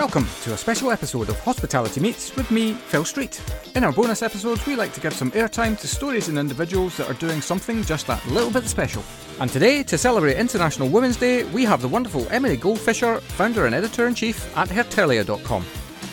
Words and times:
Welcome 0.00 0.26
to 0.44 0.54
a 0.54 0.56
special 0.56 0.92
episode 0.92 1.28
of 1.28 1.38
Hospitality 1.40 2.00
Meets 2.00 2.34
with 2.34 2.50
me, 2.50 2.72
Phil 2.72 3.04
Street. 3.04 3.38
In 3.74 3.84
our 3.84 3.92
bonus 3.92 4.22
episodes, 4.22 4.64
we 4.66 4.74
like 4.74 4.94
to 4.94 5.00
give 5.00 5.12
some 5.12 5.30
airtime 5.32 5.78
to 5.78 5.86
stories 5.86 6.28
and 6.28 6.38
individuals 6.38 6.96
that 6.96 7.10
are 7.10 7.18
doing 7.20 7.42
something 7.42 7.82
just 7.82 8.06
that 8.06 8.26
little 8.28 8.50
bit 8.50 8.64
special. 8.64 9.04
And 9.40 9.50
today, 9.50 9.82
to 9.82 9.98
celebrate 9.98 10.38
International 10.38 10.88
Women's 10.88 11.18
Day, 11.18 11.44
we 11.44 11.66
have 11.66 11.82
the 11.82 11.88
wonderful 11.88 12.26
Emily 12.30 12.56
Goldfisher, 12.56 13.20
founder 13.20 13.66
and 13.66 13.74
editor 13.74 14.06
in 14.06 14.14
chief 14.14 14.56
at 14.56 14.70
Hertelier.com. 14.70 15.66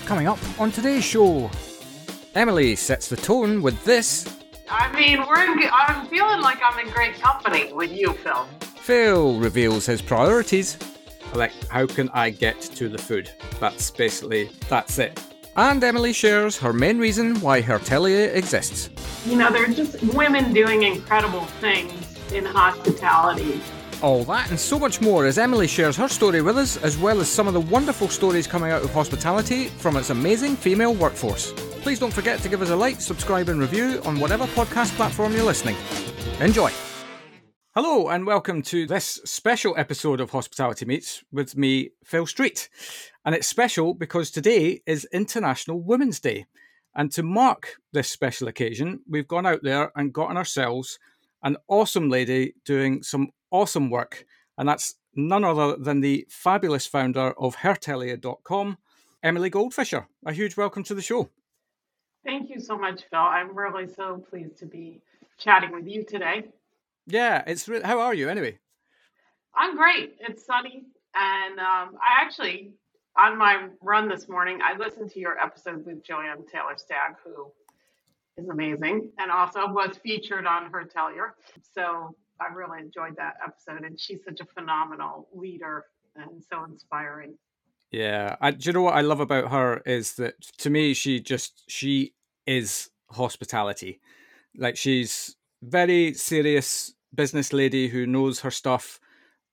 Coming 0.05 0.27
up 0.27 0.39
on 0.59 0.69
today's 0.69 1.05
show, 1.05 1.49
Emily 2.35 2.75
sets 2.75 3.07
the 3.07 3.15
tone 3.15 3.61
with 3.61 3.81
this. 3.85 4.27
I 4.69 4.91
mean, 4.91 5.25
we're 5.25 5.45
in, 5.45 5.61
I'm 5.71 6.07
feeling 6.07 6.41
like 6.41 6.59
I'm 6.61 6.85
in 6.85 6.91
great 6.91 7.15
company 7.21 7.71
with 7.71 7.93
you, 7.93 8.11
Phil. 8.15 8.49
Phil 8.81 9.39
reveals 9.39 9.85
his 9.85 10.01
priorities. 10.01 10.77
Like, 11.37 11.53
how 11.69 11.85
can 11.85 12.09
I 12.15 12.31
get 12.31 12.59
to 12.61 12.89
the 12.89 12.97
food? 12.97 13.29
That's 13.59 13.91
basically, 13.91 14.49
that's 14.69 14.97
it. 14.97 15.19
And 15.55 15.83
Emily 15.83 16.11
shares 16.11 16.57
her 16.57 16.73
main 16.73 16.97
reason 16.97 17.39
why 17.41 17.61
her 17.61 17.77
Hertelier 17.77 18.29
exists. 18.31 18.89
You 19.25 19.37
know, 19.37 19.51
they're 19.51 19.67
just 19.67 20.01
women 20.15 20.51
doing 20.51 20.83
incredible 20.83 21.45
things 21.61 21.93
in 22.33 22.43
hospitality. 22.43 23.61
All 24.01 24.23
that 24.25 24.49
and 24.49 24.59
so 24.59 24.79
much 24.79 24.99
more 24.99 25.25
as 25.25 25.37
Emily 25.37 25.67
shares 25.67 25.95
her 25.97 26.07
story 26.07 26.41
with 26.41 26.57
us, 26.57 26.77
as 26.77 26.97
well 26.97 27.19
as 27.19 27.29
some 27.29 27.47
of 27.47 27.53
the 27.53 27.61
wonderful 27.61 28.07
stories 28.07 28.47
coming 28.47 28.71
out 28.71 28.83
of 28.83 28.91
hospitality 28.91 29.65
from 29.67 29.95
its 29.95 30.09
amazing 30.09 30.55
female 30.55 30.93
workforce. 30.93 31.51
Please 31.81 31.99
don't 31.99 32.13
forget 32.13 32.39
to 32.41 32.49
give 32.49 32.61
us 32.63 32.69
a 32.69 32.75
like, 32.75 32.99
subscribe, 32.99 33.49
and 33.49 33.59
review 33.59 34.01
on 34.05 34.19
whatever 34.19 34.45
podcast 34.47 34.95
platform 34.95 35.33
you're 35.33 35.43
listening. 35.43 35.75
Enjoy! 36.39 36.71
Hello, 37.79 38.09
and 38.09 38.25
welcome 38.25 38.63
to 38.63 38.87
this 38.87 39.21
special 39.23 39.75
episode 39.77 40.19
of 40.19 40.31
Hospitality 40.31 40.83
Meets 40.83 41.23
with 41.31 41.55
me, 41.55 41.91
Phil 42.03 42.25
Street. 42.25 42.69
And 43.23 43.35
it's 43.35 43.45
special 43.45 43.93
because 43.93 44.31
today 44.31 44.81
is 44.87 45.07
International 45.13 45.79
Women's 45.79 46.19
Day. 46.19 46.47
And 46.95 47.11
to 47.11 47.21
mark 47.21 47.75
this 47.93 48.09
special 48.09 48.47
occasion, 48.47 49.01
we've 49.07 49.27
gone 49.27 49.45
out 49.45 49.61
there 49.61 49.91
and 49.95 50.11
gotten 50.11 50.37
ourselves 50.37 50.97
an 51.43 51.57
awesome 51.67 52.09
lady 52.09 52.55
doing 52.65 53.03
some 53.03 53.29
awesome 53.51 53.91
work. 53.91 54.25
And 54.57 54.67
that's 54.67 54.95
none 55.13 55.43
other 55.43 55.77
than 55.77 56.01
the 56.01 56.25
fabulous 56.31 56.87
founder 56.87 57.39
of 57.39 57.57
Hertelier.com, 57.57 58.79
Emily 59.21 59.51
Goldfisher. 59.51 60.07
A 60.25 60.33
huge 60.33 60.57
welcome 60.57 60.81
to 60.81 60.95
the 60.95 61.03
show. 61.03 61.29
Thank 62.25 62.49
you 62.49 62.59
so 62.59 62.75
much, 62.75 63.03
Phil. 63.11 63.19
I'm 63.19 63.55
really 63.55 63.87
so 63.87 64.25
pleased 64.31 64.57
to 64.57 64.65
be 64.65 64.99
chatting 65.37 65.71
with 65.73 65.87
you 65.87 66.03
today. 66.03 66.45
Yeah, 67.07 67.43
it's 67.47 67.67
re- 67.67 67.81
how 67.81 67.99
are 68.01 68.13
you 68.13 68.29
anyway? 68.29 68.59
I'm 69.55 69.75
great. 69.75 70.17
It's 70.19 70.45
sunny, 70.45 70.83
and 71.15 71.59
um, 71.59 71.97
I 72.01 72.21
actually 72.21 72.73
on 73.17 73.37
my 73.37 73.69
run 73.81 74.07
this 74.07 74.29
morning 74.29 74.59
I 74.61 74.77
listened 74.77 75.09
to 75.11 75.19
your 75.19 75.39
episode 75.39 75.85
with 75.85 76.05
Joanne 76.05 76.45
Taylor 76.51 76.75
Stagg, 76.75 77.15
who 77.23 77.51
is 78.37 78.49
amazing, 78.49 79.09
and 79.17 79.31
also 79.31 79.67
was 79.67 79.97
featured 80.03 80.45
on 80.45 80.69
Hertelier. 80.71 81.33
So 81.73 82.15
I 82.39 82.53
really 82.53 82.79
enjoyed 82.79 83.15
that 83.17 83.35
episode, 83.43 83.83
and 83.85 83.99
she's 83.99 84.23
such 84.23 84.39
a 84.41 84.45
phenomenal 84.45 85.27
leader 85.33 85.85
and 86.15 86.43
so 86.51 86.63
inspiring. 86.65 87.35
Yeah, 87.91 88.35
I, 88.41 88.51
do 88.51 88.69
you 88.69 88.73
know 88.73 88.81
what 88.81 88.95
I 88.95 89.01
love 89.01 89.21
about 89.21 89.49
her 89.51 89.81
is 89.85 90.15
that 90.15 90.35
to 90.57 90.69
me 90.69 90.93
she 90.93 91.21
just 91.21 91.63
she 91.67 92.13
is 92.45 92.89
hospitality. 93.11 94.01
Like 94.55 94.75
she's 94.75 95.35
very 95.63 96.13
serious 96.13 96.93
business 97.13 97.53
lady 97.53 97.89
who 97.89 98.05
knows 98.05 98.41
her 98.41 98.51
stuff, 98.51 98.99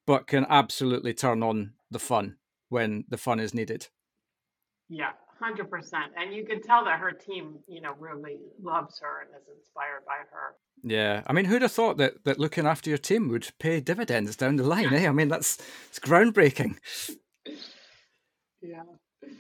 but 0.06 0.26
can 0.26 0.46
absolutely 0.48 1.14
turn 1.14 1.42
on 1.42 1.72
the 1.90 1.98
fun 1.98 2.36
when 2.68 3.04
the 3.08 3.16
fun 3.16 3.40
is 3.40 3.54
needed. 3.54 3.88
Yeah, 4.88 5.10
hundred 5.40 5.70
percent. 5.70 6.12
And 6.16 6.34
you 6.34 6.44
can 6.44 6.60
tell 6.60 6.84
that 6.84 6.98
her 7.00 7.12
team, 7.12 7.58
you 7.66 7.80
know, 7.80 7.94
really 7.98 8.38
loves 8.62 8.98
her 9.00 9.22
and 9.22 9.30
is 9.30 9.48
inspired 9.56 10.04
by 10.06 10.18
her. 10.30 10.56
Yeah, 10.82 11.22
I 11.26 11.32
mean, 11.32 11.46
who'd 11.46 11.62
have 11.62 11.72
thought 11.72 11.96
that 11.98 12.24
that 12.24 12.38
looking 12.38 12.66
after 12.66 12.90
your 12.90 12.98
team 12.98 13.28
would 13.28 13.50
pay 13.58 13.80
dividends 13.80 14.36
down 14.36 14.56
the 14.56 14.64
line? 14.64 14.92
eh? 14.94 15.08
I 15.08 15.12
mean, 15.12 15.28
that's 15.28 15.58
it's 15.88 15.98
groundbreaking. 15.98 16.76
Yeah. 18.64 18.82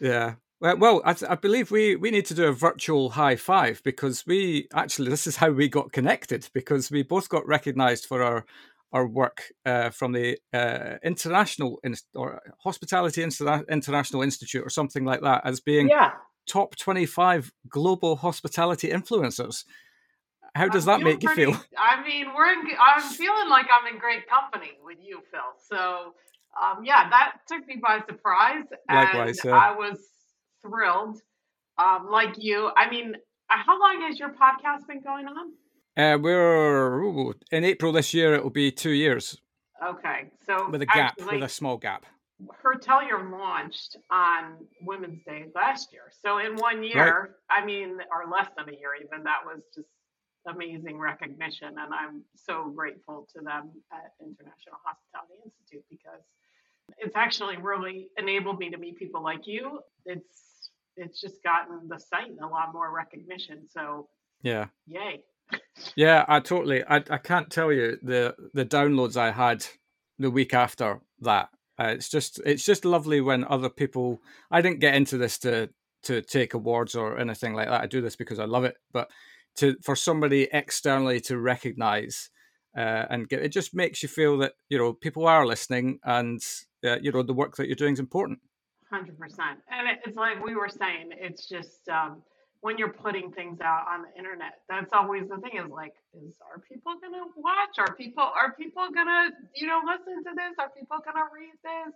Yeah. 0.00 0.34
Well, 0.60 0.78
well 0.78 1.02
I, 1.04 1.14
I, 1.28 1.34
believe 1.34 1.70
we, 1.70 1.96
we 1.96 2.10
need 2.10 2.26
to 2.26 2.34
do 2.34 2.44
a 2.44 2.52
virtual 2.52 3.10
high 3.10 3.36
five 3.36 3.82
because 3.84 4.24
we 4.26 4.68
actually 4.74 5.10
this 5.10 5.26
is 5.26 5.36
how 5.36 5.50
we 5.50 5.68
got 5.68 5.92
connected 5.92 6.48
because 6.54 6.90
we 6.90 7.02
both 7.02 7.28
got 7.28 7.46
recognised 7.46 8.06
for 8.06 8.22
our 8.22 8.44
our 8.92 9.06
work 9.06 9.42
uh, 9.66 9.90
from 9.90 10.12
the 10.12 10.38
uh, 10.52 10.98
international 11.02 11.80
or 12.14 12.40
hospitality 12.60 13.22
Interna- 13.22 13.68
international 13.68 14.22
institute 14.22 14.64
or 14.64 14.70
something 14.70 15.04
like 15.04 15.20
that 15.22 15.42
as 15.44 15.60
being 15.60 15.88
yeah. 15.88 16.12
top 16.46 16.76
twenty 16.76 17.04
five 17.04 17.52
global 17.68 18.16
hospitality 18.16 18.88
influencers. 18.88 19.64
How 20.54 20.68
does 20.68 20.84
that 20.84 21.00
make 21.00 21.20
pretty, 21.20 21.42
you 21.42 21.52
feel? 21.54 21.64
I 21.76 22.00
mean, 22.04 22.28
we're 22.32 22.52
in, 22.52 22.60
I'm 22.80 23.02
feeling 23.02 23.48
like 23.48 23.66
I'm 23.72 23.92
in 23.92 23.98
great 23.98 24.28
company 24.28 24.78
with 24.84 24.98
you, 25.02 25.20
Phil. 25.32 25.40
So 25.68 26.14
um, 26.62 26.84
yeah, 26.84 27.10
that 27.10 27.38
took 27.48 27.66
me 27.66 27.80
by 27.82 27.98
surprise. 28.06 28.64
Likewise, 28.88 29.40
and 29.40 29.50
yeah. 29.50 29.56
I 29.56 29.72
was 29.72 29.98
thrilled. 30.66 31.20
Um, 31.78 32.08
like 32.10 32.34
you, 32.38 32.70
I 32.76 32.88
mean, 32.88 33.14
uh, 33.50 33.56
how 33.64 33.78
long 33.80 34.00
has 34.02 34.18
your 34.18 34.30
podcast 34.30 34.86
been 34.86 35.02
going 35.02 35.26
on? 35.26 35.52
Uh, 35.96 36.18
we're 36.18 37.00
ooh, 37.02 37.34
in 37.50 37.64
April 37.64 37.92
this 37.92 38.14
year. 38.14 38.34
It 38.34 38.42
will 38.42 38.50
be 38.50 38.70
two 38.70 38.90
years. 38.90 39.38
Okay, 39.84 40.30
so 40.46 40.70
with 40.70 40.82
a 40.82 40.86
gap, 40.86 41.14
actually, 41.18 41.36
with 41.36 41.44
a 41.44 41.48
small 41.48 41.76
gap. 41.76 42.06
Her 42.62 42.74
Hertelier 42.74 43.30
launched 43.30 43.96
on 44.10 44.56
Women's 44.82 45.22
Day 45.24 45.46
last 45.54 45.92
year. 45.92 46.10
So 46.24 46.38
in 46.38 46.56
one 46.56 46.82
year, 46.82 47.34
right. 47.50 47.62
I 47.62 47.64
mean, 47.64 47.98
or 48.10 48.30
less 48.30 48.48
than 48.56 48.68
a 48.68 48.72
year 48.72 48.90
even, 48.96 49.24
that 49.24 49.38
was 49.44 49.62
just 49.74 49.88
amazing 50.46 50.98
recognition. 50.98 51.68
And 51.68 51.94
I'm 51.94 52.22
so 52.34 52.72
grateful 52.74 53.28
to 53.34 53.42
them 53.42 53.70
at 53.92 54.12
International 54.20 54.76
Hospitality 54.84 55.34
Institute 55.44 55.84
because 55.90 56.22
it's 56.98 57.16
actually 57.16 57.56
really 57.56 58.08
enabled 58.18 58.58
me 58.58 58.70
to 58.70 58.78
meet 58.78 58.96
people 58.96 59.22
like 59.22 59.46
you. 59.46 59.80
It's 60.04 60.53
it's 60.96 61.20
just 61.20 61.42
gotten 61.42 61.88
the 61.88 61.98
site 61.98 62.32
a 62.42 62.46
lot 62.46 62.72
more 62.72 62.94
recognition. 62.94 63.66
So 63.68 64.08
yeah, 64.42 64.66
yay. 64.86 65.22
Yeah, 65.96 66.24
I 66.28 66.40
totally. 66.40 66.84
I 66.84 66.96
I 67.10 67.18
can't 67.18 67.50
tell 67.50 67.72
you 67.72 67.98
the 68.02 68.34
the 68.54 68.64
downloads 68.64 69.16
I 69.16 69.30
had 69.30 69.66
the 70.18 70.30
week 70.30 70.54
after 70.54 71.00
that. 71.20 71.48
Uh, 71.78 71.88
it's 71.88 72.08
just 72.08 72.40
it's 72.44 72.64
just 72.64 72.84
lovely 72.84 73.20
when 73.20 73.44
other 73.44 73.68
people. 73.68 74.20
I 74.50 74.62
didn't 74.62 74.80
get 74.80 74.94
into 74.94 75.18
this 75.18 75.38
to 75.40 75.70
to 76.04 76.22
take 76.22 76.54
awards 76.54 76.94
or 76.94 77.18
anything 77.18 77.54
like 77.54 77.68
that. 77.68 77.82
I 77.82 77.86
do 77.86 78.00
this 78.00 78.16
because 78.16 78.38
I 78.38 78.44
love 78.44 78.64
it, 78.64 78.76
but 78.92 79.10
to 79.56 79.76
for 79.82 79.96
somebody 79.96 80.48
externally 80.52 81.20
to 81.20 81.38
recognize 81.38 82.30
uh, 82.76 83.06
and 83.10 83.28
get 83.28 83.42
it 83.42 83.50
just 83.50 83.74
makes 83.74 84.02
you 84.02 84.08
feel 84.08 84.38
that 84.38 84.52
you 84.68 84.78
know 84.78 84.92
people 84.92 85.26
are 85.26 85.46
listening 85.46 85.98
and 86.04 86.40
uh, 86.84 86.98
you 87.00 87.12
know 87.12 87.22
the 87.22 87.32
work 87.32 87.56
that 87.56 87.66
you're 87.66 87.76
doing 87.76 87.94
is 87.94 88.00
important. 88.00 88.38
Hundred 88.94 89.18
percent, 89.18 89.58
and 89.68 89.98
it's 90.06 90.16
like 90.16 90.44
we 90.44 90.54
were 90.54 90.68
saying, 90.68 91.10
it's 91.10 91.48
just 91.48 91.88
um, 91.88 92.22
when 92.60 92.78
you're 92.78 92.92
putting 92.92 93.32
things 93.32 93.60
out 93.60 93.86
on 93.88 94.02
the 94.02 94.16
internet, 94.16 94.60
that's 94.68 94.92
always 94.92 95.28
the 95.28 95.38
thing. 95.38 95.58
Is 95.58 95.68
like, 95.68 95.94
is 96.14 96.36
are 96.48 96.60
people 96.60 96.92
gonna 97.02 97.24
watch? 97.36 97.76
Are 97.78 97.92
people 97.96 98.22
are 98.22 98.52
people 98.52 98.86
gonna 98.94 99.30
you 99.56 99.66
know 99.66 99.80
listen 99.84 100.22
to 100.22 100.30
this? 100.36 100.54
Are 100.60 100.70
people 100.78 100.98
gonna 101.04 101.26
read 101.34 101.54
this? 101.64 101.92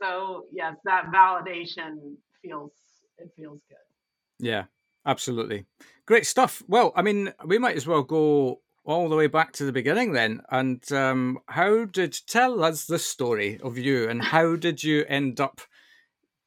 So 0.00 0.46
yes, 0.50 0.76
that 0.86 1.12
validation 1.12 2.14
feels 2.40 2.72
it 3.18 3.30
feels 3.36 3.60
good. 3.68 4.46
Yeah, 4.48 4.64
absolutely, 5.04 5.66
great 6.06 6.24
stuff. 6.24 6.62
Well, 6.66 6.92
I 6.96 7.02
mean, 7.02 7.34
we 7.44 7.58
might 7.58 7.76
as 7.76 7.86
well 7.86 8.04
go 8.04 8.62
all 8.84 9.10
the 9.10 9.16
way 9.16 9.26
back 9.26 9.52
to 9.52 9.66
the 9.66 9.72
beginning 9.72 10.12
then. 10.12 10.40
And 10.50 10.90
um, 10.92 11.40
how 11.48 11.84
did 11.84 12.18
tell 12.26 12.64
us 12.64 12.86
the 12.86 12.98
story 12.98 13.60
of 13.62 13.76
you 13.76 14.08
and 14.08 14.22
how 14.22 14.56
did 14.56 14.82
you 14.82 15.04
end 15.08 15.38
up 15.38 15.60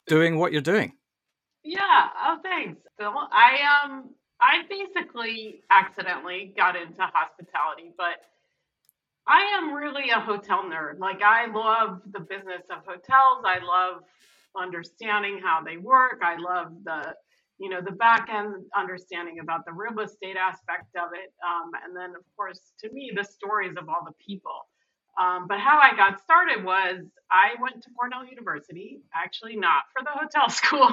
doing 0.07 0.37
what 0.37 0.51
you're 0.51 0.61
doing? 0.61 0.93
Yeah. 1.63 2.09
Oh, 2.23 2.37
thanks, 2.43 2.81
Phil. 2.97 3.13
I 3.31 3.83
um 3.83 4.09
I 4.41 4.63
basically 4.69 5.61
accidentally 5.71 6.53
got 6.55 6.75
into 6.75 7.01
hospitality, 7.01 7.91
but 7.97 8.17
I 9.27 9.41
am 9.57 9.73
really 9.73 10.11
a 10.11 10.19
hotel 10.19 10.63
nerd. 10.63 10.99
Like 10.99 11.21
I 11.21 11.47
love 11.47 12.01
the 12.11 12.19
business 12.19 12.63
of 12.69 12.85
hotels. 12.85 13.43
I 13.45 13.59
love 13.63 14.03
understanding 14.55 15.39
how 15.43 15.61
they 15.63 15.77
work. 15.77 16.21
I 16.23 16.37
love 16.37 16.73
the 16.83 17.15
you 17.57 17.69
know 17.69 17.81
the 17.81 17.91
back 17.91 18.29
end 18.29 18.55
understanding 18.75 19.39
about 19.39 19.65
the 19.65 19.73
real 19.73 19.99
estate 19.99 20.35
aspect 20.37 20.95
of 20.97 21.11
it 21.13 21.33
um, 21.45 21.71
and 21.85 21.95
then 21.95 22.11
of 22.11 22.23
course 22.35 22.73
to 22.79 22.91
me 22.91 23.11
the 23.15 23.23
stories 23.23 23.75
of 23.77 23.87
all 23.87 24.03
the 24.05 24.13
people 24.25 24.67
um, 25.19 25.47
but 25.47 25.59
how 25.59 25.79
i 25.79 25.95
got 25.95 26.21
started 26.21 26.63
was 26.63 27.03
i 27.31 27.53
went 27.61 27.81
to 27.81 27.89
cornell 27.97 28.25
university 28.25 28.99
actually 29.13 29.55
not 29.55 29.83
for 29.93 30.03
the 30.03 30.11
hotel 30.11 30.49
school 30.61 30.89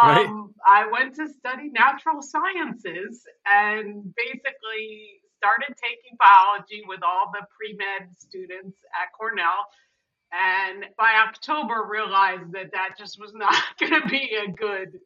right. 0.00 0.26
um, 0.26 0.54
i 0.66 0.86
went 0.90 1.14
to 1.14 1.28
study 1.28 1.70
natural 1.70 2.22
sciences 2.22 3.24
and 3.46 4.14
basically 4.16 5.20
started 5.36 5.74
taking 5.74 6.16
biology 6.18 6.82
with 6.86 7.00
all 7.02 7.30
the 7.32 7.44
pre-med 7.58 8.08
students 8.18 8.78
at 8.94 9.10
cornell 9.18 9.66
and 10.32 10.86
by 10.96 11.12
October 11.28 11.86
realized 11.88 12.52
that 12.52 12.72
that 12.72 12.96
just 12.98 13.20
was 13.20 13.32
not 13.34 13.54
going 13.78 14.00
to 14.00 14.08
be 14.08 14.36
a 14.36 14.50
good 14.50 14.98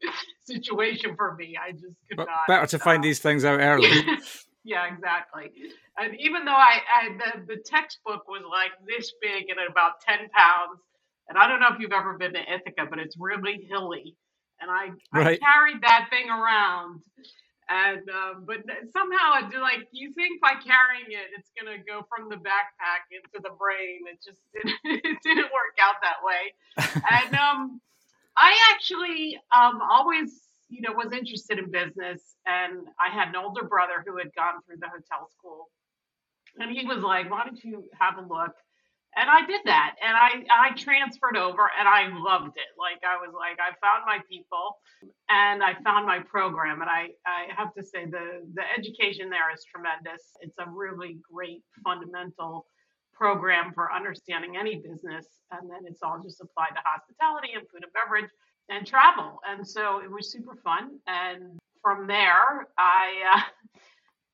situation 0.44 1.16
for 1.16 1.34
me. 1.34 1.56
I 1.60 1.72
just 1.72 1.96
could 2.08 2.16
But 2.16 2.26
not. 2.26 2.46
better 2.46 2.66
to 2.66 2.78
find 2.78 3.00
uh, 3.00 3.02
these 3.02 3.18
things 3.18 3.44
out 3.44 3.60
early. 3.60 3.90
yeah, 4.66 4.86
exactly. 4.92 5.52
And 5.98 6.16
even 6.20 6.46
though 6.46 6.52
I, 6.58 6.80
I 6.92 7.08
the, 7.18 7.56
the 7.56 7.62
textbook 7.64 8.28
was 8.28 8.42
like 8.50 8.72
this 8.88 9.14
big 9.22 9.46
and 9.50 9.60
about 9.70 10.02
10 10.02 10.30
pounds, 10.30 10.80
and 11.30 11.38
I 11.38 11.48
don't 11.48 11.60
know 11.60 11.70
if 11.74 11.80
you've 11.80 11.92
ever 11.94 12.18
been 12.18 12.34
to 12.34 12.40
Ithaca, 12.42 12.86
but 12.90 13.00
it's 13.00 13.16
really 13.18 13.66
hilly. 13.70 14.16
And 14.60 14.70
I, 14.70 14.90
Right. 15.12 15.40
I 15.42 15.46
carried 15.46 15.82
that 15.82 16.08
thing 16.10 16.30
around. 16.30 17.02
And 17.70 18.08
um, 18.10 18.44
but 18.46 18.58
somehow 18.92 19.46
it's 19.46 19.56
like 19.56 19.88
you 19.92 20.12
think 20.14 20.42
by 20.42 20.54
carrying 20.54 21.08
it, 21.10 21.32
it's 21.38 21.50
gonna 21.58 21.78
go 21.78 22.06
from 22.10 22.28
the 22.30 22.36
backpack 22.36 23.08
into 23.10 23.40
the 23.42 23.54
brain. 23.58 24.02
It 24.12 24.20
just 24.24 24.40
didn't, 24.54 25.04
it 25.04 25.18
didn't 25.24 25.50
work 25.54 25.76
out 25.82 25.96
that 26.02 26.18
way. 26.24 26.54
And 27.10 27.34
um, 27.36 27.80
I 28.36 28.56
actually 28.74 29.38
um, 29.54 29.80
always, 29.90 30.40
you 30.68 30.80
know, 30.80 30.92
was 30.92 31.12
interested 31.12 31.58
in 31.58 31.70
business, 31.70 32.36
and 32.46 32.86
I 33.00 33.12
had 33.14 33.28
an 33.28 33.36
older 33.36 33.64
brother 33.64 34.04
who 34.06 34.18
had 34.18 34.34
gone 34.34 34.62
through 34.66 34.78
the 34.80 34.88
hotel 34.88 35.28
school, 35.30 35.68
and 36.58 36.70
he 36.70 36.84
was 36.86 36.98
like, 36.98 37.30
"Why 37.30 37.44
don't 37.44 37.62
you 37.62 37.88
have 37.98 38.18
a 38.18 38.22
look?" 38.22 38.52
And 39.16 39.30
I 39.30 39.46
did 39.46 39.62
that, 39.64 39.94
and 40.02 40.14
I 40.16 40.44
I 40.50 40.70
transferred 40.76 41.36
over, 41.36 41.70
and 41.78 41.88
I 41.88 42.08
loved 42.08 42.56
it. 42.56 42.70
Like 42.78 43.00
I 43.06 43.16
was 43.16 43.32
like, 43.34 43.58
I 43.60 43.72
found 43.80 44.04
my 44.06 44.18
people, 44.28 44.76
and 45.30 45.62
I 45.62 45.74
found 45.84 46.06
my 46.06 46.18
program, 46.20 46.82
and 46.82 46.90
I 46.90 47.10
I 47.24 47.46
have 47.56 47.72
to 47.74 47.82
say 47.82 48.06
the 48.06 48.42
the 48.54 48.64
education 48.76 49.30
there 49.30 49.52
is 49.54 49.64
tremendous. 49.64 50.22
It's 50.40 50.58
a 50.58 50.68
really 50.68 51.18
great 51.32 51.62
fundamental 51.84 52.66
program 53.14 53.72
for 53.72 53.92
understanding 53.92 54.56
any 54.58 54.76
business, 54.76 55.26
and 55.52 55.70
then 55.70 55.86
it's 55.86 56.02
all 56.02 56.20
just 56.22 56.40
applied 56.42 56.74
to 56.76 56.82
hospitality 56.84 57.52
and 57.54 57.64
food 57.70 57.84
and 57.84 57.92
beverage 57.94 58.30
and 58.68 58.86
travel. 58.86 59.40
And 59.48 59.66
so 59.66 60.00
it 60.02 60.10
was 60.10 60.30
super 60.30 60.56
fun. 60.56 60.98
And 61.06 61.58
from 61.82 62.06
there, 62.06 62.68
I 62.78 63.12
uh, 63.34 63.40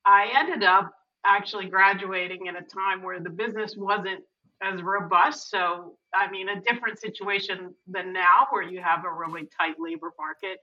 I 0.04 0.30
ended 0.34 0.62
up 0.62 0.92
actually 1.24 1.66
graduating 1.66 2.46
in 2.46 2.56
a 2.56 2.62
time 2.62 3.02
where 3.02 3.20
the 3.20 3.30
business 3.30 3.76
wasn't 3.76 4.24
as 4.62 4.82
robust. 4.82 5.50
So 5.50 5.96
I 6.14 6.30
mean, 6.30 6.48
a 6.48 6.60
different 6.60 6.98
situation 6.98 7.74
than 7.86 8.12
now, 8.12 8.46
where 8.50 8.62
you 8.62 8.80
have 8.82 9.04
a 9.04 9.12
really 9.12 9.48
tight 9.58 9.76
labor 9.78 10.12
market. 10.18 10.58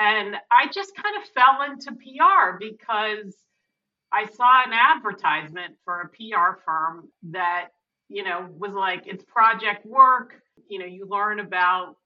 And 0.00 0.36
I 0.52 0.68
just 0.72 0.92
kind 0.94 1.16
of 1.16 1.28
fell 1.30 1.70
into 1.70 1.92
PR 1.92 2.58
because 2.58 3.36
I 4.12 4.26
saw 4.26 4.64
an 4.64 4.72
advertisement 4.72 5.74
for 5.84 6.00
a 6.00 6.08
PR 6.08 6.60
firm 6.64 7.08
that, 7.30 7.68
you 8.08 8.24
know, 8.24 8.48
was 8.56 8.72
like, 8.72 9.06
it's 9.06 9.24
project 9.24 9.84
work. 9.84 10.34
You 10.68 10.78
know, 10.78 10.86
you 10.86 11.06
learn 11.06 11.40
about 11.40 11.96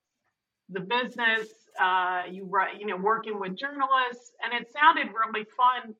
the 0.70 0.80
business, 0.80 1.48
uh, 1.80 2.22
you 2.30 2.44
write, 2.46 2.80
you 2.80 2.86
know, 2.86 2.96
working 2.96 3.38
with 3.38 3.56
journalists, 3.56 4.32
and 4.42 4.52
it 4.52 4.72
sounded 4.72 5.08
really 5.12 5.46
fun 5.56 5.94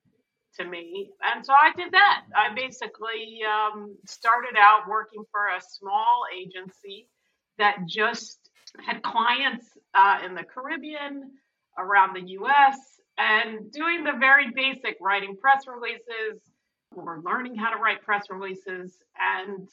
to 0.57 0.65
me. 0.65 1.09
And 1.33 1.45
so 1.45 1.53
I 1.53 1.71
did 1.75 1.91
that. 1.91 2.23
I 2.35 2.53
basically 2.53 3.39
um, 3.43 3.95
started 4.05 4.57
out 4.57 4.87
working 4.87 5.23
for 5.31 5.47
a 5.47 5.61
small 5.61 6.23
agency 6.35 7.07
that 7.57 7.77
just 7.87 8.49
had 8.85 9.01
clients 9.03 9.67
uh, 9.93 10.19
in 10.25 10.35
the 10.35 10.43
Caribbean, 10.43 11.31
around 11.77 12.15
the 12.15 12.31
US, 12.39 12.77
and 13.17 13.71
doing 13.71 14.03
the 14.03 14.13
very 14.19 14.51
basic 14.51 14.97
writing 15.01 15.35
press 15.37 15.65
releases 15.67 16.41
or 16.95 17.21
learning 17.25 17.55
how 17.55 17.69
to 17.69 17.81
write 17.81 18.01
press 18.01 18.25
releases 18.29 18.97
and 19.19 19.67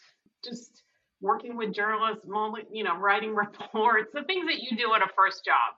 just 0.44 0.82
working 1.22 1.56
with 1.56 1.72
journalists, 1.72 2.26
you 2.70 2.84
know, 2.84 2.98
writing 2.98 3.34
reports, 3.34 4.10
the 4.12 4.24
things 4.24 4.46
that 4.46 4.60
you 4.62 4.76
do 4.76 4.92
at 4.94 5.02
a 5.02 5.08
first 5.16 5.44
job. 5.44 5.74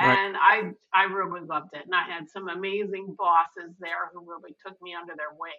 Right. 0.00 0.16
And 0.16 0.36
I 0.36 0.72
I 0.92 1.04
really 1.04 1.40
loved 1.40 1.70
it. 1.72 1.84
And 1.84 1.94
I 1.94 2.02
had 2.02 2.28
some 2.28 2.48
amazing 2.48 3.14
bosses 3.16 3.74
there 3.80 4.10
who 4.12 4.20
really 4.20 4.54
took 4.64 4.80
me 4.82 4.94
under 4.94 5.14
their 5.16 5.34
wing. 5.38 5.52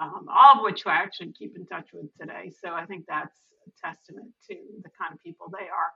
Um, 0.00 0.28
all 0.34 0.56
of 0.56 0.62
which 0.62 0.86
I 0.86 0.94
actually 0.94 1.32
keep 1.32 1.54
in 1.56 1.66
touch 1.66 1.88
with 1.92 2.06
today. 2.18 2.52
So 2.64 2.72
I 2.72 2.86
think 2.86 3.04
that's 3.06 3.36
a 3.66 3.86
testament 3.86 4.30
to 4.48 4.56
the 4.82 4.88
kind 4.98 5.12
of 5.12 5.22
people 5.22 5.52
they 5.52 5.66
are. 5.66 5.92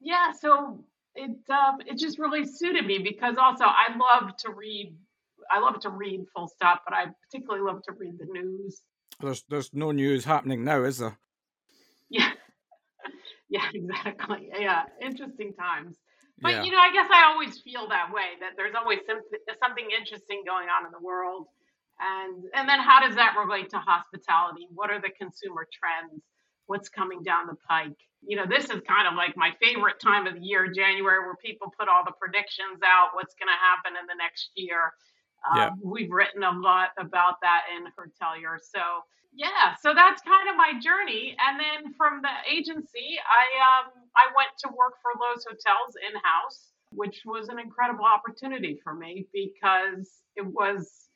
Yeah, 0.00 0.32
so 0.32 0.84
it 1.14 1.36
um, 1.48 1.78
it 1.86 1.96
just 1.96 2.18
really 2.18 2.44
suited 2.44 2.86
me 2.86 2.98
because 2.98 3.36
also 3.38 3.64
I 3.64 3.96
love 3.96 4.36
to 4.38 4.50
read. 4.50 4.96
I 5.48 5.60
love 5.60 5.80
to 5.80 5.90
read 5.90 6.24
full 6.34 6.48
stop, 6.48 6.82
but 6.84 6.94
I 6.94 7.06
particularly 7.24 7.64
love 7.64 7.82
to 7.84 7.92
read 7.92 8.18
the 8.18 8.26
news. 8.26 8.82
There's 9.20 9.44
there's 9.48 9.72
no 9.72 9.92
news 9.92 10.24
happening 10.24 10.64
now, 10.64 10.82
is 10.82 10.98
there? 10.98 11.18
Yeah, 13.50 13.60
yeah, 13.62 13.70
exactly. 13.74 14.50
Yeah, 14.58 14.84
interesting 15.02 15.54
times. 15.54 15.96
But 16.42 16.54
Yeah. 16.54 16.62
you 16.62 16.72
know, 16.72 16.78
I 16.80 16.92
guess 16.92 17.08
I 17.12 17.24
always 17.26 17.60
feel 17.60 17.88
that 17.88 18.12
way 18.12 18.36
that 18.40 18.52
there's 18.56 18.74
always 18.74 19.00
some, 19.06 19.20
something 19.62 19.88
interesting 19.90 20.42
going 20.46 20.68
on 20.68 20.86
in 20.86 20.92
the 20.92 21.00
world. 21.00 21.48
And 22.00 22.44
and 22.54 22.68
then 22.68 22.80
how 22.80 23.00
does 23.06 23.16
that 23.16 23.36
relate 23.38 23.70
to 23.70 23.78
hospitality? 23.78 24.66
What 24.72 24.90
are 24.90 25.00
the 25.00 25.10
consumer 25.10 25.68
trends? 25.72 26.24
What's 26.66 26.88
coming 26.88 27.22
down 27.22 27.46
the 27.46 27.56
pike? 27.68 27.98
You 28.22 28.36
know, 28.36 28.46
this 28.46 28.66
is 28.70 28.80
kind 28.88 29.06
of 29.08 29.14
like 29.14 29.36
my 29.36 29.52
favorite 29.62 30.00
time 30.00 30.26
of 30.26 30.34
the 30.34 30.40
year, 30.40 30.68
January, 30.72 31.20
where 31.20 31.36
people 31.36 31.72
put 31.78 31.88
all 31.88 32.04
the 32.04 32.12
predictions 32.20 32.80
out, 32.84 33.10
what's 33.14 33.34
going 33.34 33.48
to 33.48 33.60
happen 33.60 33.98
in 34.00 34.06
the 34.06 34.14
next 34.16 34.50
year. 34.56 34.92
Yeah. 35.56 35.68
Um, 35.68 35.80
we've 35.84 36.10
written 36.10 36.42
a 36.42 36.52
lot 36.52 36.90
about 36.98 37.36
that 37.42 37.64
in 37.76 37.86
Hertelier. 37.96 38.58
So 38.62 38.80
yeah, 39.40 39.74
so 39.80 39.94
that's 39.94 40.20
kind 40.20 40.50
of 40.50 40.56
my 40.56 40.72
journey. 40.78 41.34
And 41.40 41.58
then 41.58 41.94
from 41.94 42.20
the 42.20 42.28
agency, 42.44 43.16
I 43.24 43.46
um, 43.64 43.92
I 44.14 44.28
went 44.36 44.50
to 44.58 44.68
work 44.68 45.00
for 45.00 45.16
Loews 45.16 45.44
Hotels 45.48 45.96
in 45.96 46.14
house, 46.20 46.72
which 46.92 47.22
was 47.24 47.48
an 47.48 47.58
incredible 47.58 48.04
opportunity 48.04 48.78
for 48.84 48.92
me 48.92 49.26
because 49.32 50.10
it 50.36 50.44
was 50.44 51.08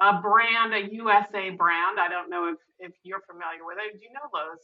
a 0.00 0.20
brand, 0.20 0.72
a 0.72 0.94
USA 0.94 1.50
brand. 1.50 1.98
I 1.98 2.06
don't 2.08 2.30
know 2.30 2.46
if 2.46 2.58
if 2.78 2.92
you're 3.02 3.22
familiar 3.26 3.64
with 3.66 3.78
it. 3.84 3.98
Do 3.98 4.06
you 4.06 4.12
know 4.14 4.30
Loews? 4.32 4.62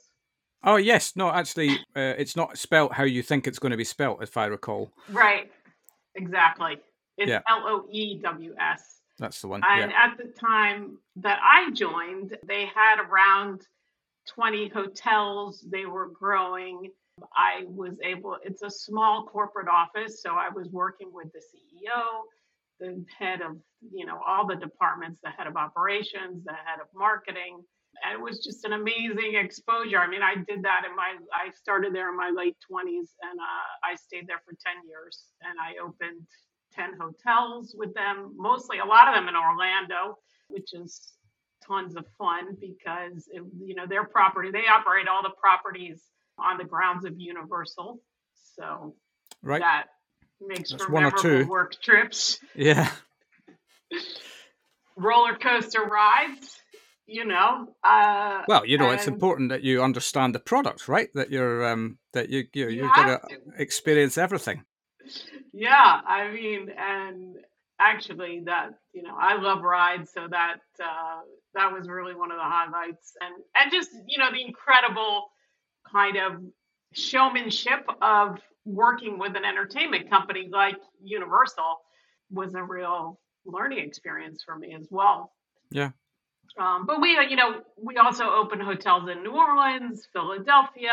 Oh 0.63 0.77
yes, 0.77 1.17
no, 1.17 1.31
actually, 1.31 1.71
uh, 1.97 2.15
it's 2.17 2.37
not 2.37 2.57
spelt 2.59 2.95
how 2.95 3.03
you 3.03 3.25
think 3.25 3.49
it's 3.49 3.59
going 3.59 3.73
to 3.73 3.77
be 3.77 3.85
spelt, 3.85 4.23
if 4.23 4.37
I 4.37 4.47
recall. 4.47 4.93
Right. 5.11 5.51
Exactly. 6.15 6.79
It's. 7.19 7.33
L 7.49 7.65
O 7.67 7.87
E 7.91 8.21
W 8.23 8.55
S. 8.59 9.01
That's 9.19 9.41
the 9.41 9.49
one. 9.49 9.63
And 9.69 9.91
yeah. 9.91 10.07
at 10.07 10.19
the 10.19 10.33
time 10.33 10.99
that 11.17 11.39
I 11.43 11.71
joined, 11.73 12.37
they 12.47 12.67
had 12.67 12.99
around 13.01 13.67
20 14.35 14.69
hotels. 14.69 15.65
They 15.71 15.87
were 15.87 16.09
growing. 16.09 16.91
I 17.37 17.63
was 17.67 17.95
able, 18.03 18.37
it's 18.43 18.63
a 18.63 18.71
small 18.71 19.25
corporate 19.25 19.69
office. 19.69 20.21
So 20.21 20.31
I 20.31 20.49
was 20.49 20.69
working 20.71 21.11
with 21.13 21.29
the 21.33 21.39
CEO, 21.39 22.03
the 22.81 23.05
head 23.17 23.41
of, 23.41 23.57
you 23.93 24.05
know, 24.05 24.21
all 24.27 24.47
the 24.47 24.57
departments, 24.57 25.21
the 25.23 25.31
head 25.31 25.47
of 25.47 25.57
operations, 25.57 26.45
the 26.45 26.53
head 26.53 26.81
of 26.81 26.89
marketing. 26.95 27.63
And 28.03 28.19
it 28.19 28.21
was 28.21 28.43
just 28.43 28.65
an 28.65 28.73
amazing 28.73 29.37
exposure. 29.37 29.99
I 29.99 30.09
mean, 30.09 30.23
I 30.23 30.35
did 30.35 30.65
that 30.65 30.83
in 30.89 30.97
my, 30.97 31.15
I 31.33 31.51
started 31.55 31.95
there 31.95 32.11
in 32.11 32.17
my 32.17 32.33
late 32.35 32.57
20s 32.69 33.15
and 33.23 33.39
uh, 33.39 33.87
I 33.87 33.95
stayed 33.95 34.27
there 34.27 34.43
for 34.45 34.51
10 34.51 34.89
years 34.89 35.27
and 35.43 35.55
I 35.63 35.79
opened 35.81 36.27
10 36.77 36.99
hotels 37.01 37.75
with 37.77 37.95
them, 37.95 38.35
mostly 38.37 38.79
a 38.79 38.85
lot 38.85 39.09
of 39.09 39.15
them 39.15 39.29
in 39.29 39.37
Orlando, 39.37 40.19
which 40.49 40.73
is 40.75 41.13
tons 41.67 41.97
of 41.97 42.05
fun 42.19 42.57
because 42.61 43.27
it, 43.33 43.43
you 43.63 43.75
know 43.75 43.87
their 43.87 44.05
property 44.05 44.51
they 44.51 44.67
operate 44.71 45.09
all 45.09 45.23
the 45.23 45.33
properties 45.41 46.03
on 46.39 46.59
the 46.59 46.65
grounds 46.65 47.05
of 47.05 47.15
Universal, 47.17 48.01
so 48.57 48.95
Right. 49.43 49.61
that 49.61 49.85
makes 50.41 50.71
That's 50.71 50.85
for 50.85 50.93
one 50.93 51.05
or 51.05 51.11
two. 51.13 51.47
work 51.47 51.81
trips, 51.83 52.39
Yeah. 52.55 52.91
roller 54.97 55.37
coaster 55.37 55.83
rides. 55.83 56.61
You 57.07 57.27
know, 57.27 57.75
uh, 57.85 58.43
Well, 58.49 58.65
you 58.65 58.79
know, 58.79 58.91
it's 58.91 59.07
important 59.07 59.51
that 59.51 59.63
you 59.63 59.83
understand 59.83 60.35
the 60.35 60.39
product, 60.39 60.89
right? 60.89 61.11
That 61.13 61.31
you're 61.31 61.67
um 61.67 61.99
that 62.15 62.31
you 62.31 62.45
you 62.55 62.69
you 62.71 62.85
you've 62.85 62.95
got 62.95 63.29
to. 63.29 63.37
experience 63.59 64.17
everything. 64.17 64.65
Yeah, 65.53 66.01
I 66.07 66.31
mean, 66.31 66.69
and 66.77 67.37
actually, 67.79 68.43
that 68.47 68.71
you 68.93 69.03
know, 69.03 69.15
I 69.19 69.37
love 69.41 69.63
rides, 69.63 70.11
so 70.13 70.27
that 70.31 70.61
uh, 70.83 71.21
that 71.55 71.73
was 71.73 71.89
really 71.89 72.15
one 72.15 72.31
of 72.31 72.39
the 72.39 72.45
highlights, 72.45 73.13
and 73.21 73.35
and 73.59 73.73
just 73.73 73.91
you 74.07 74.19
know, 74.19 74.31
the 74.33 74.45
incredible 74.45 75.31
kind 75.91 76.17
of 76.17 76.43
showmanship 76.93 77.87
of 78.01 78.39
working 78.65 79.19
with 79.19 79.37
an 79.37 79.45
entertainment 79.45 80.09
company 80.09 80.49
like 80.51 80.77
Universal 81.03 81.79
was 82.31 82.55
a 82.55 82.63
real 82.63 83.21
learning 83.45 83.81
experience 83.81 84.43
for 84.45 84.57
me 84.57 84.75
as 84.75 84.89
well. 84.91 85.33
Yeah. 85.71 85.91
Um, 86.59 86.87
but 86.87 87.01
we, 87.01 87.19
you 87.29 87.37
know, 87.37 87.63
we 87.77 87.97
also 87.97 88.25
opened 88.25 88.63
hotels 88.63 89.09
in 89.11 89.23
New 89.23 89.33
Orleans, 89.33 90.07
Philadelphia. 90.13 90.93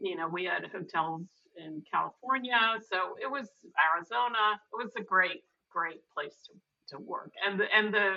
You 0.00 0.16
know, 0.16 0.28
we 0.28 0.44
had 0.44 0.64
hotels 0.70 1.22
in 1.56 1.82
California, 1.90 2.58
so 2.90 3.16
it 3.20 3.30
was 3.30 3.50
Arizona. 3.94 4.60
It 4.72 4.84
was 4.84 4.92
a 4.96 5.02
great, 5.02 5.44
great 5.70 6.00
place 6.14 6.36
to, 6.46 6.96
to 6.96 7.02
work. 7.02 7.32
And 7.46 7.58
the, 7.58 7.66
and 7.74 7.92
the 7.92 8.16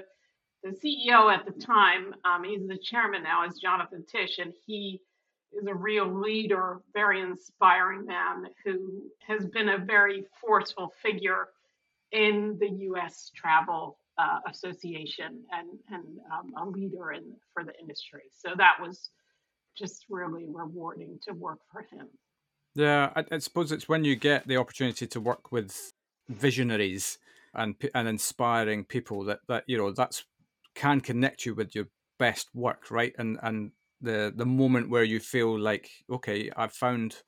the 0.63 0.71
CEO 0.71 1.31
at 1.31 1.45
the 1.45 1.51
time, 1.51 2.15
um, 2.25 2.43
he's 2.43 2.67
the 2.67 2.77
chairman 2.77 3.21
now, 3.21 3.45
is 3.45 3.59
Jonathan 3.59 4.03
Tisch, 4.11 4.39
and 4.39 4.51
he 4.65 4.99
is 5.53 5.67
a 5.67 5.73
real 5.75 6.11
leader, 6.11 6.81
very 6.91 7.21
inspiring 7.21 8.05
man 8.05 8.47
who 8.63 9.03
has 9.27 9.45
been 9.45 9.69
a 9.69 9.77
very 9.77 10.25
forceful 10.41 10.91
figure 11.03 11.49
in 12.11 12.57
the 12.59 12.69
U.S. 12.69 13.31
Travel 13.35 13.99
uh, 14.17 14.39
Association 14.49 15.43
and 15.51 15.69
and 15.91 16.03
um, 16.33 16.53
a 16.57 16.65
leader 16.69 17.11
in 17.11 17.33
for 17.53 17.63
the 17.63 17.77
industry. 17.79 18.23
So 18.31 18.49
that 18.57 18.77
was 18.81 19.09
just 19.77 20.05
really 20.09 20.45
rewarding 20.47 21.19
to 21.27 21.33
work 21.33 21.59
for 21.71 21.81
him. 21.81 22.07
Yeah, 22.75 23.11
I, 23.15 23.23
I 23.31 23.37
suppose 23.39 23.71
it's 23.71 23.87
when 23.87 24.03
you 24.03 24.15
get 24.15 24.47
the 24.47 24.57
opportunity 24.57 25.07
to 25.07 25.21
work 25.21 25.51
with 25.51 25.93
visionaries 26.27 27.17
and 27.53 27.75
and 27.93 28.07
inspiring 28.07 28.83
people 28.83 29.23
that 29.25 29.39
that 29.47 29.63
you 29.67 29.77
know 29.77 29.91
that's 29.91 30.25
can 30.75 30.99
connect 30.99 31.45
you 31.45 31.55
with 31.55 31.73
your 31.73 31.87
best 32.19 32.49
work, 32.53 32.91
right? 32.91 33.13
And 33.17 33.39
and 33.41 33.71
the 34.01 34.33
the 34.35 34.45
moment 34.45 34.89
where 34.89 35.03
you 35.03 35.19
feel 35.19 35.57
like 35.57 35.89
okay, 36.11 36.51
I've 36.55 36.73
found 36.73 37.23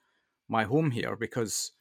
my 0.49 0.63
home 0.63 0.91
here 0.91 1.15
because 1.15 1.71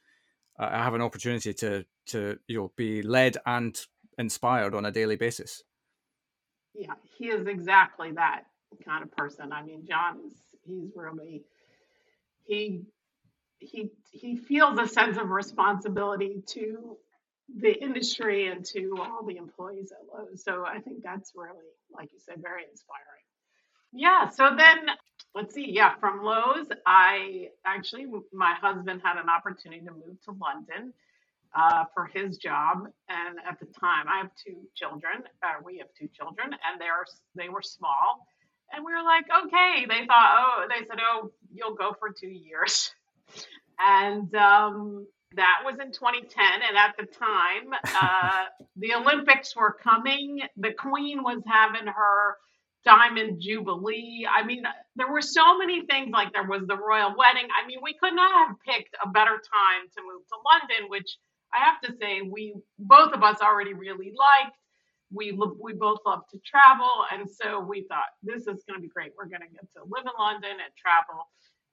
I 0.57 0.83
have 0.83 0.93
an 0.93 1.01
opportunity 1.01 1.53
to 1.55 1.85
to 2.07 2.39
you 2.47 2.57
know 2.57 2.71
be 2.77 3.01
led 3.01 3.37
and 3.45 3.77
inspired 4.17 4.73
on 4.75 4.85
a 4.85 4.91
daily 4.91 5.17
basis. 5.17 5.63
Yeah, 6.73 6.93
he 7.17 7.27
is 7.27 7.47
exactly 7.47 8.11
that 8.13 8.43
kind 8.85 9.03
of 9.03 9.11
person. 9.11 9.51
I 9.51 9.61
mean, 9.63 9.85
John 9.85 10.19
is 10.25 10.33
he's 10.65 10.91
really 10.95 11.43
he 12.45 12.85
he 13.59 13.91
he 14.11 14.35
feels 14.35 14.79
a 14.79 14.87
sense 14.87 15.17
of 15.17 15.29
responsibility 15.29 16.43
to 16.47 16.97
the 17.55 17.73
industry 17.73 18.47
and 18.47 18.65
to 18.65 18.97
all 18.99 19.23
the 19.25 19.37
employees 19.37 19.91
at 19.91 20.07
Loews. 20.07 20.39
So 20.39 20.65
I 20.65 20.79
think 20.79 21.01
that's 21.03 21.31
really, 21.35 21.65
like 21.91 22.11
you 22.11 22.19
said, 22.19 22.41
very 22.41 22.63
inspiring. 22.69 23.23
Yeah. 23.93 24.29
So 24.29 24.55
then 24.57 24.79
let's 25.33 25.53
see. 25.53 25.71
Yeah, 25.71 25.95
from 25.99 26.21
Loews, 26.21 26.67
I 26.85 27.49
actually 27.65 28.05
my 28.33 28.53
husband 28.61 29.01
had 29.03 29.17
an 29.17 29.29
opportunity 29.29 29.85
to 29.85 29.91
move 29.91 30.21
to 30.25 30.31
London 30.31 30.93
uh, 31.55 31.85
for 31.93 32.05
his 32.05 32.37
job, 32.37 32.87
and 33.09 33.39
at 33.49 33.59
the 33.59 33.65
time, 33.65 34.07
I 34.07 34.19
have 34.19 34.31
two 34.45 34.57
children. 34.75 35.23
Uh, 35.41 35.61
we 35.63 35.77
have 35.77 35.87
two 35.97 36.09
children, 36.15 36.51
and 36.51 36.79
they're 36.79 37.05
they 37.35 37.49
were 37.49 37.61
small, 37.61 38.27
and 38.73 38.85
we 38.85 38.93
were 38.93 39.03
like, 39.03 39.25
okay. 39.45 39.85
They 39.87 40.05
thought, 40.05 40.31
oh, 40.37 40.67
they 40.69 40.85
said, 40.85 40.99
oh, 41.01 41.31
you'll 41.53 41.75
go 41.75 41.95
for 41.97 42.09
two 42.09 42.29
years, 42.29 42.91
and 43.79 44.33
um, 44.35 45.07
that 45.35 45.61
was 45.65 45.75
in 45.79 45.91
2010. 45.91 46.45
And 46.67 46.77
at 46.77 46.95
the 46.97 47.05
time, 47.05 47.73
uh, 48.01 48.45
the 48.75 48.93
Olympics 48.95 49.55
were 49.55 49.73
coming. 49.73 50.41
The 50.57 50.73
Queen 50.73 51.23
was 51.23 51.41
having 51.45 51.87
her 51.87 52.37
Diamond 52.85 53.41
Jubilee. 53.41 54.27
I 54.29 54.43
mean, 54.43 54.63
there 54.95 55.11
were 55.11 55.21
so 55.21 55.57
many 55.57 55.85
things 55.85 56.09
like 56.11 56.31
there 56.31 56.47
was 56.47 56.63
the 56.67 56.77
royal 56.77 57.15
wedding. 57.17 57.47
I 57.51 57.67
mean, 57.67 57.79
we 57.83 57.95
could 58.01 58.13
not 58.13 58.47
have 58.47 58.55
picked 58.65 58.95
a 59.03 59.09
better 59.09 59.35
time 59.35 59.83
to 59.95 60.01
move 60.07 60.23
to 60.27 60.37
London, 60.47 60.89
which 60.89 61.17
I 61.53 61.63
have 61.63 61.81
to 61.83 61.97
say 61.99 62.21
we 62.21 62.55
both 62.79 63.13
of 63.13 63.23
us 63.23 63.41
already 63.41 63.73
really 63.73 64.13
liked. 64.15 64.55
We 65.11 65.31
we 65.31 65.73
both 65.73 65.99
love 66.05 66.23
to 66.31 66.39
travel, 66.43 66.91
and 67.11 67.29
so 67.29 67.59
we 67.59 67.85
thought 67.87 68.11
this 68.23 68.41
is 68.41 68.63
going 68.67 68.75
to 68.75 68.81
be 68.81 68.89
great. 68.89 69.13
We're 69.17 69.31
going 69.31 69.43
to 69.43 69.51
get 69.51 69.63
to 69.75 69.83
live 69.87 70.03
in 70.03 70.15
London 70.19 70.51
and 70.51 70.71
travel, 70.75 71.27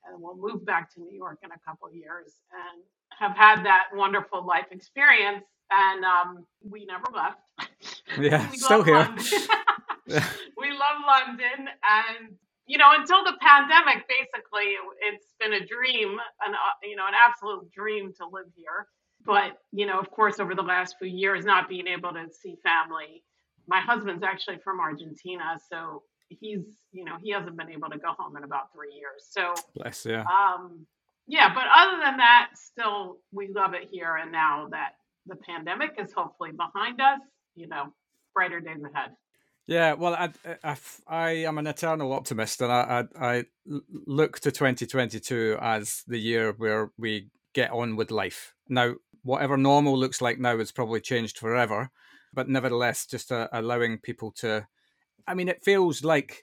and 0.07 0.21
we'll 0.21 0.37
move 0.37 0.65
back 0.65 0.93
to 0.95 1.01
New 1.01 1.15
York 1.15 1.39
in 1.43 1.51
a 1.51 1.59
couple 1.67 1.89
of 1.89 1.95
years 1.95 2.33
and 2.53 2.83
have 3.19 3.37
had 3.37 3.65
that 3.65 3.85
wonderful 3.95 4.45
life 4.45 4.67
experience. 4.71 5.45
And 5.71 6.05
um, 6.05 6.47
we 6.69 6.85
never 6.85 7.05
left. 7.15 7.39
Yeah, 8.21 8.49
still 8.51 8.83
here. 8.83 9.09
we 10.07 10.71
love 10.71 10.99
London, 11.07 11.69
and 11.83 12.37
you 12.67 12.79
know, 12.79 12.93
until 12.93 13.25
the 13.25 13.35
pandemic, 13.41 14.07
basically, 14.09 14.77
it's 15.03 15.35
been 15.41 15.55
a 15.55 15.67
dream, 15.67 16.19
an 16.47 16.55
uh, 16.55 16.77
you 16.83 16.97
know, 16.97 17.07
an 17.07 17.15
absolute 17.15 17.71
dream 17.73 18.13
to 18.19 18.27
live 18.27 18.47
here. 18.55 18.87
But 19.25 19.59
you 19.73 19.87
know, 19.87 19.99
of 19.99 20.11
course, 20.11 20.39
over 20.39 20.55
the 20.55 20.63
last 20.63 20.97
few 20.99 21.09
years, 21.09 21.45
not 21.45 21.69
being 21.69 21.87
able 21.87 22.13
to 22.13 22.27
see 22.31 22.57
family. 22.63 23.25
My 23.67 23.81
husband's 23.81 24.23
actually 24.23 24.59
from 24.63 24.79
Argentina, 24.81 25.59
so 25.71 26.03
he's 26.29 26.65
you 26.93 27.05
know 27.05 27.17
he 27.23 27.31
hasn't 27.31 27.57
been 27.57 27.71
able 27.71 27.91
to 27.91 27.99
go 27.99 28.13
home 28.19 28.37
in 28.37 28.45
about 28.45 28.73
three 28.73 28.95
years. 28.95 29.27
So 29.29 29.55
bless 29.75 30.05
yeah. 30.07 30.23
Um, 30.23 30.87
yeah, 31.27 31.55
but 31.55 31.65
other 31.75 31.99
than 32.03 32.19
that, 32.19 32.51
still 32.55 33.19
we 33.33 33.49
love 33.49 33.75
it 33.75 33.89
here. 33.91 34.17
And 34.17 34.31
now 34.31 34.69
that 34.71 34.93
the 35.27 35.37
pandemic 35.37 35.93
is 35.99 36.13
hopefully 36.13 36.51
behind 36.53 37.01
us, 37.01 37.21
you 37.55 37.67
know, 37.67 37.93
brighter 38.35 38.61
days 38.61 38.83
ahead. 38.85 39.13
Yeah, 39.67 39.95
well, 39.95 40.15
I, 40.15 40.31
I, 40.63 40.77
I 41.07 41.31
am 41.31 41.57
an 41.57 41.67
eternal 41.67 42.13
optimist, 42.13 42.61
and 42.61 42.71
I, 42.71 43.07
I, 43.19 43.27
I 43.27 43.45
look 44.07 44.39
to 44.41 44.53
2022 44.53 45.57
as 45.59 46.03
the 46.07 46.19
year 46.19 46.53
where 46.53 46.91
we 46.99 47.31
get 47.55 47.71
on 47.71 47.97
with 47.97 48.11
life. 48.11 48.53
Now, 48.69 48.97
whatever 49.23 49.57
normal 49.57 49.97
looks 49.97 50.21
like 50.21 50.39
now 50.39 50.59
has 50.59 50.71
probably 50.71 51.01
changed 51.01 51.39
forever, 51.39 51.91
but 52.35 52.47
nevertheless, 52.47 53.07
just 53.07 53.33
uh, 53.33 53.49
allowing 53.53 53.99
people 53.99 54.33
to. 54.33 54.67
I 55.27 55.35
mean, 55.35 55.49
it 55.49 55.65
feels 55.65 56.05
like 56.05 56.43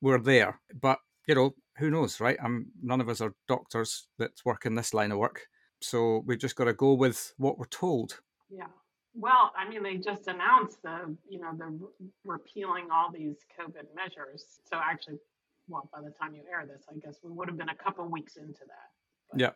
we're 0.00 0.20
there, 0.20 0.60
but 0.80 0.98
you 1.26 1.34
know, 1.34 1.54
who 1.78 1.90
knows, 1.90 2.20
right? 2.20 2.36
I'm 2.42 2.66
none 2.82 3.00
of 3.00 3.08
us 3.08 3.20
are 3.20 3.34
doctors 3.48 4.06
that 4.18 4.32
work 4.44 4.66
in 4.66 4.74
this 4.74 4.94
line 4.94 5.12
of 5.12 5.18
work, 5.18 5.46
so 5.80 6.22
we've 6.26 6.38
just 6.38 6.56
got 6.56 6.64
to 6.64 6.72
go 6.72 6.94
with 6.94 7.34
what 7.36 7.58
we're 7.58 7.66
told. 7.66 8.20
Yeah. 8.50 8.66
Well, 9.14 9.52
I 9.56 9.68
mean, 9.68 9.82
they 9.82 9.96
just 9.96 10.26
announced 10.26 10.82
the, 10.82 11.16
you 11.28 11.40
know, 11.40 11.52
the 11.56 11.78
repealing 12.24 12.88
all 12.92 13.12
these 13.12 13.36
COVID 13.58 13.86
measures. 13.94 14.44
So 14.68 14.80
actually, 14.82 15.18
well, 15.68 15.88
by 15.92 16.00
the 16.00 16.10
time 16.10 16.34
you 16.34 16.42
air 16.50 16.66
this, 16.66 16.84
I 16.90 16.98
guess 16.98 17.20
we 17.22 17.30
would 17.30 17.48
have 17.48 17.56
been 17.56 17.68
a 17.68 17.76
couple 17.76 18.06
weeks 18.08 18.36
into 18.36 18.60
that. 18.66 18.90
But. 19.30 19.40
Yeah, 19.40 19.50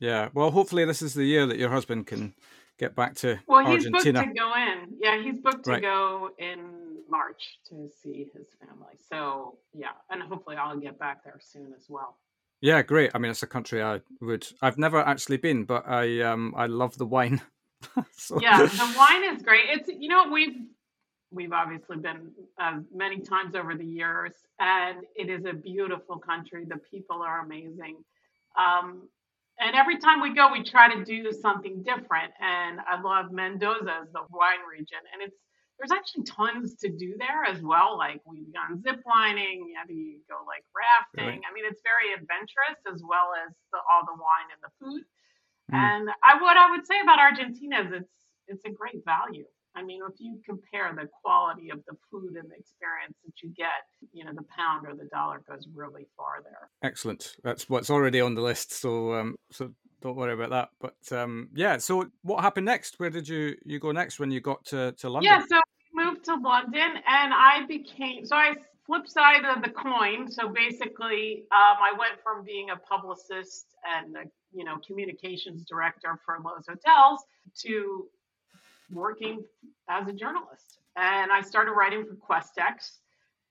yeah. 0.00 0.28
Well, 0.34 0.50
hopefully, 0.50 0.84
this 0.84 1.02
is 1.02 1.14
the 1.14 1.24
year 1.24 1.46
that 1.46 1.58
your 1.58 1.70
husband 1.70 2.08
can 2.08 2.34
get 2.80 2.96
back 2.96 3.14
to 3.14 3.38
well, 3.46 3.60
he's 3.66 3.86
Argentina. 3.86 4.20
booked 4.20 4.34
to 4.34 4.40
go 4.40 4.54
in. 4.54 4.94
Yeah, 4.98 5.22
he's 5.22 5.38
booked 5.38 5.64
to 5.66 5.72
right. 5.72 5.82
go 5.82 6.30
in 6.38 6.96
March 7.10 7.58
to 7.68 7.88
see 8.02 8.26
his 8.34 8.46
family. 8.58 8.96
So 9.08 9.58
yeah, 9.74 9.92
and 10.08 10.22
hopefully 10.22 10.56
I'll 10.56 10.78
get 10.78 10.98
back 10.98 11.22
there 11.22 11.38
soon 11.40 11.72
as 11.76 11.86
well. 11.88 12.16
Yeah, 12.62 12.82
great. 12.82 13.10
I 13.14 13.18
mean, 13.18 13.30
it's 13.30 13.42
a 13.42 13.46
country 13.46 13.82
I 13.82 14.00
would. 14.20 14.46
I've 14.62 14.78
never 14.78 15.00
actually 15.00 15.36
been, 15.36 15.64
but 15.64 15.86
I 15.86 16.22
um 16.22 16.54
I 16.56 16.66
love 16.66 16.96
the 16.96 17.06
wine. 17.06 17.40
so. 18.12 18.40
Yeah, 18.40 18.64
the 18.64 18.94
wine 18.98 19.34
is 19.34 19.42
great. 19.42 19.66
It's 19.68 19.88
you 19.88 20.08
know 20.08 20.28
we've 20.30 20.56
we've 21.30 21.52
obviously 21.52 21.98
been 21.98 22.32
uh, 22.58 22.80
many 22.94 23.20
times 23.20 23.54
over 23.54 23.74
the 23.74 23.84
years, 23.84 24.32
and 24.58 24.98
it 25.14 25.28
is 25.28 25.44
a 25.44 25.52
beautiful 25.52 26.18
country. 26.18 26.64
The 26.64 26.78
people 26.78 27.22
are 27.22 27.40
amazing. 27.40 27.96
Um, 28.58 29.08
and 29.60 29.76
every 29.76 29.98
time 29.98 30.20
we 30.20 30.34
go, 30.34 30.50
we 30.50 30.64
try 30.64 30.92
to 30.92 31.04
do 31.04 31.30
something 31.32 31.82
different. 31.82 32.32
And 32.40 32.80
I 32.80 33.00
love 33.00 33.30
Mendoza 33.30 34.02
as 34.02 34.12
the 34.12 34.24
wine 34.30 34.64
region, 34.68 35.00
and 35.12 35.22
it's 35.22 35.36
there's 35.80 35.96
actually 35.96 36.24
tons 36.24 36.76
to 36.84 36.92
do 36.92 37.16
there 37.16 37.44
as 37.48 37.62
well. 37.62 37.96
Like 37.96 38.20
we've 38.28 38.52
gone 38.52 38.82
zip 38.82 39.00
lining, 39.08 39.72
yeah, 39.72 39.88
you 39.88 40.20
go 40.28 40.44
like 40.44 40.60
rafting. 40.76 41.40
I 41.40 41.50
mean, 41.56 41.64
it's 41.64 41.80
very 41.80 42.12
adventurous 42.12 42.76
as 42.84 43.00
well 43.00 43.32
as 43.32 43.56
the, 43.72 43.80
all 43.88 44.04
the 44.04 44.12
wine 44.12 44.52
and 44.52 44.60
the 44.60 44.72
food. 44.76 45.02
Mm. 45.72 45.80
And 45.80 46.04
I 46.20 46.36
what 46.36 46.56
I 46.60 46.70
would 46.70 46.86
say 46.86 47.00
about 47.00 47.18
Argentina 47.18 47.80
is 47.80 48.04
it's 48.04 48.16
it's 48.46 48.64
a 48.68 48.70
great 48.70 49.00
value. 49.04 49.48
I 49.74 49.82
mean, 49.82 50.02
if 50.04 50.20
you 50.20 50.42
compare 50.44 50.92
the 50.92 51.08
quality 51.22 51.70
of 51.70 51.80
the 51.86 51.96
food 52.10 52.36
and 52.36 52.50
the 52.50 52.58
experience 52.58 53.16
that 53.24 53.40
you 53.40 53.48
get, 53.56 53.86
you 54.12 54.24
know, 54.24 54.32
the 54.34 54.44
pound 54.56 54.86
or 54.86 54.94
the 54.94 55.08
dollar 55.10 55.42
goes 55.48 55.66
really 55.74 56.06
far 56.16 56.42
there. 56.42 56.70
Excellent. 56.82 57.36
That's 57.44 57.68
what's 57.68 57.90
already 57.90 58.20
on 58.20 58.34
the 58.34 58.40
list. 58.40 58.72
So, 58.72 59.14
um, 59.14 59.36
so 59.52 59.72
don't 60.02 60.16
worry 60.16 60.32
about 60.32 60.50
that. 60.50 60.68
But 60.80 61.16
um, 61.16 61.48
yeah. 61.54 61.78
So, 61.78 62.10
what 62.22 62.42
happened 62.42 62.66
next? 62.66 62.98
Where 62.98 63.10
did 63.10 63.28
you 63.28 63.56
you 63.64 63.78
go 63.78 63.92
next 63.92 64.18
when 64.18 64.30
you 64.30 64.40
got 64.40 64.64
to 64.66 64.92
to 64.92 65.08
London? 65.08 65.32
Yeah. 65.32 65.44
So 65.48 65.60
moved 65.92 66.24
to 66.24 66.34
London 66.34 66.90
and 67.06 67.34
I 67.34 67.64
became, 67.66 68.24
so 68.24 68.36
I 68.36 68.54
flip 68.86 69.08
side 69.08 69.44
of 69.44 69.62
the 69.62 69.70
coin. 69.70 70.30
So 70.30 70.48
basically, 70.48 71.44
um, 71.52 71.76
I 71.80 71.92
went 71.98 72.20
from 72.22 72.44
being 72.44 72.70
a 72.70 72.76
publicist 72.76 73.66
and 73.96 74.16
a, 74.16 74.20
you 74.52 74.64
know 74.64 74.76
communications 74.86 75.64
director 75.64 76.18
for 76.24 76.38
Loews 76.38 76.68
Hotels 76.68 77.24
to 77.62 78.06
working 78.90 79.44
as 79.88 80.08
a 80.08 80.12
journalist. 80.12 80.78
And 80.96 81.30
I 81.30 81.40
started 81.40 81.72
writing 81.72 82.04
for 82.04 82.14
Questex, 82.14 82.98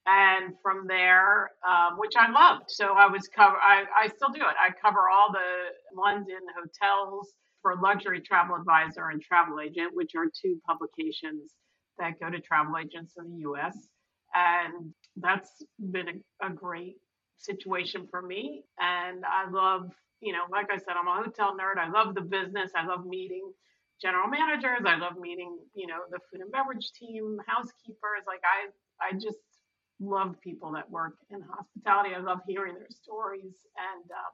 and 0.10 0.56
from 0.64 0.88
there, 0.88 1.52
um, 1.68 2.00
which 2.00 2.14
I 2.18 2.32
loved. 2.32 2.66
So 2.70 2.94
I 2.94 3.08
was 3.08 3.28
cover. 3.28 3.58
I, 3.58 3.84
I 4.06 4.08
still 4.08 4.30
do 4.30 4.42
it. 4.42 4.56
I 4.60 4.72
cover 4.82 5.10
all 5.10 5.32
the 5.32 6.00
London 6.02 6.42
hotels 6.58 7.34
for 7.62 7.76
Luxury 7.82 8.22
Travel 8.22 8.56
Advisor 8.56 9.10
and 9.10 9.22
Travel 9.22 9.60
Agent, 9.60 9.92
which 9.94 10.16
are 10.16 10.26
two 10.26 10.60
publications 10.68 11.52
that 12.00 12.20
go 12.20 12.32
to 12.32 12.40
travel 12.40 12.76
agents 12.78 13.14
in 13.20 13.32
the 13.32 13.50
US. 13.52 13.78
And 14.34 14.94
that's 15.18 15.64
been 15.92 16.08
a, 16.42 16.48
a 16.48 16.52
great 16.52 16.96
situation 17.38 18.08
for 18.10 18.22
me. 18.24 18.64
And 18.80 19.24
I 19.26 19.50
love, 19.52 19.92
you 20.22 20.34
know, 20.34 20.46
like 20.52 20.68
I 20.72 20.78
said, 20.78 20.96
I'm 21.00 21.08
a 21.08 21.24
hotel 21.24 21.56
nerd. 21.60 21.78
I 21.80 21.90
love 21.92 22.16
the 22.16 22.22
business. 22.22 22.72
I 22.76 22.86
love 22.88 23.06
meeting 23.06 23.52
general 24.02 24.30
managers. 24.30 24.86
I 24.88 24.98
love 24.98 25.20
meeting, 25.20 25.60
you 25.76 25.88
know, 25.88 26.00
the 26.10 26.20
food 26.32 26.42
and 26.42 26.52
beverage 26.52 26.92
team, 27.00 27.38
housekeepers. 27.48 28.24
Like 28.28 28.42
I, 28.48 28.72
I 29.06 29.14
just 29.14 29.38
love 30.00 30.36
people 30.42 30.72
that 30.74 30.90
work 30.90 31.16
in 31.30 31.42
hospitality. 31.42 32.16
I 32.16 32.20
love 32.20 32.40
hearing 32.48 32.76
their 32.76 32.90
stories 32.90 33.56
and 33.78 34.12
um, 34.12 34.32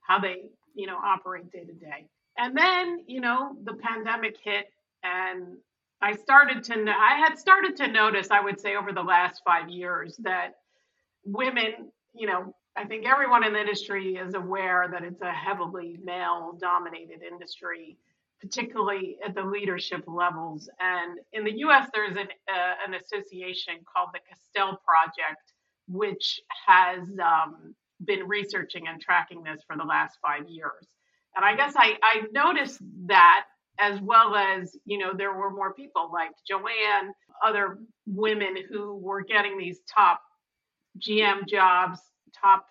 how 0.00 0.18
they, 0.18 0.50
you 0.74 0.86
know, 0.86 0.96
operate 0.96 1.50
day 1.50 1.64
to 1.64 1.72
day. 1.72 2.06
And 2.38 2.56
then, 2.56 3.04
you 3.06 3.20
know, 3.20 3.56
the 3.64 3.74
pandemic 3.74 4.36
hit 4.42 4.66
and 5.02 5.56
I 6.02 6.14
started 6.14 6.64
to, 6.64 6.74
I 6.88 7.16
had 7.16 7.38
started 7.38 7.76
to 7.76 7.88
notice, 7.88 8.28
I 8.30 8.40
would 8.40 8.58
say 8.58 8.76
over 8.76 8.92
the 8.92 9.02
last 9.02 9.42
five 9.44 9.68
years 9.68 10.16
that 10.22 10.54
women, 11.24 11.92
you 12.14 12.26
know, 12.26 12.54
I 12.76 12.84
think 12.84 13.06
everyone 13.06 13.44
in 13.44 13.52
the 13.52 13.60
industry 13.60 14.16
is 14.16 14.34
aware 14.34 14.88
that 14.90 15.02
it's 15.04 15.20
a 15.20 15.32
heavily 15.32 15.98
male 16.02 16.56
dominated 16.58 17.22
industry, 17.22 17.98
particularly 18.40 19.18
at 19.24 19.34
the 19.34 19.42
leadership 19.42 20.04
levels. 20.06 20.68
And 20.80 21.18
in 21.32 21.44
the 21.44 21.58
US, 21.66 21.88
there's 21.92 22.16
an, 22.16 22.28
uh, 22.48 22.74
an 22.86 22.94
association 22.94 23.74
called 23.92 24.10
the 24.12 24.20
Castell 24.28 24.80
Project, 24.84 25.52
which 25.88 26.40
has 26.66 27.08
um, 27.22 27.74
been 28.04 28.26
researching 28.26 28.88
and 28.88 29.00
tracking 29.00 29.42
this 29.42 29.62
for 29.66 29.76
the 29.76 29.84
last 29.84 30.18
five 30.22 30.48
years. 30.48 30.86
And 31.36 31.44
I 31.44 31.54
guess 31.54 31.74
I, 31.76 31.96
I 32.02 32.22
noticed 32.32 32.80
that 33.06 33.44
as 33.78 34.00
well 34.00 34.34
as, 34.34 34.76
you 34.84 34.98
know, 34.98 35.12
there 35.16 35.32
were 35.32 35.50
more 35.50 35.72
people 35.72 36.10
like 36.12 36.32
Joanne, 36.46 37.12
other 37.44 37.78
women 38.06 38.56
who 38.68 38.96
were 38.96 39.22
getting 39.22 39.58
these 39.58 39.80
top 39.92 40.20
GM 40.98 41.46
jobs, 41.48 42.00
top 42.38 42.66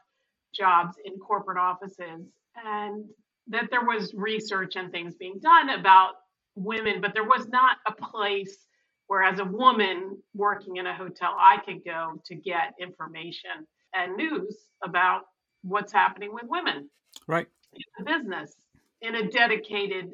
jobs 0.53 0.95
in 1.05 1.17
corporate 1.17 1.57
offices, 1.57 2.27
and 2.63 3.05
that 3.49 3.69
there 3.71 3.83
was 3.83 4.13
research 4.13 4.75
and 4.75 4.91
things 4.91 5.15
being 5.15 5.39
done 5.39 5.69
about 5.69 6.13
women, 6.55 7.01
but 7.01 7.13
there 7.13 7.23
was 7.23 7.47
not 7.47 7.77
a 7.87 7.91
place 7.91 8.65
where, 9.07 9.23
as 9.23 9.39
a 9.39 9.45
woman 9.45 10.17
working 10.35 10.77
in 10.77 10.85
a 10.85 10.93
hotel, 10.93 11.35
I 11.39 11.57
could 11.65 11.83
go 11.83 12.21
to 12.25 12.35
get 12.35 12.73
information 12.79 13.65
and 13.93 14.15
news 14.15 14.55
about 14.83 15.21
what's 15.63 15.91
happening 15.91 16.33
with 16.33 16.43
women. 16.47 16.89
Right. 17.27 17.47
In 17.73 17.81
the 17.97 18.11
business 18.11 18.55
in 19.01 19.15
a 19.15 19.29
dedicated 19.29 20.11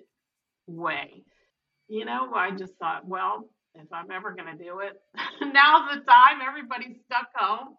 way. 0.67 1.23
You 1.87 2.05
know, 2.05 2.33
I 2.33 2.51
just 2.51 2.73
thought, 2.75 3.07
well, 3.07 3.49
if 3.75 3.91
I'm 3.91 4.11
ever 4.11 4.31
going 4.31 4.57
to 4.57 4.63
do 4.63 4.79
it, 4.79 4.93
now's 5.41 5.89
the 5.93 6.01
time. 6.01 6.39
Everybody's 6.47 6.97
stuck 7.05 7.27
home. 7.35 7.75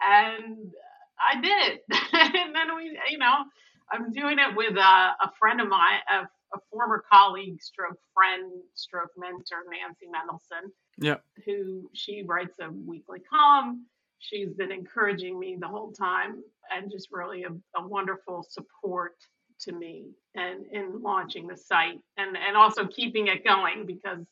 And 0.00 0.72
I 1.18 1.40
did. 1.40 1.80
and 2.12 2.54
then 2.54 2.76
we, 2.76 2.98
you 3.10 3.18
know, 3.18 3.44
I'm 3.92 4.10
doing 4.12 4.38
it 4.38 4.56
with 4.56 4.76
a, 4.76 4.80
a 4.80 5.30
friend 5.38 5.60
of 5.60 5.68
mine, 5.68 6.00
a, 6.10 6.22
a, 6.56 6.60
former 6.70 7.04
colleague, 7.12 7.60
stroke 7.62 7.98
friend, 8.14 8.50
stroke 8.74 9.10
mentor, 9.16 9.64
Nancy 9.70 10.06
Mendelson. 10.06 10.70
Yeah. 10.98 11.16
Who 11.44 11.90
she 11.92 12.22
writes 12.26 12.58
a 12.60 12.70
weekly 12.70 13.20
column. 13.20 13.86
She's 14.18 14.52
been 14.54 14.72
encouraging 14.72 15.38
me 15.38 15.56
the 15.60 15.68
whole 15.68 15.92
time 15.92 16.42
and 16.74 16.90
just 16.90 17.08
really 17.10 17.44
a, 17.44 17.50
a 17.78 17.86
wonderful 17.86 18.46
support 18.48 19.14
to 19.62 19.72
me 19.72 20.06
and 20.34 20.64
in 20.72 21.02
launching 21.02 21.46
the 21.46 21.56
site 21.56 21.98
and 22.16 22.36
and 22.36 22.56
also 22.56 22.86
keeping 22.86 23.28
it 23.28 23.44
going 23.44 23.86
because 23.86 24.26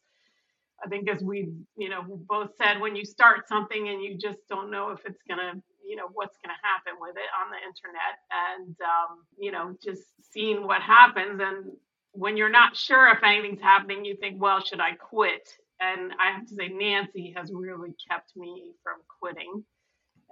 I 0.84 0.88
think 0.88 1.08
as 1.08 1.22
we 1.22 1.52
you 1.76 1.88
know 1.88 2.02
both 2.28 2.50
said 2.60 2.80
when 2.80 2.96
you 2.96 3.04
start 3.04 3.48
something 3.48 3.88
and 3.88 4.02
you 4.02 4.18
just 4.18 4.38
don't 4.48 4.70
know 4.70 4.90
if 4.90 5.00
it's 5.04 5.22
gonna 5.28 5.54
you 5.90 5.96
know 5.96 6.08
what's 6.12 6.38
gonna 6.38 6.54
happen 6.62 6.94
with 7.00 7.16
it 7.16 7.30
on 7.34 7.50
the 7.50 7.58
internet 7.58 8.16
and 8.30 8.76
um, 8.80 9.24
you 9.36 9.50
know 9.50 9.76
just 9.82 10.04
seeing 10.32 10.64
what 10.66 10.80
happens. 10.80 11.40
And 11.42 11.72
when 12.12 12.36
you're 12.36 12.48
not 12.48 12.76
sure 12.76 13.08
if 13.08 13.22
anything's 13.24 13.60
happening 13.60 14.04
you 14.04 14.16
think 14.16 14.40
well 14.40 14.60
should 14.60 14.80
I 14.80 14.92
quit? 14.92 15.48
And 15.80 16.12
I 16.22 16.30
have 16.30 16.46
to 16.46 16.54
say 16.54 16.68
Nancy 16.68 17.34
has 17.36 17.50
really 17.52 17.94
kept 18.08 18.36
me 18.36 18.72
from 18.84 18.98
quitting. 19.18 19.64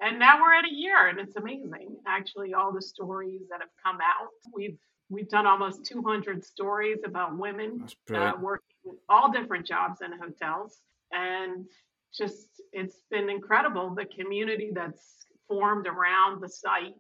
And 0.00 0.20
now 0.20 0.40
we're 0.40 0.54
at 0.54 0.64
a 0.64 0.72
year 0.72 1.08
and 1.08 1.18
it's 1.18 1.34
amazing 1.34 1.96
actually 2.06 2.54
all 2.54 2.72
the 2.72 2.82
stories 2.82 3.42
that 3.50 3.60
have 3.60 3.70
come 3.84 3.96
out. 3.96 4.28
We've 4.54 4.78
we've 5.10 5.28
done 5.28 5.46
almost 5.46 5.84
200 5.86 6.44
stories 6.44 6.98
about 7.04 7.36
women 7.36 7.84
uh, 8.14 8.32
working 8.40 8.96
all 9.08 9.32
different 9.32 9.66
jobs 9.66 10.02
in 10.02 10.12
hotels. 10.12 10.78
And 11.10 11.66
just 12.14 12.48
it's 12.72 12.96
been 13.10 13.28
incredible 13.28 13.94
the 13.94 14.04
community 14.04 14.70
that's 14.74 15.26
formed 15.48 15.86
around 15.86 16.42
the 16.42 16.48
site. 16.48 16.94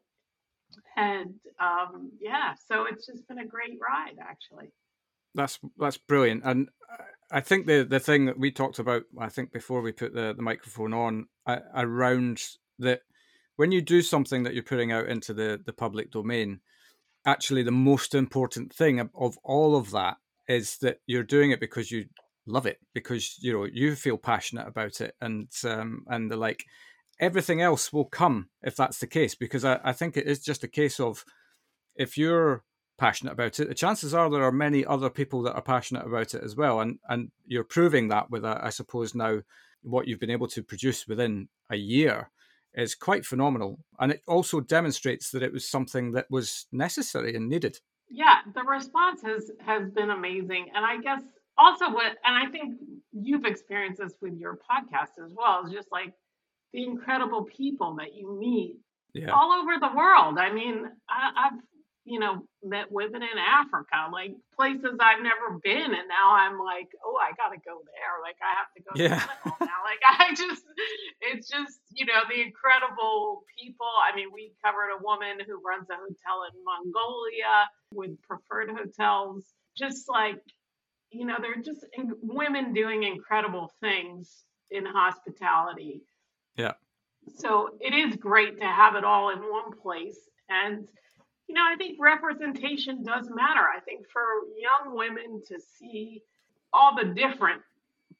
And 0.96 1.34
um, 1.60 2.12
yeah 2.20 2.54
so 2.66 2.84
it's 2.84 3.06
just 3.06 3.26
been 3.28 3.38
a 3.38 3.46
great 3.46 3.78
ride 3.80 4.18
actually. 4.20 4.72
That's 5.34 5.58
that's 5.78 5.98
brilliant. 5.98 6.42
And 6.44 6.68
i 7.30 7.40
think 7.40 7.66
the 7.66 7.84
the 7.84 8.00
thing 8.00 8.24
that 8.24 8.38
we 8.38 8.50
talked 8.50 8.78
about 8.78 9.02
i 9.20 9.28
think 9.28 9.52
before 9.52 9.82
we 9.82 9.92
put 9.92 10.14
the, 10.14 10.32
the 10.34 10.40
microphone 10.40 10.94
on 10.94 11.26
around 11.74 12.42
that 12.78 13.02
when 13.58 13.72
you 13.72 13.82
do 13.82 14.02
something 14.02 14.44
that 14.44 14.54
you're 14.54 14.62
putting 14.62 14.92
out 14.92 15.08
into 15.08 15.34
the, 15.34 15.60
the 15.66 15.72
public 15.72 16.12
domain, 16.12 16.60
actually 17.26 17.64
the 17.64 17.72
most 17.72 18.14
important 18.14 18.72
thing 18.72 19.00
of, 19.00 19.10
of 19.18 19.36
all 19.42 19.74
of 19.74 19.90
that 19.90 20.16
is 20.48 20.78
that 20.78 20.98
you're 21.06 21.24
doing 21.24 21.50
it 21.50 21.58
because 21.58 21.90
you 21.90 22.04
love 22.46 22.66
it, 22.66 22.78
because 22.94 23.36
you 23.40 23.52
know 23.52 23.64
you 23.64 23.96
feel 23.96 24.16
passionate 24.16 24.68
about 24.68 25.00
it, 25.00 25.14
and 25.20 25.48
um, 25.64 26.04
and 26.06 26.30
the 26.30 26.36
like. 26.36 26.64
Everything 27.20 27.60
else 27.60 27.92
will 27.92 28.04
come 28.04 28.48
if 28.62 28.76
that's 28.76 28.98
the 28.98 29.06
case, 29.06 29.34
because 29.34 29.64
I, 29.64 29.80
I 29.82 29.92
think 29.92 30.16
it 30.16 30.26
is 30.26 30.40
just 30.40 30.64
a 30.64 30.68
case 30.68 31.00
of 31.00 31.24
if 31.96 32.16
you're 32.16 32.62
passionate 32.96 33.32
about 33.32 33.58
it, 33.60 33.68
the 33.68 33.74
chances 33.74 34.14
are 34.14 34.30
there 34.30 34.42
are 34.42 34.52
many 34.52 34.84
other 34.84 35.10
people 35.10 35.42
that 35.42 35.54
are 35.54 35.62
passionate 35.62 36.06
about 36.06 36.34
it 36.34 36.42
as 36.42 36.56
well, 36.56 36.80
and 36.80 36.98
and 37.08 37.30
you're 37.46 37.64
proving 37.64 38.08
that 38.08 38.30
with, 38.30 38.44
uh, 38.44 38.58
I 38.60 38.70
suppose, 38.70 39.14
now 39.14 39.40
what 39.82 40.06
you've 40.06 40.20
been 40.20 40.30
able 40.30 40.48
to 40.48 40.62
produce 40.62 41.06
within 41.06 41.48
a 41.70 41.76
year 41.76 42.30
is 42.74 42.94
quite 42.94 43.24
phenomenal. 43.24 43.78
And 43.98 44.12
it 44.12 44.22
also 44.26 44.60
demonstrates 44.60 45.30
that 45.30 45.42
it 45.42 45.52
was 45.52 45.68
something 45.68 46.12
that 46.12 46.26
was 46.30 46.66
necessary 46.72 47.34
and 47.34 47.48
needed. 47.48 47.78
Yeah, 48.10 48.38
the 48.54 48.62
response 48.62 49.22
has, 49.22 49.50
has 49.64 49.90
been 49.90 50.10
amazing. 50.10 50.66
And 50.74 50.84
I 50.84 50.98
guess 50.98 51.22
also 51.56 51.90
what, 51.90 52.16
and 52.24 52.36
I 52.36 52.50
think 52.50 52.78
you've 53.12 53.44
experienced 53.44 54.00
this 54.00 54.14
with 54.20 54.34
your 54.34 54.58
podcast 54.70 55.24
as 55.24 55.32
well, 55.36 55.64
is 55.66 55.72
just 55.72 55.88
like 55.90 56.12
the 56.72 56.84
incredible 56.84 57.44
people 57.44 57.96
that 57.96 58.14
you 58.14 58.38
meet 58.38 58.76
yeah. 59.14 59.30
all 59.30 59.52
over 59.52 59.72
the 59.80 59.96
world. 59.96 60.38
I 60.38 60.52
mean, 60.52 60.84
I, 61.08 61.46
I've 61.46 61.60
you 62.08 62.18
know, 62.18 62.42
met 62.64 62.90
women 62.90 63.22
in 63.22 63.36
Africa, 63.36 64.08
like 64.10 64.32
places 64.56 64.96
I've 64.98 65.22
never 65.22 65.60
been. 65.62 65.92
And 65.92 66.08
now 66.08 66.32
I'm 66.32 66.58
like, 66.58 66.88
oh, 67.04 67.18
I 67.20 67.36
got 67.36 67.52
to 67.52 67.60
go 67.60 67.84
there. 67.84 68.16
Like, 68.24 68.40
I 68.40 68.52
have 68.56 68.72
to 68.72 68.80
go 68.80 68.92
yeah. 68.96 69.20
to 69.20 69.66
now. 69.66 69.80
Like, 69.84 70.00
I 70.18 70.34
just, 70.34 70.64
it's 71.20 71.48
just, 71.48 71.78
you 71.92 72.06
know, 72.06 72.24
the 72.28 72.40
incredible 72.40 73.44
people. 73.60 73.86
I 73.86 74.16
mean, 74.16 74.28
we 74.32 74.52
covered 74.64 74.88
a 74.96 75.02
woman 75.02 75.36
who 75.46 75.60
runs 75.60 75.88
a 75.90 76.00
hotel 76.00 76.48
in 76.48 76.56
Mongolia 76.64 77.68
with 77.92 78.16
preferred 78.22 78.70
hotels. 78.70 79.44
Just 79.76 80.08
like, 80.08 80.40
you 81.10 81.26
know, 81.26 81.36
they're 81.40 81.62
just 81.62 81.84
in, 81.92 82.12
women 82.22 82.72
doing 82.72 83.02
incredible 83.02 83.70
things 83.82 84.44
in 84.70 84.86
hospitality. 84.86 86.00
Yeah. 86.58 86.72
So 87.36 87.70
it 87.80 87.94
is 87.94 88.16
great 88.16 88.58
to 88.58 88.66
have 88.66 88.94
it 88.96 89.04
all 89.04 89.30
in 89.30 89.38
one 89.38 89.72
place. 89.80 90.18
And, 90.50 90.88
you 91.46 91.54
know, 91.54 91.62
I 91.62 91.76
think 91.76 91.98
representation 92.00 93.04
does 93.04 93.30
matter. 93.30 93.60
I 93.60 93.80
think 93.80 94.06
for 94.12 94.22
young 94.58 94.96
women 94.96 95.42
to 95.48 95.58
see 95.78 96.22
all 96.72 96.94
the 96.96 97.04
different 97.04 97.62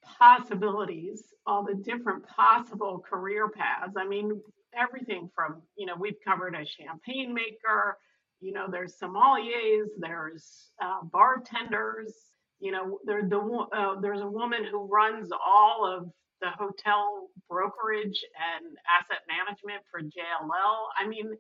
possibilities, 0.03 1.25
all 1.47 1.65
the 1.65 1.75
different 1.75 2.27
possible 2.27 3.05
career 3.09 3.49
paths. 3.49 3.95
I 3.97 4.07
mean, 4.07 4.41
everything 4.79 5.31
from, 5.35 5.63
you 5.77 5.87
know, 5.87 5.95
we've 5.99 6.21
covered 6.25 6.55
a 6.55 6.65
champagne 6.65 7.35
maker, 7.35 7.99
you 8.41 8.53
know, 8.53 8.67
there's 8.71 8.95
sommeliers, 9.03 9.89
there's 9.99 10.71
uh, 10.81 11.01
bartenders, 11.03 12.15
you 12.61 12.71
know, 12.71 12.99
there, 13.05 13.29
the, 13.29 13.39
uh, 13.39 14.01
there's 14.01 14.21
a 14.21 14.27
woman 14.27 14.65
who 14.71 14.87
runs 14.87 15.31
all 15.33 15.85
of 15.87 16.11
the 16.41 16.51
hotel 16.51 17.29
brokerage 17.49 18.25
and 18.37 18.77
asset 18.89 19.23
management 19.29 19.83
for 19.91 20.01
JLL. 20.01 20.87
I 20.99 21.07
mean, 21.07 21.33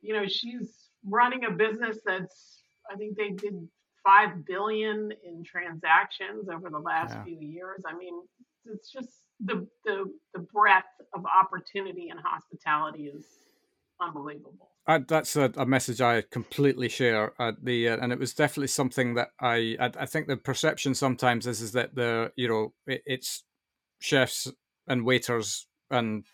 you 0.00 0.14
know, 0.14 0.26
she's 0.26 0.88
running 1.04 1.44
a 1.44 1.50
business 1.50 1.98
that's 2.04 2.62
I 2.90 2.96
think 2.96 3.16
they 3.16 3.30
did 3.30 3.68
five 4.04 4.44
billion 4.46 5.10
in 5.24 5.42
transactions 5.44 6.48
over 6.52 6.70
the 6.70 6.78
last 6.78 7.14
yeah. 7.14 7.24
few 7.24 7.38
years. 7.40 7.82
I 7.86 7.96
mean, 7.96 8.14
it's 8.66 8.90
just 8.90 9.08
the 9.44 9.66
the 9.84 10.04
the 10.34 10.40
breadth 10.40 10.86
of 11.14 11.24
opportunity 11.26 12.08
in 12.10 12.16
hospitality 12.18 13.04
is 13.04 13.24
unbelievable. 14.00 14.70
I, 14.88 14.98
that's 14.98 15.34
a, 15.34 15.52
a, 15.56 15.66
message 15.66 16.00
I 16.00 16.22
completely 16.30 16.88
share. 16.88 17.32
Uh, 17.40 17.52
the 17.60 17.88
uh, 17.88 17.96
and 18.00 18.12
it 18.12 18.20
was 18.20 18.34
definitely 18.34 18.68
something 18.68 19.14
that 19.14 19.30
I, 19.40 19.76
I, 19.80 19.90
I 20.00 20.06
think 20.06 20.28
the 20.28 20.36
perception 20.36 20.94
sometimes 20.94 21.46
is 21.46 21.60
is 21.60 21.72
that 21.72 21.96
the 21.96 22.30
you 22.36 22.48
know 22.48 22.72
it, 22.86 23.02
it's 23.04 23.44
chefs 23.98 24.50
and 24.86 25.04
waiters 25.04 25.66
and 25.90 26.24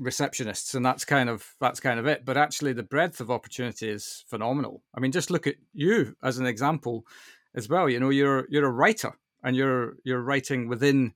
receptionists 0.00 0.74
and 0.74 0.86
that's 0.86 1.04
kind 1.04 1.28
of 1.28 1.54
that's 1.60 1.80
kind 1.80 2.00
of 2.00 2.06
it. 2.06 2.24
But 2.24 2.36
actually 2.36 2.72
the 2.72 2.82
breadth 2.82 3.20
of 3.20 3.30
opportunity 3.30 3.88
is 3.88 4.24
phenomenal. 4.28 4.82
I 4.94 5.00
mean 5.00 5.12
just 5.12 5.30
look 5.30 5.46
at 5.46 5.56
you 5.74 6.16
as 6.22 6.38
an 6.38 6.46
example 6.46 7.06
as 7.54 7.68
well. 7.68 7.88
You 7.88 8.00
know 8.00 8.10
you're 8.10 8.46
you're 8.48 8.66
a 8.66 8.70
writer 8.70 9.12
and 9.42 9.56
you're 9.56 9.96
you're 10.04 10.22
writing 10.22 10.68
within 10.68 11.14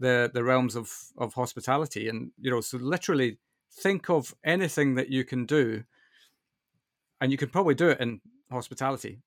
the 0.00 0.30
the 0.32 0.42
realms 0.42 0.74
of 0.74 0.92
of 1.18 1.34
hospitality, 1.34 2.08
and 2.08 2.32
you 2.40 2.50
know, 2.50 2.60
so 2.60 2.78
literally 2.78 3.38
think 3.72 4.10
of 4.10 4.34
anything 4.42 4.96
that 4.96 5.10
you 5.10 5.24
can 5.24 5.46
do, 5.46 5.84
and 7.20 7.30
you 7.30 7.38
can 7.38 7.50
probably 7.50 7.74
do 7.74 7.90
it 7.90 8.00
in 8.00 8.20
hospitality. 8.50 9.20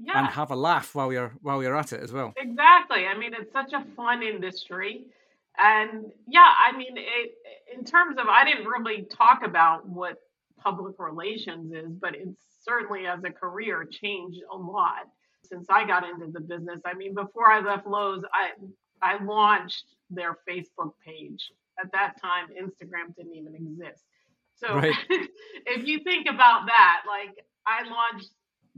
Yeah. 0.00 0.18
And 0.18 0.28
have 0.28 0.50
a 0.50 0.56
laugh 0.56 0.94
while 0.94 1.12
you're 1.12 1.32
while 1.42 1.62
you're 1.62 1.76
at 1.76 1.92
it 1.92 2.00
as 2.00 2.12
well. 2.12 2.32
Exactly. 2.36 3.06
I 3.06 3.18
mean, 3.18 3.32
it's 3.34 3.52
such 3.52 3.72
a 3.72 3.84
fun 3.96 4.22
industry. 4.22 5.04
And 5.58 6.12
yeah, 6.28 6.52
I 6.66 6.76
mean, 6.76 6.96
it, 6.96 7.34
in 7.74 7.84
terms 7.84 8.16
of, 8.16 8.28
I 8.28 8.44
didn't 8.44 8.66
really 8.66 9.02
talk 9.02 9.42
about 9.44 9.88
what 9.88 10.18
public 10.60 10.94
relations 10.98 11.72
is, 11.72 11.90
but 11.90 12.14
it's 12.14 12.44
certainly 12.62 13.06
as 13.06 13.24
a 13.24 13.30
career 13.30 13.84
changed 13.90 14.40
a 14.52 14.56
lot 14.56 15.08
since 15.42 15.66
I 15.68 15.84
got 15.84 16.08
into 16.08 16.30
the 16.30 16.40
business. 16.40 16.80
I 16.84 16.94
mean, 16.94 17.14
before 17.14 17.50
I 17.50 17.60
left 17.60 17.86
Loews, 17.86 18.22
I 18.32 18.50
I 19.02 19.22
launched 19.22 19.84
their 20.10 20.38
Facebook 20.48 20.92
page. 21.04 21.50
At 21.82 21.92
that 21.92 22.20
time, 22.20 22.48
Instagram 22.48 23.14
didn't 23.16 23.34
even 23.34 23.54
exist. 23.54 24.04
So 24.56 24.74
right. 24.74 24.94
if 25.66 25.86
you 25.86 26.00
think 26.00 26.26
about 26.28 26.66
that, 26.66 27.02
like 27.06 27.44
I 27.66 27.88
launched 27.88 28.30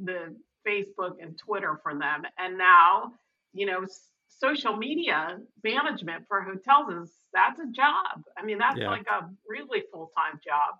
the 0.03 0.35
Facebook 0.67 1.15
and 1.21 1.39
Twitter 1.39 1.79
for 1.83 1.93
them, 1.99 2.23
and 2.39 2.59
now 2.59 3.13
you 3.53 3.67
know 3.67 3.85
social 4.29 4.77
media 4.77 5.39
management 5.63 6.25
for 6.29 6.41
hotels 6.41 7.09
is 7.09 7.15
that's 7.33 7.61
a 7.61 7.67
job. 7.71 8.23
I 8.37 8.45
mean, 8.45 8.59
that's 8.59 8.79
yeah. 8.79 8.91
like 8.91 9.07
a 9.07 9.29
really 9.49 9.83
full 9.93 10.11
time 10.17 10.41
job, 10.45 10.75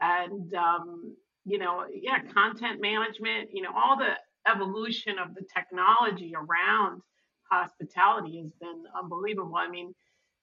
and 0.00 0.54
um, 0.54 1.16
you 1.44 1.58
know, 1.58 1.84
yeah, 1.92 2.20
content 2.32 2.80
management. 2.80 3.50
You 3.52 3.62
know, 3.62 3.70
all 3.74 3.96
the 3.96 4.14
evolution 4.50 5.18
of 5.18 5.34
the 5.34 5.42
technology 5.54 6.32
around 6.34 7.02
hospitality 7.50 8.40
has 8.42 8.52
been 8.60 8.84
unbelievable. 8.96 9.56
I 9.56 9.68
mean, 9.68 9.94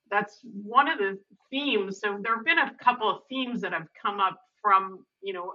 that's 0.09 0.39
one 0.43 0.89
of 0.89 0.97
the 0.97 1.17
themes. 1.49 1.99
So 1.99 2.19
there 2.21 2.35
have 2.35 2.45
been 2.45 2.59
a 2.59 2.75
couple 2.83 3.09
of 3.09 3.21
themes 3.29 3.61
that 3.61 3.73
have 3.73 3.87
come 3.99 4.19
up 4.19 4.39
from, 4.61 5.05
you 5.21 5.33
know, 5.33 5.53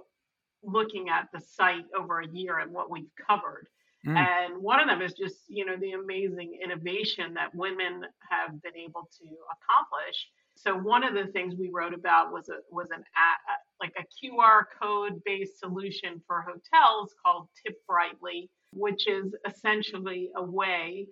looking 0.63 1.09
at 1.09 1.29
the 1.33 1.39
site 1.39 1.85
over 1.97 2.19
a 2.19 2.27
year 2.27 2.59
and 2.59 2.71
what 2.71 2.89
we've 2.89 3.11
covered. 3.27 3.67
Mm. 4.05 4.17
And 4.17 4.61
one 4.61 4.79
of 4.79 4.87
them 4.87 5.01
is 5.01 5.13
just, 5.13 5.35
you 5.47 5.65
know, 5.65 5.77
the 5.77 5.91
amazing 5.91 6.59
innovation 6.61 7.33
that 7.35 7.55
women 7.55 8.03
have 8.29 8.61
been 8.61 8.75
able 8.75 9.07
to 9.19 9.25
accomplish. 9.53 10.27
So 10.55 10.75
one 10.75 11.03
of 11.03 11.13
the 11.13 11.31
things 11.31 11.55
we 11.55 11.69
wrote 11.71 11.93
about 11.93 12.31
was 12.31 12.49
a 12.49 12.57
was 12.69 12.91
an 12.91 12.99
a, 13.01 13.83
like 13.83 13.93
a 13.97 14.03
QR 14.03 14.63
code 14.81 15.21
based 15.25 15.59
solution 15.59 16.21
for 16.27 16.41
hotels 16.41 17.15
called 17.23 17.47
Tip 17.65 17.77
Brightly, 17.87 18.49
which 18.73 19.07
is 19.07 19.33
essentially 19.47 20.29
a 20.35 20.43
way 20.43 21.07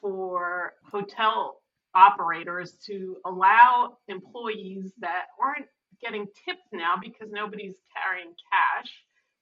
for 0.00 0.74
hotel 0.84 1.60
operators 1.94 2.72
to 2.86 3.16
allow 3.24 3.96
employees 4.08 4.92
that 4.98 5.26
aren't 5.40 5.66
getting 6.04 6.26
tipped 6.44 6.72
now 6.72 6.94
because 7.00 7.30
nobody's 7.30 7.74
carrying 7.94 8.34
cash. 8.52 8.90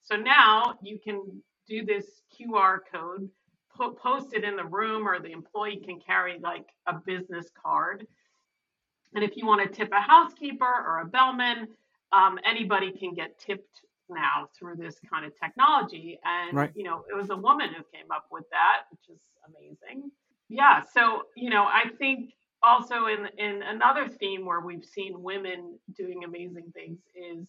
So 0.03 0.17
now 0.17 0.75
you 0.83 0.99
can 1.03 1.43
do 1.69 1.85
this 1.85 2.07
QR 2.39 2.79
code, 2.93 3.29
po- 3.77 3.93
post 3.93 4.35
it 4.35 4.45
in 4.45 4.57
the 4.57 4.65
room, 4.65 5.07
or 5.07 5.21
the 5.21 5.33
employee 5.33 5.81
can 5.85 6.01
carry 6.01 6.39
like 6.41 6.67
a 6.87 6.95
business 6.95 7.47
card. 7.63 8.07
And 9.15 9.23
if 9.23 9.37
you 9.37 9.47
want 9.47 9.63
to 9.63 9.69
tip 9.69 9.91
a 9.93 10.01
housekeeper 10.01 10.65
or 10.65 11.01
a 11.01 11.07
bellman, 11.07 11.69
um, 12.13 12.39
anybody 12.45 12.93
can 12.93 13.15
get 13.15 13.39
tipped 13.39 13.81
now 14.09 14.49
through 14.59 14.77
this 14.77 14.97
kind 15.11 15.25
of 15.25 15.39
technology. 15.39 16.19
And 16.25 16.57
right. 16.57 16.73
you 16.75 16.85
know, 16.85 17.05
it 17.11 17.15
was 17.15 17.31
a 17.31 17.37
woman 17.37 17.69
who 17.69 17.83
came 17.95 18.11
up 18.13 18.27
with 18.31 18.45
that, 18.51 18.83
which 18.91 19.17
is 19.17 19.23
amazing. 19.49 20.11
Yeah. 20.49 20.83
So 20.95 21.23
you 21.37 21.51
know, 21.51 21.65
I 21.65 21.85
think 21.99 22.33
also 22.63 23.07
in 23.07 23.29
in 23.39 23.63
another 23.63 24.09
theme 24.09 24.45
where 24.45 24.61
we've 24.61 24.85
seen 24.85 25.23
women 25.23 25.79
doing 25.97 26.25
amazing 26.25 26.73
things 26.75 26.99
is 27.15 27.49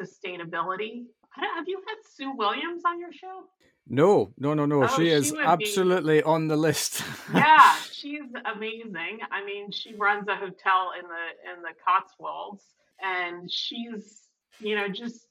sustainability. 0.00 1.04
have 1.34 1.66
you 1.66 1.82
had 1.86 1.96
Sue 2.14 2.32
Williams 2.36 2.82
on 2.86 3.00
your 3.00 3.12
show? 3.12 3.44
No, 3.90 4.32
no, 4.36 4.52
no, 4.52 4.66
no. 4.66 4.84
Oh, 4.84 4.86
she 4.86 5.08
is 5.08 5.32
absolutely 5.32 6.18
be... 6.18 6.22
on 6.22 6.46
the 6.46 6.56
list. 6.56 7.02
yeah, 7.34 7.74
she's 7.90 8.30
amazing. 8.54 9.20
I 9.30 9.44
mean, 9.44 9.70
she 9.70 9.94
runs 9.94 10.28
a 10.28 10.36
hotel 10.36 10.92
in 10.98 11.06
the 11.08 11.52
in 11.52 11.62
the 11.62 11.72
Cotswolds, 11.84 12.64
and 13.02 13.50
she's 13.50 14.28
you 14.60 14.76
know 14.76 14.88
just 14.88 15.26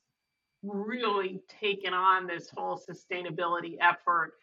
really 0.63 1.39
taken 1.61 1.93
on 1.93 2.25
this 2.25 2.49
whole 2.49 2.79
sustainability 2.79 3.77
effort. 3.79 4.33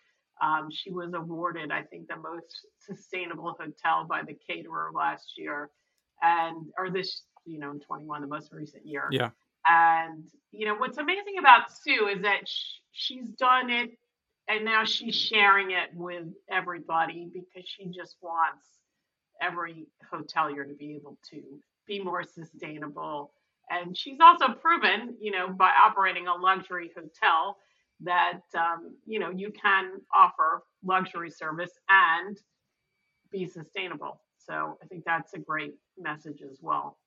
Um, 0.42 0.68
she 0.70 0.90
was 0.90 1.12
awarded, 1.14 1.70
I 1.70 1.82
think, 1.82 2.08
the 2.08 2.16
most 2.16 2.66
sustainable 2.78 3.56
hotel 3.58 4.06
by 4.08 4.22
the 4.22 4.36
caterer 4.48 4.90
last 4.94 5.34
year, 5.36 5.70
and 6.22 6.66
or 6.78 6.90
this, 6.90 7.22
you 7.44 7.58
know, 7.58 7.70
in 7.70 7.80
21, 7.80 8.20
the 8.20 8.26
most 8.26 8.52
recent 8.52 8.86
year. 8.86 9.08
Yeah. 9.10 9.30
And 9.66 10.26
you 10.50 10.66
know 10.66 10.74
what's 10.74 10.98
amazing 10.98 11.38
about 11.38 11.72
Sue 11.72 12.08
is 12.08 12.22
that 12.22 12.48
sh- 12.48 12.80
she's 12.92 13.28
done 13.28 13.70
it 13.70 13.90
and 14.48 14.64
now 14.64 14.84
she's 14.84 15.14
sharing 15.14 15.70
it 15.70 15.90
with 15.94 16.26
everybody 16.50 17.28
because 17.32 17.68
she 17.68 17.86
just 17.86 18.16
wants 18.22 18.66
every 19.40 19.86
hotelier 20.12 20.66
to 20.66 20.74
be 20.74 20.94
able 20.94 21.18
to 21.30 21.42
be 21.86 22.02
more 22.02 22.22
sustainable 22.22 23.32
and 23.70 23.96
she's 23.96 24.18
also 24.22 24.48
proven 24.54 25.16
you 25.20 25.30
know 25.30 25.48
by 25.48 25.70
operating 25.82 26.28
a 26.28 26.34
luxury 26.34 26.90
hotel 26.94 27.56
that 28.04 28.40
um, 28.54 28.94
you 29.06 29.18
know 29.18 29.30
you 29.30 29.50
can 29.50 29.92
offer 30.14 30.62
luxury 30.84 31.30
service 31.30 31.72
and 31.88 32.38
be 33.32 33.46
sustainable 33.46 34.20
so 34.38 34.78
i 34.82 34.86
think 34.86 35.02
that's 35.04 35.34
a 35.34 35.38
great 35.38 35.74
message 35.98 36.42
as 36.48 36.58
well 36.62 36.98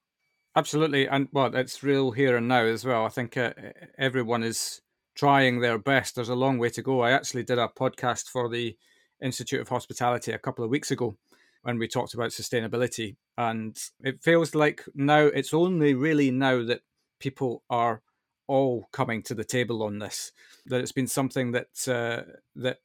absolutely 0.56 1.06
and 1.06 1.28
well 1.32 1.54
it's 1.54 1.82
real 1.82 2.10
here 2.10 2.36
and 2.36 2.48
now 2.48 2.62
as 2.62 2.84
well 2.84 3.06
i 3.06 3.08
think 3.08 3.36
uh, 3.36 3.52
everyone 3.98 4.42
is 4.42 4.82
trying 5.18 5.58
their 5.58 5.78
best. 5.78 6.14
There's 6.14 6.28
a 6.28 6.34
long 6.34 6.58
way 6.58 6.70
to 6.70 6.82
go. 6.82 7.00
I 7.00 7.10
actually 7.10 7.42
did 7.42 7.58
a 7.58 7.68
podcast 7.68 8.28
for 8.28 8.48
the 8.48 8.76
Institute 9.20 9.60
of 9.60 9.68
Hospitality 9.68 10.30
a 10.30 10.38
couple 10.38 10.64
of 10.64 10.70
weeks 10.70 10.92
ago 10.92 11.16
when 11.62 11.76
we 11.76 11.88
talked 11.88 12.14
about 12.14 12.30
sustainability. 12.30 13.16
And 13.36 13.76
it 14.00 14.22
feels 14.22 14.54
like 14.54 14.84
now 14.94 15.22
it's 15.22 15.52
only 15.52 15.94
really 15.94 16.30
now 16.30 16.62
that 16.64 16.82
people 17.18 17.64
are 17.68 18.00
all 18.48 18.88
coming 18.92 19.22
to 19.22 19.34
the 19.34 19.44
table 19.44 19.82
on 19.82 19.98
this. 20.00 20.32
That 20.66 20.80
it's 20.80 20.92
been 20.92 21.06
something 21.06 21.52
that 21.52 21.88
uh, 21.88 22.32
that 22.56 22.78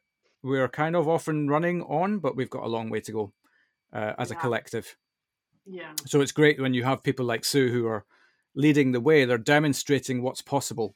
we're 0.43 0.69
kind 0.69 0.95
of 0.95 1.07
often 1.07 1.47
running 1.47 1.81
on, 1.83 2.19
but 2.19 2.35
we've 2.35 2.49
got 2.49 2.63
a 2.63 2.69
long 2.69 2.89
way 2.89 2.99
to 3.01 3.11
go 3.11 3.33
uh, 3.91 4.13
as 4.19 4.29
yeah. 4.29 4.37
a 4.37 4.39
collective. 4.39 4.95
Yeah. 5.65 5.93
So 6.05 6.21
it's 6.21 6.31
great 6.31 6.61
when 6.61 6.73
you 6.73 6.83
have 6.83 7.03
people 7.03 7.25
like 7.25 7.45
Sue 7.45 7.71
who 7.71 7.87
are 7.87 8.05
leading 8.53 8.91
the 8.91 8.99
way. 8.99 9.25
They're 9.25 9.37
demonstrating 9.37 10.21
what's 10.21 10.41
possible 10.41 10.95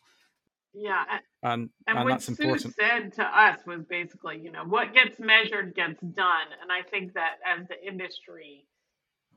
yeah. 0.78 1.04
And, 1.42 1.70
and, 1.88 1.98
and 1.98 2.10
what 2.10 2.22
Sue 2.22 2.34
important. 2.34 2.76
said 2.76 3.14
to 3.14 3.24
us 3.24 3.60
was 3.66 3.84
basically, 3.90 4.40
you 4.40 4.52
know, 4.52 4.64
what 4.64 4.94
gets 4.94 5.20
measured 5.20 5.76
gets 5.76 6.00
done. 6.02 6.48
And 6.62 6.72
I 6.72 6.88
think 6.88 7.14
that 7.14 7.38
as 7.46 7.68
the 7.68 7.84
industry 7.86 8.66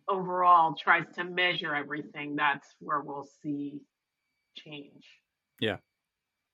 overall 0.09 0.75
tries 0.75 1.07
to 1.15 1.25
measure 1.25 1.75
everything, 1.75 2.37
that's 2.37 2.75
where 2.81 3.01
we'll 3.01 3.29
see 3.43 3.81
change. 4.65 5.05
Yeah. 5.61 5.77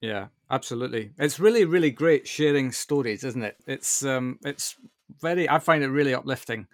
Yeah, 0.00 0.26
absolutely. 0.50 1.12
It's 1.18 1.40
really, 1.40 1.64
really 1.64 1.90
great 1.90 2.28
sharing 2.28 2.70
stories, 2.70 3.24
isn't 3.24 3.42
it? 3.42 3.56
It's 3.66 4.04
um, 4.04 4.38
it's 4.44 4.76
very. 5.20 5.48
I 5.48 5.58
find 5.58 5.82
it 5.82 5.88
really 5.88 6.14
uplifting 6.14 6.66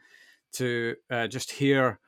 to 0.55 0.97
uh, 1.11 1.29
just 1.29 1.53
hear. 1.53 2.01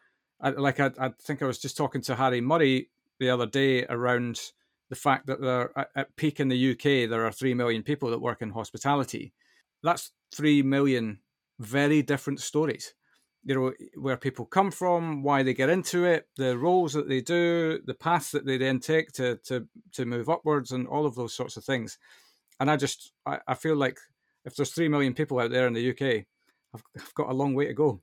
like 0.43 0.81
I, 0.81 0.91
I 0.99 1.11
think 1.23 1.43
I 1.43 1.47
was 1.47 1.59
just 1.59 1.77
talking 1.77 2.03
to 2.03 2.17
Harry 2.17 2.41
Murray 2.41 2.91
the 3.21 3.31
other 3.31 3.47
day 3.47 3.85
around 3.87 4.41
the 4.91 4.97
fact 4.97 5.27
that 5.27 5.41
there 5.41 5.71
at 5.97 6.15
peak 6.17 6.41
in 6.41 6.49
the 6.49 6.73
UK 6.73 7.09
there 7.09 7.25
are 7.25 7.33
three 7.33 7.55
million 7.55 7.83
people 7.83 8.11
that 8.11 8.21
work 8.21 8.43
in 8.43 8.51
hospitality. 8.51 9.33
That's 9.83 10.11
three 10.35 10.63
million 10.63 11.21
very 11.61 12.03
different 12.03 12.41
stories. 12.41 12.95
You 13.45 13.55
know 13.55 13.73
where 14.01 14.17
people 14.17 14.47
come 14.47 14.71
from, 14.71 15.23
why 15.23 15.43
they 15.43 15.55
get 15.55 15.69
into 15.69 16.05
it, 16.05 16.27
the 16.37 16.57
roles 16.57 16.95
that 16.95 17.09
they 17.09 17.21
do, 17.21 17.81
the 17.85 17.95
paths 17.95 18.31
that 18.31 18.47
they 18.47 18.57
then 18.57 18.81
take 18.81 19.13
to 19.13 19.37
to 19.45 19.67
to 19.93 20.05
move 20.07 20.29
upwards, 20.29 20.73
and 20.73 20.87
all 20.87 21.07
of 21.07 21.15
those 21.15 21.35
sorts 21.35 21.57
of 21.57 21.65
things. 21.65 21.99
And 22.61 22.71
I 22.71 22.77
just 22.77 23.13
I, 23.27 23.41
I 23.47 23.55
feel 23.55 23.77
like 23.77 23.99
if 24.45 24.57
there's 24.57 24.73
three 24.73 24.89
million 24.89 25.15
people 25.15 25.39
out 25.39 25.51
there 25.51 25.67
in 25.67 25.73
the 25.73 25.91
UK, 25.91 26.25
I've, 26.75 26.83
I've 26.97 27.15
got 27.15 27.31
a 27.31 27.35
long 27.35 27.55
way 27.55 27.67
to 27.67 27.75
go. 27.75 28.01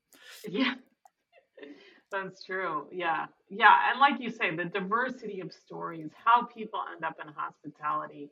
Yeah, 0.47 0.75
that's 2.11 2.43
true. 2.43 2.87
Yeah. 2.91 3.25
Yeah. 3.49 3.75
And 3.89 3.99
like 3.99 4.19
you 4.19 4.29
say, 4.29 4.55
the 4.55 4.65
diversity 4.65 5.39
of 5.41 5.51
stories, 5.51 6.09
how 6.23 6.43
people 6.43 6.81
end 6.93 7.03
up 7.03 7.17
in 7.21 7.31
hospitality, 7.33 8.29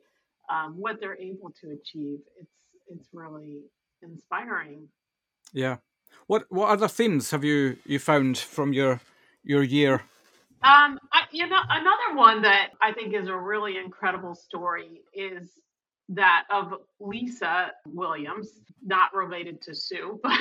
um, 0.48 0.74
what 0.76 1.00
they're 1.00 1.18
able 1.18 1.52
to 1.60 1.70
achieve, 1.70 2.20
it's 2.38 2.52
it's 2.88 3.08
really 3.12 3.60
inspiring. 4.02 4.88
Yeah. 5.52 5.76
What 6.26 6.46
what 6.48 6.68
other 6.70 6.88
themes 6.88 7.30
have 7.30 7.44
you 7.44 7.76
you 7.84 7.98
found 7.98 8.38
from 8.38 8.72
your 8.72 9.00
your 9.42 9.62
year? 9.62 10.02
Um, 10.62 10.98
I, 11.12 11.22
you 11.30 11.46
know, 11.46 11.60
another 11.70 12.16
one 12.16 12.42
that 12.42 12.70
I 12.82 12.92
think 12.92 13.14
is 13.14 13.28
a 13.28 13.36
really 13.36 13.78
incredible 13.78 14.34
story 14.34 15.00
is 15.14 15.48
that 16.10 16.44
of 16.50 16.74
Lisa 16.98 17.72
Williams, 17.86 18.60
not 18.84 19.14
related 19.14 19.62
to 19.62 19.74
Sue, 19.74 20.20
but 20.22 20.40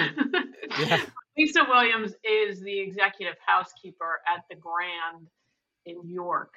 yeah. 0.80 1.02
Lisa 1.38 1.66
Williams 1.70 2.14
is 2.24 2.60
the 2.62 2.80
executive 2.80 3.36
housekeeper 3.46 4.20
at 4.28 4.44
the 4.50 4.56
Grand 4.58 5.28
in 5.86 6.06
York. 6.06 6.54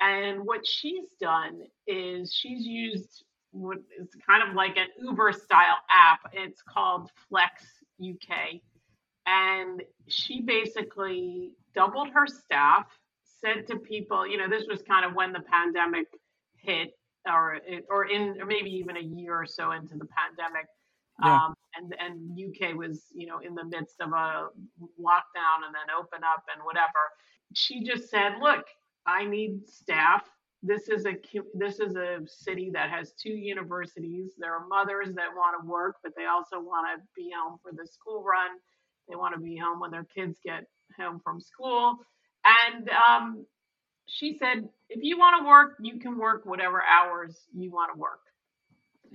And 0.00 0.44
what 0.44 0.66
she's 0.66 1.10
done 1.20 1.62
is 1.86 2.34
she's 2.34 2.66
used 2.66 3.24
what 3.54 3.78
is 3.98 4.08
kind 4.28 4.46
of 4.46 4.54
like 4.54 4.76
an 4.76 4.88
Uber 5.00 5.32
style 5.32 5.78
app. 5.90 6.20
It's 6.32 6.60
called 6.62 7.10
Flex 7.28 7.64
UK. 8.02 8.60
And 9.26 9.82
she 10.08 10.42
basically 10.42 11.52
doubled 11.74 12.10
her 12.10 12.26
staff, 12.26 12.86
said 13.40 13.66
to 13.68 13.76
people, 13.76 14.26
you 14.26 14.36
know, 14.36 14.48
this 14.48 14.66
was 14.68 14.82
kind 14.82 15.04
of 15.04 15.14
when 15.14 15.32
the 15.32 15.40
pandemic 15.40 16.06
hit, 16.56 16.90
or 17.26 17.58
or 17.88 18.04
in 18.04 18.36
or 18.40 18.44
maybe 18.44 18.70
even 18.70 18.98
a 18.98 19.00
year 19.00 19.34
or 19.34 19.46
so 19.46 19.72
into 19.72 19.96
the 19.96 20.06
pandemic. 20.06 20.66
Yeah. 21.22 21.46
Um, 21.46 21.54
and 21.76 21.94
and 21.98 22.38
UK 22.38 22.76
was 22.76 23.04
you 23.14 23.26
know 23.26 23.38
in 23.38 23.54
the 23.54 23.64
midst 23.64 24.00
of 24.00 24.10
a 24.10 24.48
lockdown 25.00 25.64
and 25.64 25.72
then 25.72 25.94
open 25.98 26.20
up 26.22 26.44
and 26.52 26.62
whatever. 26.64 26.90
She 27.54 27.82
just 27.82 28.10
said, 28.10 28.34
"Look, 28.42 28.66
I 29.06 29.24
need 29.24 29.66
staff. 29.68 30.28
This 30.66 30.88
is 30.88 31.04
a 31.04 31.14
this 31.52 31.78
is 31.78 31.94
a 31.94 32.20
city 32.26 32.70
that 32.72 32.88
has 32.88 33.12
two 33.12 33.34
universities. 33.34 34.32
There 34.38 34.54
are 34.54 34.66
mothers 34.66 35.14
that 35.14 35.28
want 35.36 35.60
to 35.60 35.68
work, 35.68 35.96
but 36.02 36.12
they 36.16 36.24
also 36.24 36.58
want 36.58 36.86
to 36.96 37.06
be 37.14 37.30
home 37.36 37.58
for 37.62 37.70
the 37.70 37.86
school 37.86 38.24
run. 38.24 38.50
They 39.06 39.14
want 39.14 39.34
to 39.34 39.40
be 39.40 39.58
home 39.58 39.78
when 39.78 39.90
their 39.90 40.06
kids 40.16 40.38
get 40.42 40.64
home 40.98 41.20
from 41.22 41.38
school. 41.38 41.98
And 42.44 42.90
um, 42.90 43.46
she 44.06 44.38
said, 44.38 44.68
if 44.88 45.02
you 45.02 45.18
want 45.18 45.42
to 45.42 45.46
work, 45.46 45.76
you 45.80 45.98
can 45.98 46.18
work 46.18 46.46
whatever 46.46 46.82
hours 46.82 47.42
you 47.54 47.70
want 47.70 47.92
to 47.94 47.98
work. 47.98 48.20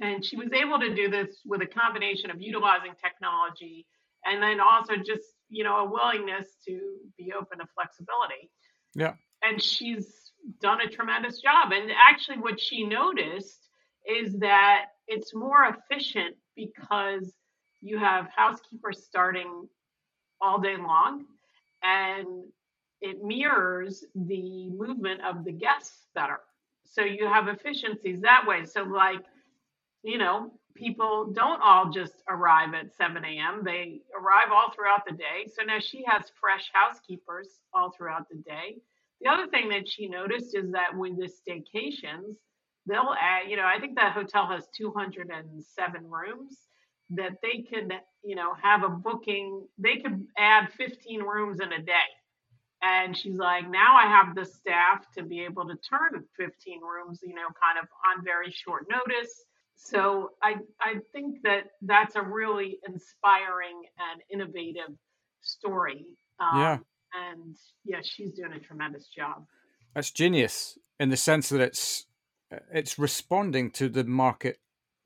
And 0.01 0.23
she 0.23 0.37
was 0.37 0.51
able 0.53 0.79
to 0.79 0.93
do 0.93 1.09
this 1.09 1.37
with 1.45 1.61
a 1.61 1.65
combination 1.65 2.29
of 2.31 2.39
utilizing 2.39 2.93
technology 3.03 3.85
and 4.25 4.41
then 4.41 4.59
also 4.59 4.95
just, 4.95 5.23
you 5.49 5.63
know, 5.63 5.77
a 5.77 5.89
willingness 5.89 6.47
to 6.67 6.79
be 7.17 7.33
open 7.33 7.59
to 7.59 7.65
flexibility. 7.73 8.51
Yeah. 8.95 9.13
And 9.43 9.61
she's 9.61 10.28
done 10.61 10.81
a 10.81 10.87
tremendous 10.87 11.41
job. 11.41 11.71
And 11.71 11.91
actually, 11.91 12.37
what 12.37 12.59
she 12.59 12.85
noticed 12.85 13.69
is 14.05 14.37
that 14.39 14.85
it's 15.07 15.35
more 15.35 15.65
efficient 15.65 16.35
because 16.55 17.33
you 17.81 17.97
have 17.97 18.27
housekeepers 18.35 19.03
starting 19.03 19.67
all 20.41 20.59
day 20.59 20.77
long 20.77 21.25
and 21.83 22.27
it 23.01 23.23
mirrors 23.23 24.03
the 24.15 24.69
movement 24.71 25.21
of 25.23 25.45
the 25.45 25.51
guests 25.51 26.07
better. 26.15 26.39
So 26.85 27.01
you 27.03 27.27
have 27.27 27.47
efficiencies 27.47 28.21
that 28.21 28.45
way. 28.47 28.65
So, 28.65 28.83
like, 28.83 29.21
you 30.03 30.17
know, 30.17 30.51
people 30.75 31.31
don't 31.33 31.61
all 31.61 31.89
just 31.89 32.23
arrive 32.29 32.73
at 32.73 32.95
7 32.95 33.23
a.m., 33.23 33.61
they 33.63 34.01
arrive 34.19 34.47
all 34.51 34.71
throughout 34.71 35.05
the 35.07 35.15
day. 35.15 35.47
So 35.53 35.63
now 35.63 35.79
she 35.79 36.03
has 36.07 36.31
fresh 36.39 36.69
housekeepers 36.73 37.49
all 37.73 37.91
throughout 37.91 38.27
the 38.29 38.37
day. 38.37 38.77
The 39.21 39.29
other 39.29 39.47
thing 39.47 39.69
that 39.69 39.87
she 39.87 40.07
noticed 40.07 40.55
is 40.55 40.71
that 40.71 40.95
with 40.95 41.17
the 41.17 41.27
staycations, 41.27 42.35
they'll 42.85 43.15
add, 43.19 43.49
you 43.49 43.57
know, 43.57 43.65
I 43.65 43.79
think 43.79 43.95
that 43.95 44.13
hotel 44.13 44.47
has 44.47 44.67
207 44.77 46.01
rooms 46.09 46.57
that 47.11 47.33
they 47.41 47.65
could, 47.69 47.91
you 48.23 48.35
know, 48.35 48.53
have 48.61 48.83
a 48.83 48.89
booking, 48.89 49.67
they 49.77 49.97
could 49.97 50.25
add 50.37 50.71
15 50.73 51.21
rooms 51.21 51.59
in 51.59 51.71
a 51.73 51.81
day. 51.81 51.93
And 52.81 53.17
she's 53.17 53.37
like, 53.37 53.69
now 53.69 53.97
I 53.97 54.03
have 54.03 54.35
the 54.35 54.45
staff 54.45 55.05
to 55.17 55.23
be 55.23 55.41
able 55.41 55.67
to 55.67 55.75
turn 55.75 56.23
15 56.37 56.81
rooms, 56.81 57.19
you 57.21 57.35
know, 57.35 57.47
kind 57.61 57.77
of 57.81 57.89
on 58.07 58.23
very 58.23 58.51
short 58.51 58.85
notice. 58.89 59.33
So 59.75 60.31
I 60.43 60.55
I 60.81 60.95
think 61.13 61.41
that 61.43 61.71
that's 61.81 62.15
a 62.15 62.21
really 62.21 62.79
inspiring 62.87 63.81
and 63.97 64.21
innovative 64.31 64.95
story. 65.41 66.05
Um, 66.39 66.59
yeah. 66.59 66.77
And 67.13 67.55
yeah, 67.85 67.99
she's 68.03 68.33
doing 68.33 68.53
a 68.53 68.59
tremendous 68.59 69.07
job. 69.07 69.45
That's 69.95 70.11
genius 70.11 70.77
in 70.99 71.09
the 71.09 71.17
sense 71.17 71.49
that 71.49 71.61
it's 71.61 72.05
it's 72.71 72.99
responding 72.99 73.71
to 73.71 73.89
the 73.89 74.03
market 74.03 74.59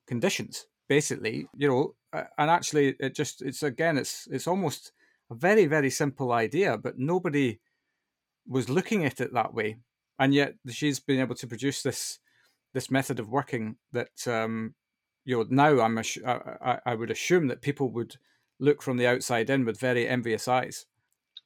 conditions, 0.07 0.67
basically. 0.87 1.47
You 1.55 1.67
know, 1.67 1.95
and 2.37 2.49
actually, 2.49 2.95
it 2.99 3.15
just 3.15 3.41
it's 3.41 3.63
again, 3.63 3.97
it's 3.97 4.27
it's 4.31 4.47
almost 4.47 4.91
a 5.31 5.35
very 5.35 5.65
very 5.65 5.89
simple 5.89 6.31
idea, 6.31 6.77
but 6.77 6.99
nobody 6.99 7.59
was 8.47 8.69
looking 8.69 9.05
at 9.05 9.21
it 9.21 9.33
that 9.33 9.53
way, 9.53 9.77
and 10.19 10.33
yet 10.33 10.55
she's 10.69 10.99
been 10.99 11.19
able 11.19 11.35
to 11.35 11.47
produce 11.47 11.81
this 11.81 12.19
this 12.73 12.91
method 12.91 13.19
of 13.19 13.29
working 13.29 13.77
that 13.91 14.27
um, 14.27 14.75
you 15.25 15.37
know 15.37 15.45
now 15.49 15.81
I'm 15.81 15.97
I, 15.97 16.79
I 16.85 16.95
would 16.95 17.11
assume 17.11 17.47
that 17.47 17.61
people 17.61 17.89
would 17.91 18.17
look 18.59 18.81
from 18.81 18.97
the 18.97 19.07
outside 19.07 19.49
in 19.49 19.65
with 19.65 19.79
very 19.79 20.07
envious 20.07 20.47
eyes. 20.47 20.85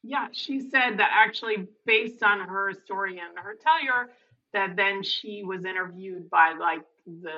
Yeah, 0.03 0.27
she 0.31 0.59
said 0.61 0.97
that 0.99 1.11
actually 1.13 1.67
based 1.85 2.23
on 2.23 2.39
her 2.47 2.73
story 2.73 3.19
and 3.19 3.37
her 3.37 3.55
tellure, 3.57 4.07
that 4.53 4.75
then 4.75 5.03
she 5.03 5.43
was 5.43 5.65
interviewed 5.65 6.29
by 6.29 6.53
like 6.59 6.83
the 7.05 7.29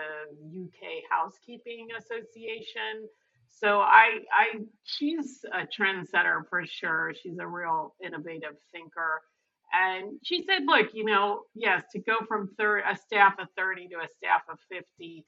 UK 0.66 1.04
Housekeeping 1.10 1.90
Association. 1.98 3.08
So 3.48 3.80
I 3.80 4.20
I 4.32 4.60
she's 4.84 5.44
a 5.52 5.66
trendsetter 5.66 6.48
for 6.50 6.66
sure. 6.66 7.14
She's 7.22 7.40
a 7.40 7.48
real 7.48 7.96
innovative 8.04 8.58
thinker. 8.72 9.22
And 9.74 10.20
she 10.24 10.44
said, 10.44 10.64
look, 10.66 10.90
you 10.94 11.06
know, 11.06 11.42
yes, 11.56 11.84
to 11.94 12.00
go 12.00 12.18
from 12.28 12.50
thir- 12.58 12.80
a 12.90 12.96
staff 12.98 13.36
of 13.40 13.48
30 13.58 13.90
to 13.90 13.98
a 13.98 14.08
staff 14.18 14.42
of 14.52 14.58
50, 14.70 15.26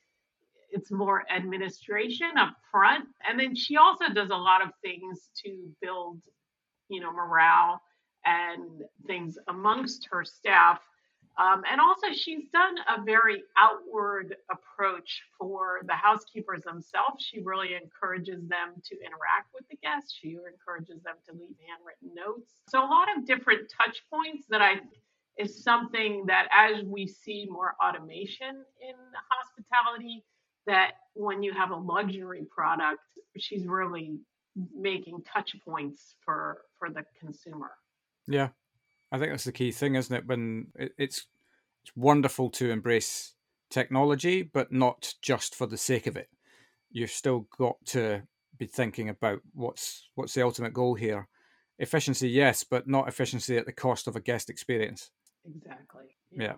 it's 0.72 0.92
more 0.92 1.24
administration 1.32 2.32
up 2.38 2.56
front. 2.72 3.06
And 3.30 3.40
then 3.40 3.56
she 3.56 3.78
also 3.78 4.06
does 4.14 4.30
a 4.32 4.36
lot 4.36 4.64
of 4.64 4.70
things 4.84 5.30
to 5.46 5.70
build, 5.82 6.20
you 6.92 7.02
know, 7.02 7.12
morale 7.12 7.82
and 8.26 8.84
things 9.08 9.38
amongst 9.48 10.08
her 10.12 10.24
staff 10.24 10.80
um, 11.38 11.64
and 11.72 11.80
also, 11.80 12.08
she's 12.14 12.50
done 12.52 12.76
a 12.90 13.04
very 13.04 13.44
outward 13.58 14.36
approach 14.52 15.22
for 15.40 15.80
the 15.86 15.94
housekeepers 15.94 16.64
themselves. 16.64 17.24
She 17.24 17.40
really 17.40 17.70
encourages 17.74 18.48
them 18.48 18.76
to 18.84 18.96
interact 18.96 19.54
with 19.54 19.64
the 19.70 19.78
guests. 19.78 20.14
She 20.14 20.36
encourages 20.36 21.02
them 21.04 21.16
to 21.28 21.32
leave 21.32 21.56
handwritten 21.68 22.14
notes. 22.14 22.52
So, 22.68 22.80
a 22.80 22.86
lot 22.86 23.08
of 23.16 23.26
different 23.26 23.72
touch 23.72 24.04
points 24.14 24.46
that 24.50 24.62
I 24.62 24.82
is 25.38 25.64
something 25.64 26.26
that 26.28 26.48
as 26.52 26.84
we 26.84 27.08
see 27.08 27.48
more 27.50 27.76
automation 27.82 28.66
in 28.82 28.96
hospitality, 29.32 30.26
that 30.68 30.92
when 31.14 31.42
you 31.42 31.54
have 31.54 31.72
a 31.72 31.76
luxury 31.76 32.46
product, 32.54 33.00
she's 33.38 33.66
really 33.66 34.20
making 34.56 35.24
touch 35.24 35.56
points 35.66 36.16
for 36.24 36.62
for 36.78 36.90
the 36.90 37.04
consumer. 37.20 37.72
Yeah, 38.28 38.50
I 39.12 39.18
think 39.18 39.32
that's 39.32 39.44
the 39.44 39.52
key 39.52 39.72
thing, 39.72 39.96
isn't 39.96 40.16
it? 40.16 40.28
When 40.28 40.68
it's 40.76 41.26
it's 41.84 41.96
wonderful 41.96 42.50
to 42.52 42.70
embrace 42.72 43.34
technology, 43.70 44.44
but 44.44 44.72
not 44.72 45.14
just 45.22 45.56
for 45.56 45.66
the 45.66 45.78
sake 45.78 46.08
of 46.08 46.16
it. 46.16 46.30
You've 46.92 47.10
still 47.10 47.48
got 47.58 47.78
to 47.88 48.24
be 48.58 48.68
thinking 48.68 49.10
about 49.10 49.40
what's 49.54 50.10
what's 50.16 50.34
the 50.34 50.44
ultimate 50.44 50.74
goal 50.74 50.96
here. 50.96 51.28
Efficiency, 51.80 52.30
yes, 52.30 52.64
but 52.64 52.88
not 52.88 53.08
efficiency 53.08 53.58
at 53.58 53.66
the 53.66 53.72
cost 53.72 54.08
of 54.08 54.16
a 54.16 54.22
guest 54.22 54.50
experience. 54.50 55.10
Exactly. 55.46 56.16
Yeah. 56.32 56.44
yeah. 56.44 56.54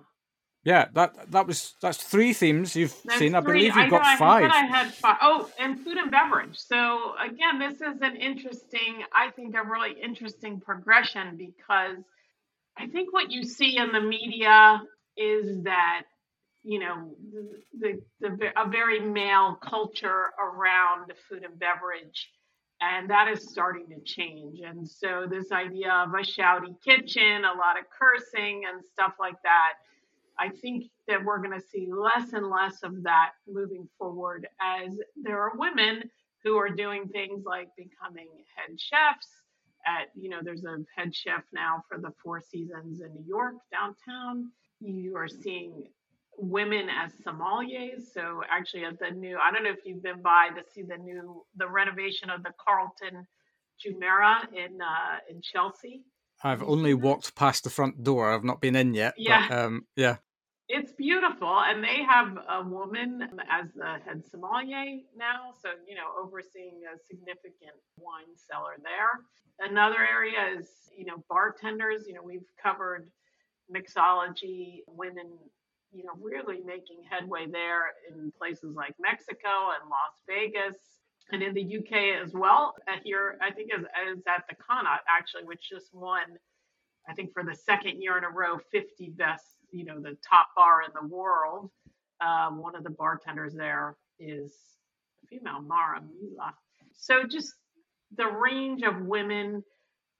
Yeah, 0.66 0.88
that 0.94 1.32
that 1.32 1.46
was 1.46 1.76
that's 1.82 1.98
three 1.98 2.32
themes 2.32 2.74
you've 2.76 2.96
seen. 3.18 3.36
I 3.36 3.42
believe 3.42 3.76
you've 3.76 3.78
I 3.78 3.90
got 3.90 4.06
I 4.06 4.16
five. 4.16 4.50
I 4.50 4.66
had 4.66 4.94
five. 4.94 5.18
Oh, 5.22 5.50
and 5.60 5.80
food 5.84 5.98
and 5.98 6.10
beverage. 6.10 6.58
So 6.58 7.16
again, 7.20 7.60
this 7.60 7.82
is 7.82 8.02
an 8.02 8.16
interesting, 8.16 9.04
I 9.14 9.32
think, 9.32 9.56
a 9.56 9.64
really 9.64 10.00
interesting 10.02 10.62
progression 10.62 11.36
because 11.36 11.98
I 12.78 12.88
think 12.88 13.12
what 13.12 13.30
you 13.30 13.44
see 13.44 13.78
in 13.78 13.92
the 13.92 14.00
media 14.00 14.82
is 15.18 15.64
that 15.64 16.04
you 16.64 16.80
know 16.80 17.14
the, 17.78 18.02
the, 18.22 18.30
the 18.38 18.62
a 18.62 18.70
very 18.70 19.02
male 19.02 19.60
culture 19.62 20.30
around 20.40 21.10
the 21.10 21.16
food 21.28 21.44
and 21.44 21.60
beverage 21.60 22.30
and 22.82 23.10
that 23.10 23.28
is 23.28 23.50
starting 23.50 23.86
to 23.90 24.00
change 24.06 24.60
and 24.66 24.88
so 24.88 25.28
this 25.30 25.52
idea 25.52 25.92
of 25.92 26.14
a 26.14 26.24
shouty 26.24 26.74
kitchen 26.84 27.44
a 27.44 27.58
lot 27.58 27.78
of 27.78 27.86
cursing 28.00 28.64
and 28.72 28.84
stuff 28.86 29.14
like 29.20 29.36
that 29.44 29.74
i 30.40 30.50
think 30.50 30.86
that 31.08 31.24
we're 31.24 31.40
going 31.40 31.52
to 31.60 31.66
see 31.66 31.88
less 31.92 32.34
and 32.34 32.50
less 32.50 32.84
of 32.84 33.04
that 33.04 33.32
moving 33.48 33.88
forward 33.98 34.48
as 34.62 34.98
there 35.22 35.42
are 35.42 35.54
women 35.58 36.04
who 36.44 36.58
are 36.58 36.70
doing 36.70 37.08
things 37.08 37.44
like 37.46 37.70
becoming 37.78 38.28
head 38.56 38.80
chefs 38.80 39.30
at 39.86 40.10
you 40.16 40.30
know 40.30 40.40
there's 40.44 40.64
a 40.66 40.78
head 40.96 41.14
chef 41.16 41.44
now 41.54 41.84
for 41.90 41.98
the 41.98 42.12
four 42.24 42.42
seasons 42.42 43.02
in 43.02 43.14
new 43.14 43.26
york 43.28 43.56
downtown. 43.72 44.52
You 44.80 45.16
are 45.16 45.28
seeing 45.28 45.86
women 46.38 46.88
as 46.90 47.12
sommeliers. 47.26 48.04
So 48.14 48.42
actually 48.50 48.86
at 48.86 49.00
the 49.00 49.12
new 49.12 49.38
i 49.38 49.52
don't 49.52 49.64
know 49.64 49.72
if 49.72 49.86
you've 49.86 50.04
been 50.04 50.22
by 50.22 50.50
to 50.50 50.64
see 50.74 50.82
the 50.84 50.98
new 50.98 51.46
the 51.58 51.68
renovation 51.68 52.30
of 52.30 52.44
the 52.44 52.52
carlton 52.64 53.26
jumeirah 53.84 54.54
in 54.54 54.82
uh 54.82 55.18
in 55.30 55.42
chelsea 55.42 56.02
i've 56.44 56.64
only 56.64 56.94
walked 56.94 57.36
past 57.36 57.64
the 57.64 57.70
front 57.70 58.04
door 58.04 58.32
i've 58.32 58.44
not 58.44 58.62
been 58.62 58.76
in 58.76 58.94
yet 58.94 59.14
yeah 59.18 59.48
but, 59.50 59.58
um 59.58 59.86
yeah 59.96 60.18
it's 60.70 60.94
beautiful, 60.94 61.60
and 61.60 61.84
they 61.84 62.04
have 62.04 62.38
a 62.50 62.64
woman 62.64 63.22
as 63.50 63.68
the 63.76 64.00
head 64.06 64.24
sommelier 64.26 65.02
now, 65.16 65.54
so 65.62 65.70
you 65.88 65.96
know 65.96 66.10
overseeing 66.20 66.82
a 66.88 66.98
significant 66.98 67.78
wine 67.98 68.34
cellar 68.36 68.78
there. 68.82 69.22
Another 69.60 70.00
area 70.00 70.58
is 70.58 70.68
you 70.98 71.06
know 71.06 71.24
bartenders. 71.30 72.08
You 72.08 72.14
know 72.14 72.24
we've 72.24 72.48
covered 72.62 73.10
mixology, 73.70 74.80
women, 74.88 75.38
you 75.92 76.06
know 76.06 76.14
really 76.22 76.62
making 76.66 77.04
headway 77.10 77.46
there 77.52 77.92
in 78.10 78.32
places 78.38 78.74
like 78.76 78.96
Mexico 79.00 79.76
and 79.80 79.90
Las 79.90 80.24
Vegas. 80.28 80.78
And 81.32 81.42
in 81.42 81.54
the 81.54 81.78
UK 81.78 82.22
as 82.24 82.34
well, 82.34 82.76
here 83.04 83.38
I 83.42 83.52
think 83.52 83.72
is, 83.74 83.82
is 83.82 84.24
at 84.28 84.44
the 84.50 84.56
Connaught 84.56 85.02
actually, 85.10 85.46
which 85.46 85.70
just 85.70 85.94
won, 85.94 86.24
I 87.08 87.14
think 87.14 87.34
for 87.34 87.44
the 87.44 87.56
second 87.56 88.02
year 88.02 88.18
in 88.18 88.24
a 88.24 88.30
row, 88.30 88.60
50 88.72 89.10
best 89.18 89.46
you 89.74 89.84
know 89.84 90.00
the 90.00 90.16
top 90.28 90.50
bar 90.56 90.84
in 90.84 90.92
the 90.94 91.08
world. 91.08 91.70
Um, 92.22 92.60
one 92.60 92.76
of 92.76 92.84
the 92.84 92.92
bartenders 92.92 93.54
there 93.54 93.98
is 94.20 94.54
a 95.24 95.28
female, 95.28 95.62
Maura 95.62 96.00
Milia. 96.00 96.54
So 96.94 97.24
just 97.24 97.54
the 98.16 98.28
range 98.28 98.84
of 98.84 99.02
women 99.02 99.64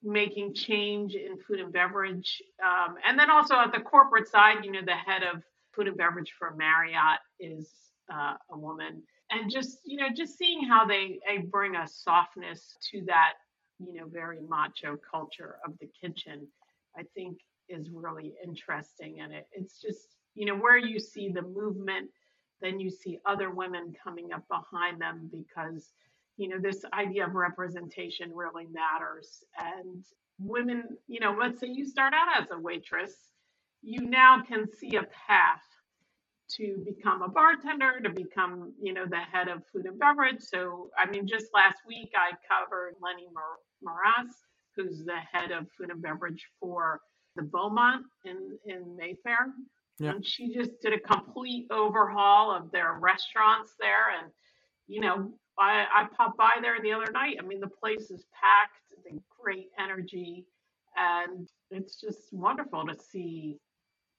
making 0.02 0.54
change 0.54 1.14
in 1.14 1.38
food 1.38 1.60
and 1.60 1.72
beverage, 1.72 2.42
um, 2.62 2.96
and 3.08 3.18
then 3.18 3.30
also 3.30 3.56
at 3.56 3.72
the 3.72 3.80
corporate 3.80 4.28
side, 4.28 4.66
you 4.66 4.72
know, 4.72 4.82
the 4.86 4.92
head 4.92 5.22
of 5.24 5.42
food 5.74 5.88
and 5.88 5.96
beverage 5.96 6.34
for 6.38 6.54
Marriott 6.56 7.20
is 7.40 7.70
uh, 8.14 8.34
a 8.50 8.58
woman, 8.58 9.04
and 9.34 9.52
just 9.52 9.80
you 9.86 9.98
know, 9.98 10.08
just 10.16 10.38
seeing 10.38 10.64
how 10.64 10.86
they, 10.86 11.20
they 11.28 11.40
bring 11.40 11.76
a 11.76 11.88
softness 11.88 12.76
to 12.92 13.04
that, 13.08 13.34
you 13.80 14.00
know, 14.00 14.08
very 14.08 14.40
macho 14.48 14.98
culture 15.10 15.58
of 15.66 15.74
the 15.80 15.90
kitchen. 16.02 16.48
I 16.98 17.04
think 17.16 17.38
is 17.70 17.90
really 17.92 18.34
interesting. 18.44 19.20
And 19.22 19.34
it, 19.34 19.48
it's 19.52 19.82
just, 19.82 20.16
you 20.36 20.46
know, 20.46 20.56
where 20.56 20.78
you 20.78 21.00
see 21.00 21.30
the 21.30 21.42
movement, 21.42 22.10
then 22.62 22.80
you 22.80 22.90
see 22.90 23.20
other 23.26 23.52
women 23.52 23.94
coming 24.04 24.32
up 24.34 24.44
behind 24.48 25.02
them 25.02 25.30
because, 25.32 25.92
you 26.38 26.48
know, 26.50 26.60
this 26.60 26.84
idea 26.94 27.26
of 27.26 27.36
representation 27.36 28.32
really 28.34 28.68
matters. 28.72 29.44
And 29.58 30.04
women, 30.40 30.98
you 31.08 31.20
know, 31.20 31.36
let's 31.40 31.60
say 31.60 31.68
you 31.68 31.86
start 31.86 32.14
out 32.14 32.42
as 32.42 32.52
a 32.52 32.60
waitress, 32.60 33.14
you 33.82 34.02
now 34.02 34.42
can 34.42 34.66
see 34.80 34.96
a 34.96 35.04
path 35.28 35.64
to 36.58 36.84
become 36.86 37.22
a 37.22 37.30
bartender, 37.30 38.00
to 38.04 38.10
become, 38.10 38.74
you 38.82 38.94
know, 38.94 39.06
the 39.06 39.18
head 39.18 39.48
of 39.48 39.64
food 39.72 39.86
and 39.86 40.00
beverage. 40.00 40.42
So, 40.42 40.90
I 40.98 41.10
mean, 41.10 41.28
just 41.28 41.48
last 41.54 41.78
week 41.88 42.12
I 42.16 42.32
covered 42.48 42.96
Lenny 43.02 43.28
Moras, 43.82 44.34
who's 44.76 45.04
the 45.06 45.18
head 45.32 45.52
of 45.52 45.68
food 45.78 45.90
and 45.90 46.02
beverage 46.02 46.46
for 46.60 47.02
the 47.36 47.44
Beaumont 47.44 48.06
in, 48.26 48.58
in 48.66 48.96
Mayfair. 48.96 49.54
Yeah. 50.00 50.12
And 50.12 50.26
she 50.26 50.54
just 50.54 50.72
did 50.82 50.94
a 50.94 51.00
complete 51.00 51.68
overhaul 51.72 52.52
of 52.56 52.72
their 52.72 52.98
restaurants 53.00 53.74
there. 53.80 54.10
And, 54.20 54.32
you 54.88 55.02
know, 55.02 55.32
I, 55.60 55.86
I 55.94 56.08
popped 56.18 56.38
by 56.38 56.54
there 56.62 56.82
the 56.82 56.94
other 56.94 57.12
night. 57.12 57.38
I 57.40 57.46
mean, 57.46 57.60
the 57.60 57.68
place 57.68 58.10
is 58.10 58.26
packed, 58.34 58.78
the 59.06 59.20
great 59.40 59.70
energy. 59.80 60.46
And 60.96 61.48
it's 61.72 62.00
just 62.00 62.32
wonderful 62.32 62.86
to 62.86 62.96
see, 62.96 63.60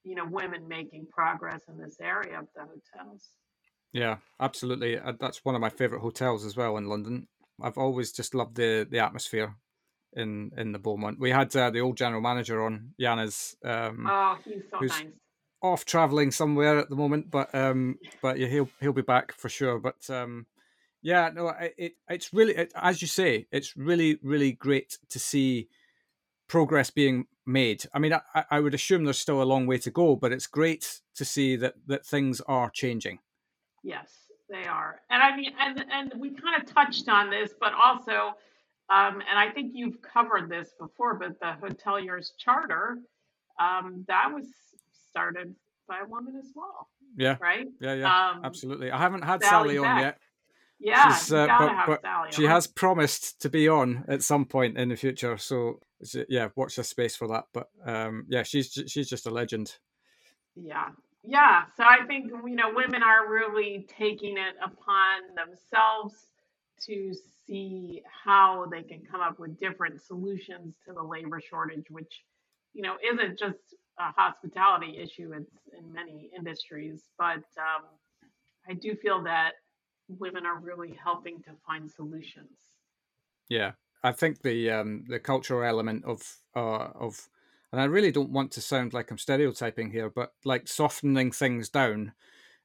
you 0.05 0.15
know, 0.15 0.25
women 0.25 0.67
making 0.67 1.07
progress 1.11 1.61
in 1.67 1.77
this 1.77 1.97
area 2.01 2.39
of 2.39 2.47
the 2.55 2.61
hotels. 2.61 3.31
Yeah, 3.91 4.17
absolutely. 4.39 4.99
Uh, 4.99 5.13
that's 5.19 5.43
one 5.43 5.55
of 5.55 5.61
my 5.61 5.69
favorite 5.69 6.01
hotels 6.01 6.45
as 6.45 6.55
well 6.55 6.77
in 6.77 6.87
London. 6.87 7.27
I've 7.61 7.77
always 7.77 8.11
just 8.11 8.35
loved 8.35 8.55
the 8.55 8.87
the 8.89 8.99
atmosphere 8.99 9.55
in 10.13 10.51
in 10.57 10.71
the 10.71 10.79
Beaumont. 10.79 11.19
We 11.19 11.31
had 11.31 11.55
uh, 11.55 11.69
the 11.69 11.79
old 11.79 11.97
general 11.97 12.21
manager 12.21 12.63
on 12.63 12.93
Yana's. 12.97 13.55
Um, 13.63 14.05
oh, 14.09 14.37
he's 14.43 14.63
so 14.69 14.79
nice. 14.79 15.03
Off 15.61 15.85
traveling 15.85 16.31
somewhere 16.31 16.77
at 16.77 16.89
the 16.89 16.95
moment, 16.95 17.31
but 17.31 17.53
um, 17.55 17.97
but 18.21 18.37
yeah, 18.37 18.47
he'll 18.47 18.69
he'll 18.81 18.93
be 18.93 19.01
back 19.01 19.33
for 19.33 19.49
sure. 19.49 19.79
But 19.79 20.09
um, 20.09 20.45
yeah, 21.01 21.29
no, 21.33 21.47
it, 21.49 21.73
it 21.77 21.93
it's 22.09 22.33
really 22.33 22.55
it, 22.55 22.73
as 22.75 23.01
you 23.01 23.07
say, 23.07 23.47
it's 23.51 23.75
really 23.77 24.19
really 24.21 24.51
great 24.51 24.97
to 25.09 25.19
see 25.19 25.69
progress 26.47 26.89
being 26.89 27.25
made. 27.45 27.85
I 27.93 27.99
mean, 27.99 28.13
I, 28.13 28.45
I 28.51 28.59
would 28.59 28.73
assume 28.73 29.03
there's 29.03 29.19
still 29.19 29.41
a 29.41 29.43
long 29.43 29.67
way 29.67 29.77
to 29.79 29.91
go, 29.91 30.15
but 30.15 30.31
it's 30.31 30.47
great 30.47 31.01
to 31.15 31.25
see 31.25 31.55
that 31.57 31.75
that 31.87 32.05
things 32.05 32.41
are 32.41 32.69
changing. 32.69 33.19
Yes, 33.83 34.11
they 34.49 34.65
are, 34.65 35.01
and 35.09 35.21
I 35.21 35.35
mean, 35.35 35.51
and 35.59 35.85
and 35.91 36.13
we 36.19 36.29
kind 36.31 36.61
of 36.61 36.71
touched 36.71 37.09
on 37.09 37.29
this, 37.29 37.53
but 37.59 37.73
also 37.73 38.35
um, 38.89 39.21
and 39.29 39.39
I 39.39 39.49
think 39.49 39.71
you've 39.73 40.01
covered 40.01 40.49
this 40.49 40.73
before, 40.79 41.15
but 41.15 41.39
the 41.39 41.55
hoteliers 41.67 42.29
charter, 42.37 42.99
um, 43.59 44.05
that 44.07 44.31
was 44.31 44.45
started 45.09 45.55
by 45.87 45.99
a 46.03 46.07
woman 46.07 46.35
as 46.37 46.51
well. 46.55 46.87
Yeah. 47.17 47.37
Right? 47.41 47.67
Yeah, 47.81 47.95
yeah. 47.95 48.29
Um, 48.29 48.41
absolutely. 48.43 48.91
I 48.91 48.99
haven't 48.99 49.23
had 49.23 49.43
Sally, 49.43 49.75
Sally 49.75 49.77
on 49.77 49.99
yet. 50.01 50.17
Yeah, 50.79 51.13
She's, 51.13 51.31
uh, 51.31 51.47
but, 51.87 52.01
but 52.03 52.33
she 52.33 52.43
has 52.43 52.67
promised 52.67 53.41
to 53.41 53.49
be 53.49 53.69
on 53.69 54.03
at 54.07 54.23
some 54.23 54.45
point 54.45 54.77
in 54.77 54.89
the 54.89 54.95
future. 54.95 55.37
So 55.37 55.79
yeah, 56.27 56.49
watch 56.55 56.75
the 56.75 56.83
space 56.83 57.15
for 57.15 57.27
that. 57.29 57.45
But 57.53 57.69
um, 57.85 58.25
yeah, 58.27 58.43
she's 58.43 58.71
she's 58.87 59.09
just 59.09 59.25
a 59.25 59.31
legend. 59.31 59.77
Yeah, 60.55 60.89
yeah. 61.23 61.63
So 61.77 61.83
I 61.83 62.05
think 62.05 62.29
you 62.29 62.55
know 62.55 62.71
women 62.73 63.03
are 63.03 63.31
really 63.31 63.87
taking 63.97 64.37
it 64.37 64.55
upon 64.63 65.21
themselves 65.35 66.13
to 66.87 67.13
see 67.47 68.01
how 68.23 68.65
they 68.71 68.83
can 68.83 69.01
come 69.09 69.21
up 69.21 69.39
with 69.39 69.59
different 69.59 70.01
solutions 70.01 70.75
to 70.85 70.93
the 70.93 71.01
labor 71.01 71.39
shortage, 71.39 71.85
which, 71.89 72.23
you 72.73 72.81
know, 72.81 72.95
isn't 73.11 73.39
just 73.39 73.59
a 73.99 74.11
hospitality 74.11 74.97
issue, 74.97 75.31
it's 75.33 75.51
in 75.77 75.91
many 75.93 76.29
industries. 76.35 77.03
But 77.17 77.45
um, 77.57 77.85
I 78.67 78.73
do 78.73 78.95
feel 78.95 79.23
that 79.23 79.53
women 80.07 80.45
are 80.45 80.59
really 80.59 80.97
helping 81.01 81.41
to 81.43 81.51
find 81.65 81.89
solutions. 81.89 82.73
Yeah, 83.49 83.73
I 84.03 84.11
think 84.11 84.41
the 84.41 84.71
um, 84.71 85.05
the 85.07 85.19
cultural 85.19 85.63
element 85.63 86.05
of 86.05 86.21
uh, 86.55 86.89
of, 86.95 87.29
and 87.71 87.81
I 87.81 87.85
really 87.85 88.11
don't 88.11 88.31
want 88.31 88.51
to 88.53 88.61
sound 88.61 88.93
like 88.93 89.11
I'm 89.11 89.17
stereotyping 89.17 89.91
here, 89.91 90.09
but 90.09 90.33
like 90.43 90.67
softening 90.67 91.31
things 91.31 91.69
down, 91.69 92.13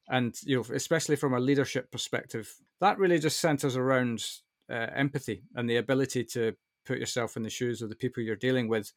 and 0.08 0.34
you 0.44 0.56
know, 0.56 0.74
especially 0.74 1.16
from 1.16 1.34
a 1.34 1.40
leadership 1.40 1.90
perspective, 1.90 2.54
that 2.80 2.98
really 2.98 3.18
just 3.18 3.40
centers 3.40 3.76
around 3.76 4.24
uh, 4.70 4.86
empathy 4.94 5.42
and 5.54 5.68
the 5.68 5.76
ability 5.76 6.24
to 6.24 6.54
put 6.86 6.98
yourself 6.98 7.36
in 7.36 7.42
the 7.42 7.50
shoes 7.50 7.82
of 7.82 7.88
the 7.88 7.96
people 7.96 8.22
you're 8.22 8.36
dealing 8.36 8.68
with 8.68 8.92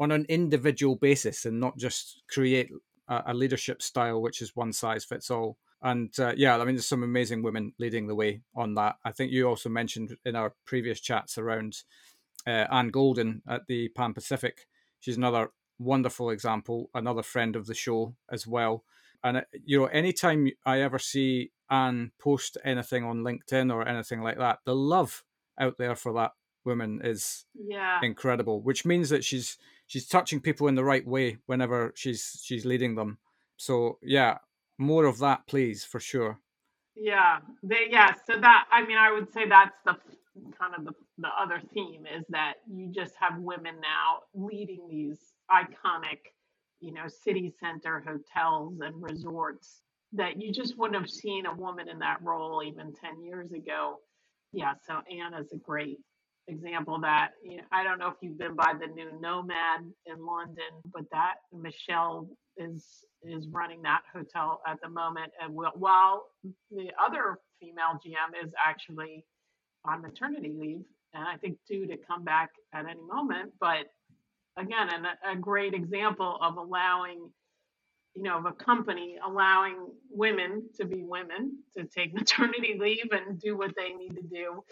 on 0.00 0.12
an 0.12 0.24
individual 0.28 0.96
basis 0.96 1.44
and 1.44 1.58
not 1.58 1.76
just 1.76 2.22
create 2.28 2.70
a, 3.08 3.22
a 3.26 3.34
leadership 3.34 3.82
style 3.82 4.20
which 4.20 4.42
is 4.42 4.56
one 4.56 4.72
size 4.72 5.04
fits 5.04 5.30
all. 5.30 5.56
And 5.82 6.12
uh, 6.18 6.32
yeah, 6.36 6.56
I 6.56 6.64
mean, 6.64 6.74
there's 6.74 6.86
some 6.86 7.02
amazing 7.02 7.42
women 7.42 7.72
leading 7.78 8.06
the 8.06 8.14
way 8.14 8.42
on 8.54 8.74
that. 8.74 8.96
I 9.04 9.12
think 9.12 9.30
you 9.30 9.48
also 9.48 9.68
mentioned 9.68 10.16
in 10.24 10.34
our 10.34 10.54
previous 10.64 11.00
chats 11.00 11.38
around 11.38 11.82
uh, 12.46 12.66
Anne 12.70 12.88
Golden 12.88 13.42
at 13.48 13.66
the 13.68 13.88
Pan 13.90 14.12
Pacific. 14.12 14.66
She's 15.00 15.16
another 15.16 15.50
wonderful 15.78 16.30
example, 16.30 16.90
another 16.94 17.22
friend 17.22 17.54
of 17.54 17.66
the 17.66 17.74
show 17.74 18.14
as 18.30 18.46
well. 18.46 18.84
And 19.22 19.38
uh, 19.38 19.42
you 19.64 19.78
know, 19.78 19.86
anytime 19.86 20.48
I 20.66 20.80
ever 20.80 20.98
see 20.98 21.52
Anne 21.70 22.12
post 22.18 22.56
anything 22.64 23.04
on 23.04 23.22
LinkedIn 23.22 23.72
or 23.72 23.86
anything 23.86 24.22
like 24.22 24.38
that, 24.38 24.60
the 24.64 24.74
love 24.74 25.24
out 25.60 25.78
there 25.78 25.96
for 25.96 26.12
that 26.14 26.32
woman 26.64 27.00
is 27.02 27.44
yeah. 27.54 28.00
incredible. 28.02 28.60
Which 28.62 28.84
means 28.84 29.10
that 29.10 29.24
she's 29.24 29.58
she's 29.86 30.06
touching 30.06 30.40
people 30.40 30.68
in 30.68 30.74
the 30.74 30.84
right 30.84 31.06
way 31.06 31.38
whenever 31.46 31.92
she's 31.96 32.40
she's 32.42 32.64
leading 32.64 32.94
them. 32.94 33.18
So 33.56 33.98
yeah, 34.02 34.38
more 34.78 35.04
of 35.04 35.18
that, 35.18 35.46
please, 35.46 35.84
for 35.84 36.00
sure. 36.00 36.38
Yeah, 36.96 37.38
they 37.62 37.88
yeah. 37.90 38.12
So 38.26 38.38
that 38.40 38.64
I 38.72 38.84
mean, 38.84 38.98
I 38.98 39.12
would 39.12 39.32
say 39.32 39.48
that's 39.48 39.76
the 39.84 39.96
kind 40.58 40.74
of 40.76 40.84
the 40.84 40.92
the 41.18 41.28
other 41.40 41.60
theme 41.74 42.04
is 42.06 42.24
that 42.30 42.54
you 42.70 42.90
just 42.92 43.14
have 43.20 43.38
women 43.38 43.74
now 43.80 44.20
leading 44.34 44.88
these 44.88 45.18
iconic 45.50 46.18
you 46.80 46.92
know, 46.92 47.08
city 47.08 47.52
center 47.60 48.04
hotels 48.06 48.80
and 48.80 49.02
resorts 49.02 49.82
that 50.12 50.40
you 50.40 50.52
just 50.52 50.78
wouldn't 50.78 51.00
have 51.00 51.10
seen 51.10 51.46
a 51.46 51.54
woman 51.54 51.88
in 51.88 51.98
that 51.98 52.18
role 52.22 52.62
even 52.64 52.92
10 52.94 53.22
years 53.22 53.52
ago. 53.52 53.96
Yeah, 54.52 54.74
so 54.86 55.00
Anna's 55.10 55.52
a 55.52 55.58
great 55.58 55.98
example 56.48 57.00
that. 57.02 57.30
You 57.44 57.58
know, 57.58 57.64
I 57.72 57.84
don't 57.84 57.98
know 57.98 58.08
if 58.08 58.16
you've 58.22 58.38
been 58.38 58.56
by 58.56 58.74
the 58.80 58.88
new 58.88 59.10
Nomad 59.20 59.82
in 60.06 60.26
London, 60.26 60.72
but 60.92 61.04
that 61.12 61.36
Michelle 61.52 62.28
is 62.56 62.86
is 63.22 63.46
running 63.48 63.82
that 63.82 64.02
hotel 64.12 64.60
at 64.66 64.78
the 64.82 64.88
moment, 64.88 65.32
and 65.42 65.54
while 65.54 66.26
the 66.70 66.90
other 67.04 67.38
female 67.60 68.00
GM 68.04 68.44
is 68.44 68.52
actually 68.64 69.24
on 69.84 70.02
maternity 70.02 70.52
leave, 70.56 70.82
and 71.14 71.24
I 71.26 71.36
think 71.36 71.58
due 71.68 71.86
to 71.86 71.96
come 71.96 72.24
back 72.24 72.50
at 72.74 72.86
any 72.86 73.02
moment, 73.02 73.52
but 73.60 73.86
again, 74.58 74.88
a 75.30 75.36
great 75.36 75.74
example 75.74 76.38
of 76.42 76.56
allowing, 76.56 77.30
you 78.14 78.22
know, 78.22 78.38
of 78.38 78.46
a 78.46 78.52
company 78.52 79.18
allowing 79.24 79.76
women 80.10 80.68
to 80.76 80.86
be 80.86 81.02
women 81.02 81.58
to 81.76 81.84
take 81.84 82.14
maternity 82.14 82.76
leave 82.78 83.08
and 83.12 83.40
do 83.40 83.56
what 83.56 83.72
they 83.76 83.92
need 83.92 84.16
to 84.16 84.22
do, 84.22 84.62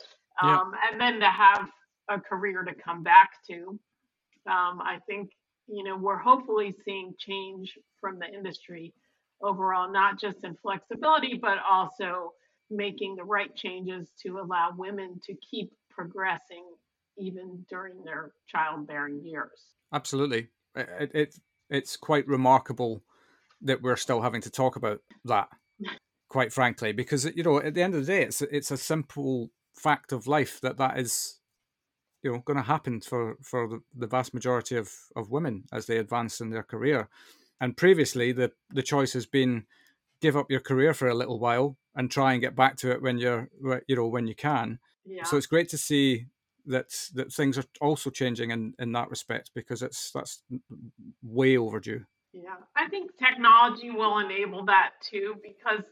um, 0.42 0.72
yeah. 0.74 0.90
and 0.90 1.00
then 1.00 1.20
to 1.20 1.26
have 1.26 1.68
a 2.08 2.20
career 2.20 2.62
to 2.62 2.74
come 2.74 3.02
back 3.02 3.30
to. 3.48 3.78
Um, 4.48 4.80
I 4.80 4.98
think, 5.08 5.30
you 5.66 5.82
know, 5.82 5.96
we're 5.96 6.18
hopefully 6.18 6.74
seeing 6.84 7.14
change 7.18 7.72
from 8.00 8.18
the 8.18 8.26
industry 8.26 8.94
overall, 9.42 9.92
not 9.92 10.20
just 10.20 10.44
in 10.44 10.56
flexibility, 10.62 11.38
but 11.40 11.58
also 11.68 12.32
making 12.70 13.16
the 13.16 13.24
right 13.24 13.54
changes 13.54 14.08
to 14.22 14.38
allow 14.38 14.70
women 14.76 15.20
to 15.24 15.34
keep 15.50 15.72
progressing 15.90 16.64
even 17.18 17.64
during 17.68 18.04
their 18.04 18.32
childbearing 18.46 19.24
years. 19.24 19.74
Absolutely. 19.92 20.48
It, 20.74 21.10
it, 21.14 21.34
it's 21.70 21.96
quite 21.96 22.26
remarkable 22.26 23.02
that 23.62 23.82
we're 23.82 23.96
still 23.96 24.20
having 24.20 24.42
to 24.42 24.50
talk 24.50 24.76
about 24.76 25.00
that, 25.24 25.48
quite 26.28 26.52
frankly, 26.52 26.92
because, 26.92 27.24
you 27.34 27.42
know, 27.42 27.60
at 27.60 27.74
the 27.74 27.82
end 27.82 27.94
of 27.94 28.04
the 28.04 28.12
day, 28.12 28.22
it's, 28.22 28.42
it's 28.42 28.70
a 28.70 28.76
simple 28.76 29.50
fact 29.76 30.12
of 30.12 30.26
life 30.26 30.60
that 30.60 30.78
that 30.78 30.98
is 30.98 31.38
you 32.22 32.32
know 32.32 32.38
going 32.44 32.56
to 32.56 32.62
happen 32.62 33.00
for 33.00 33.36
for 33.42 33.68
the, 33.68 33.80
the 33.94 34.06
vast 34.06 34.34
majority 34.34 34.76
of 34.76 34.90
of 35.14 35.30
women 35.30 35.64
as 35.72 35.86
they 35.86 35.98
advance 35.98 36.40
in 36.40 36.50
their 36.50 36.62
career. 36.62 37.08
And 37.60 37.76
previously 37.76 38.32
the 38.32 38.52
the 38.70 38.82
choice 38.82 39.12
has 39.12 39.26
been 39.26 39.66
give 40.20 40.36
up 40.36 40.50
your 40.50 40.60
career 40.60 40.94
for 40.94 41.08
a 41.08 41.14
little 41.14 41.38
while 41.38 41.76
and 41.94 42.10
try 42.10 42.32
and 42.32 42.42
get 42.42 42.56
back 42.56 42.76
to 42.76 42.90
it 42.90 43.02
when 43.02 43.18
you're 43.18 43.48
you 43.86 43.96
know 43.96 44.08
when 44.08 44.26
you 44.26 44.34
can. 44.34 44.78
Yeah. 45.08 45.22
so 45.22 45.36
it's 45.36 45.46
great 45.46 45.68
to 45.68 45.78
see 45.78 46.26
that 46.66 46.86
that 47.14 47.32
things 47.32 47.56
are 47.58 47.64
also 47.80 48.10
changing 48.10 48.50
in 48.50 48.74
in 48.78 48.92
that 48.92 49.10
respect 49.10 49.50
because 49.54 49.82
it's 49.82 50.10
that's 50.10 50.42
way 51.22 51.56
overdue. 51.56 52.04
Yeah, 52.32 52.56
I 52.76 52.88
think 52.88 53.12
technology 53.16 53.90
will 53.90 54.18
enable 54.18 54.66
that 54.66 54.90
too 55.00 55.36
because, 55.42 55.82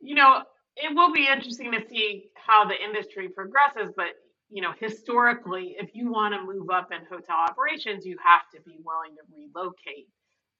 you 0.00 0.16
know, 0.16 0.42
it 0.76 0.94
will 0.94 1.12
be 1.12 1.28
interesting 1.28 1.72
to 1.72 1.80
see 1.88 2.30
how 2.34 2.64
the 2.64 2.74
industry 2.82 3.28
progresses. 3.28 3.92
But, 3.96 4.14
you 4.50 4.62
know, 4.62 4.72
historically, 4.78 5.76
if 5.78 5.90
you 5.94 6.10
want 6.10 6.34
to 6.34 6.42
move 6.42 6.70
up 6.70 6.90
in 6.92 7.00
hotel 7.06 7.36
operations, 7.36 8.04
you 8.04 8.16
have 8.24 8.42
to 8.54 8.60
be 8.62 8.78
willing 8.84 9.16
to 9.16 9.22
relocate. 9.32 10.08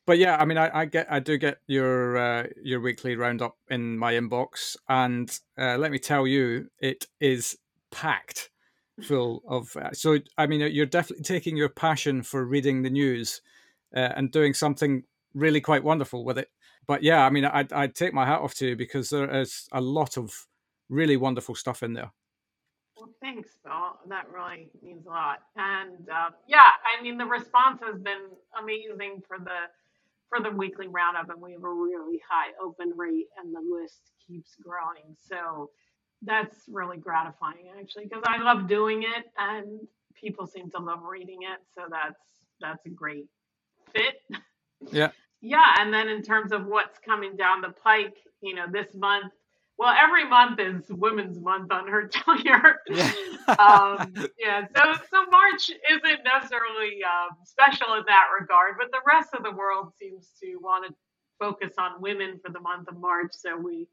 But 0.06 0.18
yeah 0.18 0.36
i 0.36 0.44
mean 0.44 0.58
i, 0.58 0.82
I 0.82 0.86
get 0.86 1.08
i 1.10 1.20
do 1.22 1.38
get 1.38 1.60
your 1.66 2.18
uh, 2.18 2.48
your 2.62 2.82
weekly 2.82 3.16
roundup 3.16 3.56
in 3.70 3.98
my 3.98 4.14
inbox 4.14 4.76
and 4.90 5.30
uh, 5.58 5.78
let 5.78 5.92
me 5.92 5.98
tell 5.98 6.28
you 6.28 6.68
it 6.80 7.08
is 7.22 7.58
packed 7.90 8.50
full 9.02 9.42
of 9.48 9.76
uh, 9.78 9.94
so 9.94 10.20
i 10.38 10.46
mean 10.46 10.60
you're 10.60 10.86
definitely 10.86 11.24
taking 11.24 11.56
your 11.56 11.70
passion 11.70 12.22
for 12.22 12.44
reading 12.46 12.82
the 12.82 12.90
news 12.90 13.42
uh, 13.96 14.10
and 14.18 14.32
doing 14.32 14.54
something 14.54 15.04
really 15.34 15.62
quite 15.62 15.84
wonderful 15.84 16.26
with 16.26 16.38
it. 16.38 16.50
But 16.86 17.02
yeah 17.02 17.26
i 17.26 17.30
mean 17.30 17.46
i 17.46 17.66
i 17.72 17.88
take 17.88 18.14
my 18.14 18.26
hat 18.26 18.42
off 18.42 18.56
to 18.56 18.68
you 18.68 18.76
because 18.76 19.10
there 19.10 19.34
is 19.34 19.70
a 19.72 19.80
lot 19.80 20.18
of 20.18 20.48
really 20.90 21.16
wonderful 21.16 21.56
stuff 21.56 21.82
in 21.82 21.94
there 21.94 22.12
Well, 22.98 23.10
thanks, 23.22 23.50
Bill. 23.64 24.00
That 24.10 24.30
really 24.32 24.70
means 24.84 25.06
a 25.08 25.10
lot. 25.10 25.40
And 25.58 26.10
uh, 26.10 26.32
yeah, 26.48 26.70
I 26.98 27.02
mean, 27.02 27.18
the 27.18 27.26
response 27.26 27.82
has 27.86 28.00
been 28.00 28.30
amazing 28.62 29.24
for 29.28 29.40
the 29.40 29.70
for 30.30 30.40
the 30.42 30.52
weekly 30.52 30.88
roundup, 30.88 31.30
and 31.30 31.42
we 31.42 31.54
have 31.54 31.64
a 31.64 31.70
really 31.72 32.22
high 32.30 32.52
open 32.64 32.94
rate, 32.96 33.28
and 33.38 33.54
the 33.54 33.62
list 33.62 34.12
keeps 34.28 34.56
growing. 34.62 35.16
So 35.20 35.72
that's 36.24 36.58
really 36.70 36.98
gratifying, 36.98 37.72
actually, 37.80 38.06
because 38.06 38.24
I 38.28 38.40
love 38.42 38.68
doing 38.68 39.04
it, 39.04 39.26
and 39.38 39.82
people 40.16 40.48
seem 40.48 40.70
to 40.72 40.80
love 40.80 41.04
reading 41.04 41.40
it. 41.44 41.60
So 41.76 41.84
that's 41.90 42.20
that's 42.62 42.86
a 42.86 42.90
great 42.90 43.28
fit. 43.94 44.16
yeah 44.92 45.12
Yeah, 45.42 45.66
and 45.80 45.94
then 45.94 46.08
in 46.08 46.24
terms 46.24 46.54
of 46.54 46.66
what's 46.68 47.00
coming 47.00 47.36
down 47.36 47.62
the 47.62 47.70
pike, 47.84 48.16
you 48.42 48.56
know, 48.56 48.66
this 48.72 48.94
month, 48.96 49.34
well, 49.78 49.96
every 50.00 50.28
month 50.28 50.60
is 50.60 50.90
Women's 50.90 51.40
Month 51.40 51.72
on 51.72 51.88
her 51.88 52.08
tenure. 52.08 52.80
yeah 52.90 53.12
um, 53.48 54.14
yeah, 54.40 54.66
so 54.76 54.94
so 55.10 55.26
March 55.30 55.70
isn't 55.92 56.24
necessarily 56.24 57.04
um, 57.04 57.38
special 57.44 57.94
in 57.96 58.04
that 58.08 58.28
regard, 58.40 58.76
but 58.78 58.92
the 58.92 59.02
rest 59.06 59.30
of 59.34 59.44
the 59.44 59.52
world 59.52 59.92
seems 60.00 60.30
to 60.42 60.58
want 60.62 60.88
to 60.88 60.96
focus 61.40 61.74
on 61.78 62.02
women 62.02 62.40
for 62.44 62.52
the 62.52 62.60
month 62.60 62.88
of 62.88 62.98
March. 62.98 63.32
So 63.34 63.58
we 63.58 63.88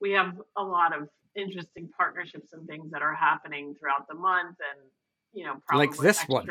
we 0.00 0.12
have 0.12 0.34
a 0.56 0.62
lot 0.62 0.96
of 0.96 1.08
interesting 1.36 1.88
partnerships 1.96 2.52
and 2.52 2.66
things 2.66 2.90
that 2.90 3.02
are 3.02 3.14
happening 3.14 3.74
throughout 3.78 4.08
the 4.08 4.14
month, 4.14 4.56
and 4.72 4.90
you 5.32 5.44
know, 5.44 5.56
probably 5.66 5.88
Like 5.88 5.96
this 5.96 6.22
one. 6.24 6.48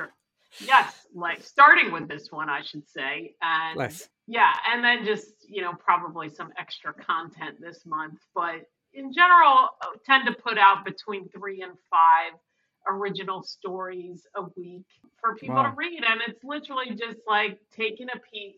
Yes, 0.66 1.06
like 1.14 1.44
starting 1.44 1.92
with 1.92 2.08
this 2.08 2.32
one, 2.32 2.50
I 2.50 2.62
should 2.62 2.88
say, 2.88 3.36
and 3.42 3.78
Nice. 3.78 4.10
yeah, 4.28 4.54
and 4.72 4.84
then 4.84 5.06
just 5.06 5.46
you 5.48 5.62
know 5.62 5.74
probably 5.74 6.30
some 6.30 6.52
extra 6.58 6.94
content 6.94 7.60
this 7.60 7.86
month, 7.86 8.20
but 8.34 8.66
in 8.94 9.14
general, 9.14 9.70
uh, 9.82 9.88
tend 10.06 10.26
to 10.26 10.34
put 10.34 10.58
out 10.58 10.86
between 10.86 11.30
three 11.30 11.62
and 11.62 11.74
five 11.90 12.40
original 12.88 13.44
stories 13.44 14.26
a 14.36 14.44
week 14.56 14.86
for 15.20 15.36
people 15.36 15.62
to 15.62 15.74
read, 15.76 16.04
and 16.08 16.22
it's 16.28 16.44
literally 16.44 16.96
just 16.96 17.20
like 17.28 17.60
taking 17.76 18.08
a 18.10 18.20
peek, 18.32 18.56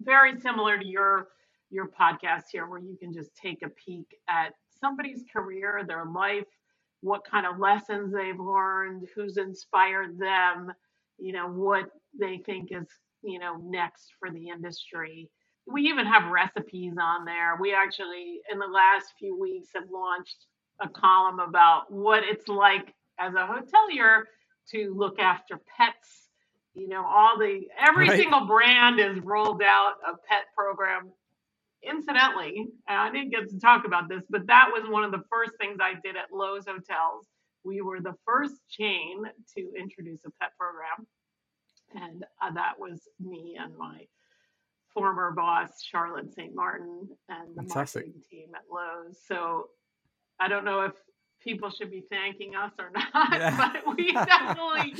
very 0.00 0.38
similar 0.40 0.78
to 0.78 0.86
your 0.86 1.28
your 1.70 1.88
podcast 1.88 2.44
here, 2.50 2.66
where 2.66 2.80
you 2.80 2.96
can 2.96 3.12
just 3.12 3.34
take 3.36 3.62
a 3.62 3.68
peek 3.68 4.06
at 4.28 4.54
somebody's 4.80 5.24
career, 5.32 5.82
their 5.86 6.06
life, 6.06 6.46
what 7.02 7.24
kind 7.24 7.46
of 7.46 7.58
lessons 7.58 8.12
they've 8.12 8.40
learned, 8.40 9.06
who's 9.14 9.36
inspired 9.36 10.18
them, 10.18 10.72
you 11.18 11.32
know, 11.32 11.48
what 11.48 11.90
they 12.18 12.38
think 12.46 12.70
is, 12.72 12.86
you 13.22 13.38
know, 13.38 13.56
next 13.64 14.12
for 14.20 14.30
the 14.30 14.48
industry. 14.50 15.30
We 15.66 15.82
even 15.84 16.06
have 16.06 16.30
recipes 16.32 16.94
on 17.00 17.24
there. 17.24 17.56
We 17.60 17.74
actually, 17.74 18.40
in 18.52 18.58
the 18.58 18.66
last 18.66 19.14
few 19.18 19.38
weeks, 19.38 19.70
have 19.74 19.90
launched 19.92 20.46
a 20.82 20.88
column 20.88 21.40
about 21.40 21.92
what 21.92 22.24
it's 22.24 22.48
like 22.48 22.94
as 23.20 23.34
a 23.34 23.46
hotelier 23.46 24.24
to 24.72 24.94
look 24.96 25.18
after 25.18 25.60
pets. 25.76 26.28
You 26.74 26.88
know, 26.88 27.04
all 27.06 27.38
the 27.38 27.62
every 27.78 28.08
Right. 28.08 28.18
single 28.18 28.46
brand 28.46 29.00
is 29.00 29.20
rolled 29.24 29.62
out 29.62 29.94
a 30.06 30.12
pet 30.28 30.46
program. 30.56 31.12
Incidentally, 31.82 32.68
I 32.88 33.10
didn't 33.12 33.30
get 33.30 33.48
to 33.50 33.60
talk 33.60 33.86
about 33.86 34.08
this, 34.08 34.22
but 34.30 34.46
that 34.48 34.70
was 34.72 34.88
one 34.90 35.04
of 35.04 35.12
the 35.12 35.22
first 35.30 35.52
things 35.60 35.78
I 35.80 35.94
did 36.04 36.16
at 36.16 36.30
Loews 36.32 36.66
Hotels. 36.66 37.26
We 37.68 37.82
were 37.82 38.00
the 38.00 38.14
first 38.24 38.54
chain 38.70 39.22
to 39.56 39.72
introduce 39.78 40.20
a 40.24 40.30
pet 40.40 40.52
program. 40.58 41.06
and 41.94 42.24
uh, 42.42 42.50
that 42.54 42.78
was 42.78 43.00
me 43.20 43.56
and 43.60 43.76
my 43.76 44.06
former 44.94 45.30
boss 45.32 45.82
Charlotte 45.82 46.32
St. 46.34 46.54
Martin 46.54 47.08
and 47.28 47.50
the 47.54 47.62
Fantastic. 47.62 48.06
marketing 48.06 48.22
team 48.30 48.48
at 48.54 48.62
Loews. 48.72 49.16
So 49.26 49.68
I 50.40 50.48
don't 50.48 50.64
know 50.64 50.80
if 50.82 50.92
people 51.42 51.70
should 51.70 51.90
be 51.90 52.02
thanking 52.10 52.56
us 52.56 52.72
or 52.78 52.90
not, 53.14 53.28
Yeah. 53.32 53.70
but 53.84 53.96
we 53.96 54.12
definitely 54.12 54.94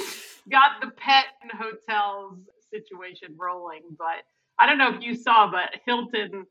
got 0.51 0.81
the 0.83 0.91
pet 0.91 1.25
and 1.43 1.51
hotels 1.53 2.39
situation 2.71 3.35
rolling. 3.39 3.83
But 3.97 4.25
I 4.59 4.67
don't 4.67 4.79
know 4.79 4.95
if 4.95 5.03
you 5.03 5.15
saw, 5.17 5.51
but 5.51 5.71
Hilton 5.87 6.45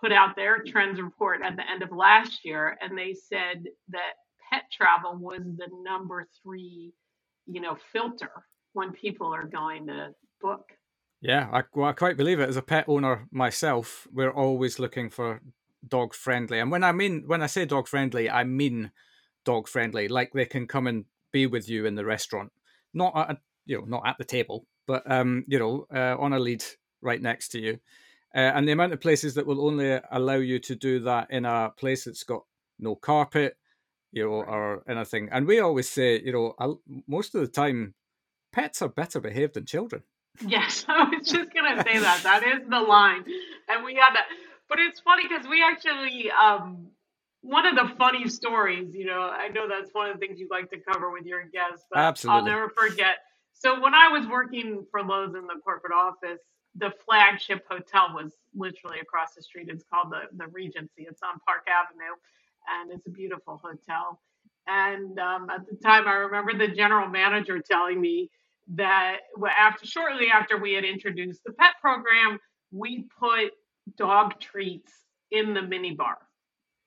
put 0.00 0.12
out 0.12 0.36
their 0.36 0.62
trends 0.62 1.00
report 1.00 1.40
at 1.42 1.56
the 1.56 1.68
end 1.68 1.82
of 1.82 1.90
last 1.90 2.44
year, 2.44 2.76
and 2.80 2.96
they 2.96 3.14
said 3.14 3.64
that 3.88 4.12
pet 4.50 4.64
travel 4.72 5.16
was 5.16 5.40
the 5.56 5.68
number 5.82 6.26
three, 6.42 6.92
you 7.46 7.60
know, 7.60 7.76
filter 7.92 8.30
when 8.72 8.92
people 8.92 9.34
are 9.34 9.46
going 9.46 9.86
to 9.86 10.10
book. 10.40 10.64
Yeah, 11.20 11.48
I, 11.52 11.62
well, 11.74 11.88
I 11.88 11.92
quite 11.92 12.16
believe 12.16 12.38
it. 12.38 12.48
As 12.48 12.56
a 12.56 12.62
pet 12.62 12.84
owner 12.86 13.26
myself, 13.32 14.06
we're 14.12 14.32
always 14.32 14.78
looking 14.78 15.10
for 15.10 15.40
dog 15.86 16.14
friendly. 16.14 16.60
And 16.60 16.70
when 16.70 16.84
I 16.84 16.92
mean 16.92 17.24
when 17.26 17.42
I 17.42 17.46
say 17.46 17.64
dog 17.64 17.88
friendly, 17.88 18.30
I 18.30 18.44
mean 18.44 18.92
dog 19.44 19.68
friendly. 19.68 20.08
Like 20.08 20.32
they 20.32 20.46
can 20.46 20.66
come 20.66 20.86
and 20.86 21.04
be 21.32 21.46
with 21.46 21.68
you 21.68 21.86
in 21.86 21.94
the 21.94 22.04
restaurant, 22.04 22.52
not 22.94 23.16
at 23.16 23.30
a, 23.30 23.38
you 23.66 23.78
know 23.78 23.84
not 23.84 24.06
at 24.06 24.18
the 24.18 24.24
table, 24.24 24.66
but 24.86 25.10
um 25.10 25.44
you 25.48 25.58
know 25.58 25.86
uh, 25.94 26.16
on 26.18 26.32
a 26.32 26.38
lead 26.38 26.64
right 27.00 27.20
next 27.20 27.48
to 27.48 27.60
you. 27.60 27.78
Uh, 28.34 28.52
and 28.54 28.68
the 28.68 28.72
amount 28.72 28.92
of 28.92 29.00
places 29.00 29.34
that 29.34 29.46
will 29.46 29.64
only 29.66 29.98
allow 30.10 30.34
you 30.34 30.58
to 30.58 30.76
do 30.76 31.00
that 31.00 31.30
in 31.30 31.44
a 31.46 31.72
place 31.76 32.04
that's 32.04 32.24
got 32.24 32.42
no 32.78 32.94
carpet, 32.94 33.56
you 34.18 34.24
know, 34.26 34.42
or 34.42 34.84
anything. 34.88 35.30
And 35.32 35.46
we 35.46 35.60
always 35.60 35.88
say, 35.90 36.20
you 36.20 36.32
know, 36.32 36.80
most 37.08 37.34
of 37.36 37.42
the 37.42 37.48
time, 37.48 37.94
pets 38.52 38.82
are 38.82 38.88
better 38.90 39.20
behaved 39.20 39.54
than 39.54 39.66
children. 39.66 40.02
Yes, 40.46 40.84
I 40.88 41.04
was 41.04 41.28
just 41.28 41.52
gonna 41.54 41.82
say 41.84 41.98
that. 41.98 42.20
That 42.24 42.44
is 42.44 42.68
the 42.68 42.80
line, 42.80 43.24
and 43.68 43.84
we 43.84 43.94
had 43.96 44.14
that. 44.14 44.26
But 44.68 44.78
it's 44.80 45.00
funny 45.00 45.24
because 45.28 45.46
we 45.48 45.64
actually, 45.64 46.30
um, 46.32 46.88
one 47.42 47.66
of 47.66 47.76
the 47.76 47.94
funny 47.96 48.28
stories. 48.28 48.94
You 48.94 49.06
know, 49.06 49.22
I 49.22 49.48
know 49.48 49.68
that's 49.68 49.90
one 49.94 50.10
of 50.10 50.14
the 50.20 50.26
things 50.26 50.40
you 50.40 50.48
like 50.50 50.70
to 50.70 50.78
cover 50.80 51.10
with 51.10 51.26
your 51.26 51.44
guests, 51.44 51.86
but 51.90 51.98
Absolutely. 52.00 52.52
I'll 52.52 52.58
never 52.58 52.70
forget. 52.70 53.18
So 53.54 53.80
when 53.80 53.94
I 53.94 54.08
was 54.08 54.26
working 54.28 54.86
for 54.92 55.00
Loews 55.02 55.36
in 55.36 55.46
the 55.48 55.60
corporate 55.64 55.94
office, 55.94 56.40
the 56.76 56.92
flagship 57.04 57.64
hotel 57.70 58.10
was 58.14 58.34
literally 58.54 59.00
across 59.00 59.34
the 59.34 59.42
street. 59.42 59.68
It's 59.70 59.84
called 59.92 60.12
the 60.12 60.28
the 60.36 60.48
Regency. 60.48 61.06
It's 61.08 61.22
on 61.24 61.40
Park 61.46 61.66
Avenue, 61.68 62.14
and 62.80 62.92
it's 62.92 63.06
a 63.06 63.10
beautiful 63.10 63.60
hotel. 63.62 64.20
And 64.66 65.18
um, 65.18 65.48
at 65.50 65.66
the 65.68 65.76
time, 65.76 66.06
I 66.06 66.14
remember 66.14 66.56
the 66.56 66.74
general 66.74 67.08
manager 67.08 67.60
telling 67.60 68.00
me 68.00 68.30
that 68.74 69.18
after 69.58 69.86
shortly 69.86 70.28
after 70.28 70.58
we 70.58 70.74
had 70.74 70.84
introduced 70.84 71.42
the 71.44 71.52
pet 71.52 71.72
program, 71.80 72.38
we 72.70 73.06
put 73.18 73.52
dog 73.96 74.38
treats 74.40 74.92
in 75.30 75.54
the 75.54 75.60
minibar. 75.60 76.16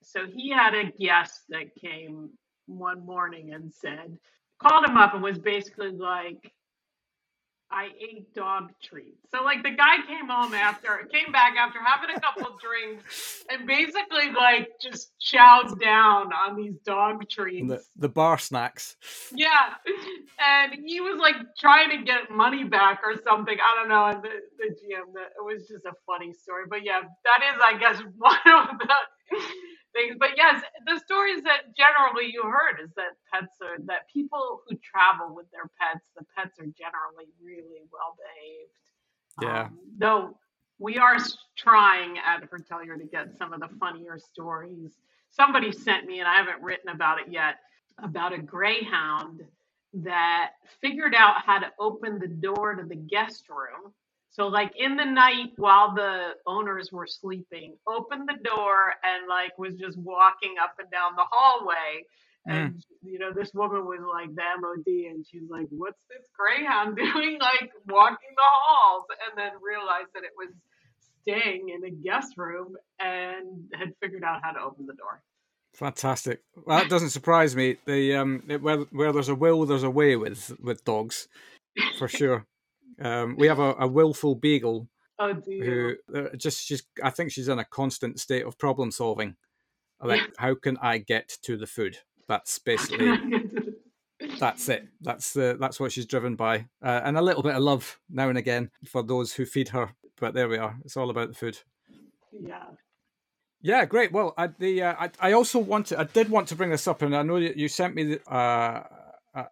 So 0.03 0.25
he 0.27 0.51
had 0.51 0.75
a 0.75 0.91
guest 0.91 1.41
that 1.49 1.75
came 1.75 2.29
one 2.67 3.05
morning 3.05 3.53
and 3.53 3.73
said, 3.73 4.17
called 4.61 4.87
him 4.87 4.97
up 4.97 5.13
and 5.13 5.23
was 5.23 5.39
basically 5.39 5.91
like, 5.91 6.51
I 7.71 7.89
ate 7.99 8.33
dog 8.33 8.71
treats. 8.81 9.29
So 9.33 9.43
like 9.43 9.63
the 9.63 9.71
guy 9.71 9.97
came 10.05 10.27
home 10.27 10.53
after 10.53 11.07
came 11.11 11.31
back 11.31 11.55
after 11.57 11.79
having 11.83 12.15
a 12.15 12.19
couple 12.19 12.57
drinks 12.61 13.45
and 13.49 13.65
basically 13.65 14.31
like 14.31 14.69
just 14.81 15.13
chowed 15.19 15.79
down 15.79 16.31
on 16.33 16.55
these 16.55 16.75
dog 16.85 17.29
treats. 17.29 17.67
The, 17.67 17.81
the 17.95 18.09
bar 18.09 18.37
snacks. 18.37 18.97
Yeah, 19.33 19.75
and 20.39 20.73
he 20.85 20.99
was 20.99 21.19
like 21.19 21.35
trying 21.57 21.89
to 21.91 22.03
get 22.03 22.29
money 22.29 22.63
back 22.63 23.01
or 23.03 23.15
something. 23.23 23.57
I 23.57 23.79
don't 23.79 23.89
know. 23.89 24.05
And 24.05 24.21
the, 24.21 24.41
the 24.57 24.69
GM, 24.75 25.13
that 25.13 25.31
it 25.37 25.43
was 25.43 25.67
just 25.67 25.85
a 25.85 25.93
funny 26.05 26.33
story. 26.33 26.65
But 26.69 26.83
yeah, 26.83 27.01
that 27.01 27.53
is, 27.53 27.61
I 27.61 27.77
guess, 27.77 28.01
one 28.17 28.35
of 28.45 28.77
the 28.79 29.37
things. 29.93 30.15
But 30.19 30.31
yes, 30.35 30.63
the 30.85 30.99
stories 30.99 31.43
that 31.43 31.75
generally 31.75 32.31
you 32.31 32.43
heard 32.43 32.83
is 32.83 32.91
that 32.95 33.17
pets 33.31 33.55
are 33.61 33.77
that 33.85 34.09
people 34.11 34.61
who 34.67 34.75
travel 34.77 35.35
with 35.35 35.49
their 35.51 35.69
pets, 35.79 36.05
the 36.17 36.25
pets 36.35 36.59
are 36.59 36.69
generally 36.77 37.29
really 37.43 37.83
well 37.91 38.15
behaved. 38.17 38.71
Yeah. 39.41 39.63
Um, 39.65 39.79
though 39.97 40.37
we 40.81 40.97
are 40.97 41.17
trying 41.55 42.17
at 42.17 42.43
Hertelier 42.49 42.97
to 42.97 43.05
get 43.05 43.37
some 43.37 43.53
of 43.53 43.59
the 43.59 43.69
funnier 43.79 44.17
stories. 44.17 44.97
Somebody 45.29 45.71
sent 45.71 46.07
me, 46.07 46.19
and 46.19 46.27
I 46.27 46.35
haven't 46.35 46.61
written 46.61 46.89
about 46.89 47.19
it 47.19 47.27
yet, 47.29 47.57
about 47.99 48.33
a 48.33 48.39
greyhound 48.39 49.41
that 49.93 50.53
figured 50.81 51.13
out 51.13 51.35
how 51.45 51.59
to 51.59 51.71
open 51.79 52.17
the 52.17 52.27
door 52.27 52.75
to 52.75 52.83
the 52.83 52.95
guest 52.95 53.47
room. 53.49 53.93
So, 54.31 54.47
like 54.47 54.71
in 54.77 54.95
the 54.95 55.05
night 55.05 55.51
while 55.57 55.93
the 55.93 56.31
owners 56.47 56.89
were 56.91 57.05
sleeping, 57.05 57.75
opened 57.87 58.29
the 58.29 58.37
door 58.43 58.93
and 59.03 59.27
like 59.27 59.57
was 59.59 59.75
just 59.75 59.97
walking 59.97 60.55
up 60.61 60.75
and 60.79 60.89
down 60.89 61.11
the 61.17 61.25
hallway. 61.29 62.05
And 62.47 62.83
you 63.03 63.19
know, 63.19 63.31
this 63.31 63.53
woman 63.53 63.85
was 63.85 63.99
like 64.01 64.33
the 64.33 64.41
MOD, 64.59 64.87
and 65.11 65.23
she's 65.29 65.47
like, 65.49 65.67
"What's 65.69 65.99
this 66.09 66.27
greyhound 66.35 66.95
doing? 66.95 67.37
Like 67.39 67.71
walking 67.87 68.33
the 68.35 68.49
halls?" 68.65 69.03
And 69.27 69.37
then 69.37 69.51
realized 69.61 70.09
that 70.15 70.23
it 70.23 70.31
was 70.35 70.49
staying 71.21 71.69
in 71.69 71.83
a 71.83 71.91
guest 71.91 72.33
room 72.37 72.75
and 72.99 73.65
had 73.73 73.93
figured 74.01 74.23
out 74.23 74.41
how 74.43 74.51
to 74.51 74.59
open 74.61 74.87
the 74.87 74.93
door. 74.93 75.21
Fantastic. 75.75 76.41
Well, 76.65 76.79
that 76.79 76.89
doesn't 76.89 77.09
surprise 77.11 77.55
me. 77.55 77.77
The 77.85 78.15
um, 78.15 78.43
it- 78.47 78.61
where 78.61 78.77
where 78.91 79.11
there's 79.11 79.29
a 79.29 79.35
will, 79.35 79.65
there's 79.65 79.83
a 79.83 79.89
way 79.89 80.15
with 80.15 80.57
with 80.61 80.83
dogs, 80.83 81.27
for 81.99 82.07
sure. 82.19 82.45
Um, 82.99 83.35
we 83.37 83.47
have 83.47 83.59
a, 83.59 83.75
a 83.79 83.87
willful 83.87 84.35
beagle 84.35 84.87
Oh, 85.19 85.33
who 85.45 85.95
uh, 86.15 86.35
just 86.35 86.65
she's. 86.65 86.81
I 87.03 87.11
think 87.11 87.31
she's 87.31 87.47
in 87.47 87.59
a 87.59 87.65
constant 87.65 88.19
state 88.19 88.43
of 88.43 88.57
problem 88.57 88.89
solving. 88.89 89.35
Like, 90.01 90.21
how 90.37 90.55
can 90.55 90.77
I 90.81 90.97
get 90.97 91.37
to 91.43 91.57
the 91.57 91.67
food? 91.67 91.99
That's 92.27 92.57
basically 92.65 93.19
that's 94.39 94.67
it. 94.69 94.87
That's 95.01 95.33
the 95.33 95.57
that's 95.59 95.79
what 95.79 95.91
she's 95.91 96.07
driven 96.07 96.35
by, 96.35 96.65
uh, 96.83 97.01
and 97.03 97.17
a 97.17 97.21
little 97.21 97.43
bit 97.43 97.55
of 97.55 97.61
love 97.61 97.99
now 98.09 98.29
and 98.29 98.37
again 98.37 98.71
for 98.85 99.03
those 99.03 99.33
who 99.33 99.45
feed 99.45 99.69
her. 99.69 99.91
But 100.19 100.33
there 100.33 100.49
we 100.49 100.57
are. 100.57 100.75
It's 100.85 100.97
all 100.97 101.09
about 101.11 101.29
the 101.29 101.35
food. 101.35 101.59
yeah. 102.31 102.63
Yeah, 103.63 103.85
great. 103.85 104.11
Well, 104.11 104.33
I, 104.39 104.47
the 104.47 104.81
uh, 104.81 104.95
I, 104.99 105.11
I 105.19 105.31
also 105.33 105.59
wanted 105.59 105.99
I 105.99 106.05
did 106.05 106.29
want 106.29 106.47
to 106.47 106.55
bring 106.55 106.71
this 106.71 106.87
up, 106.87 107.03
and 107.03 107.15
I 107.15 107.21
know 107.21 107.35
you 107.35 107.67
sent 107.67 107.93
me 107.93 108.03
the, 108.15 108.31
uh, 108.31 108.83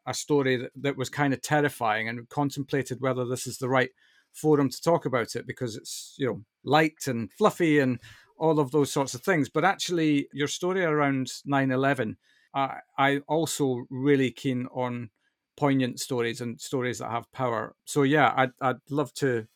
a, 0.05 0.13
story 0.13 0.57
that, 0.57 0.71
that 0.75 0.97
was 0.97 1.09
kind 1.09 1.33
of 1.33 1.41
terrifying, 1.41 2.09
and 2.09 2.27
contemplated 2.29 3.01
whether 3.01 3.25
this 3.25 3.47
is 3.47 3.57
the 3.57 3.69
right 3.69 3.89
forum 4.33 4.69
to 4.69 4.81
talk 4.81 5.05
about 5.05 5.35
it 5.35 5.47
because 5.47 5.75
it's 5.75 6.15
you 6.17 6.27
know 6.27 6.41
light 6.63 7.07
and 7.07 7.31
fluffy 7.33 7.79
and 7.79 7.99
all 8.37 8.59
of 8.59 8.71
those 8.71 8.91
sorts 8.91 9.13
of 9.13 9.21
things. 9.21 9.49
But 9.49 9.65
actually, 9.65 10.27
your 10.33 10.47
story 10.47 10.83
around 10.83 11.31
9-11, 11.47 12.15
I 12.53 12.77
I 12.97 13.17
also 13.27 13.85
really 13.89 14.31
keen 14.31 14.67
on 14.71 15.09
poignant 15.57 15.99
stories 15.99 16.41
and 16.41 16.59
stories 16.59 16.99
that 16.99 17.11
have 17.11 17.31
power. 17.31 17.75
So 17.85 18.03
yeah, 18.03 18.33
I'd 18.35 18.51
I'd 18.61 18.77
love 18.89 19.13
to 19.15 19.47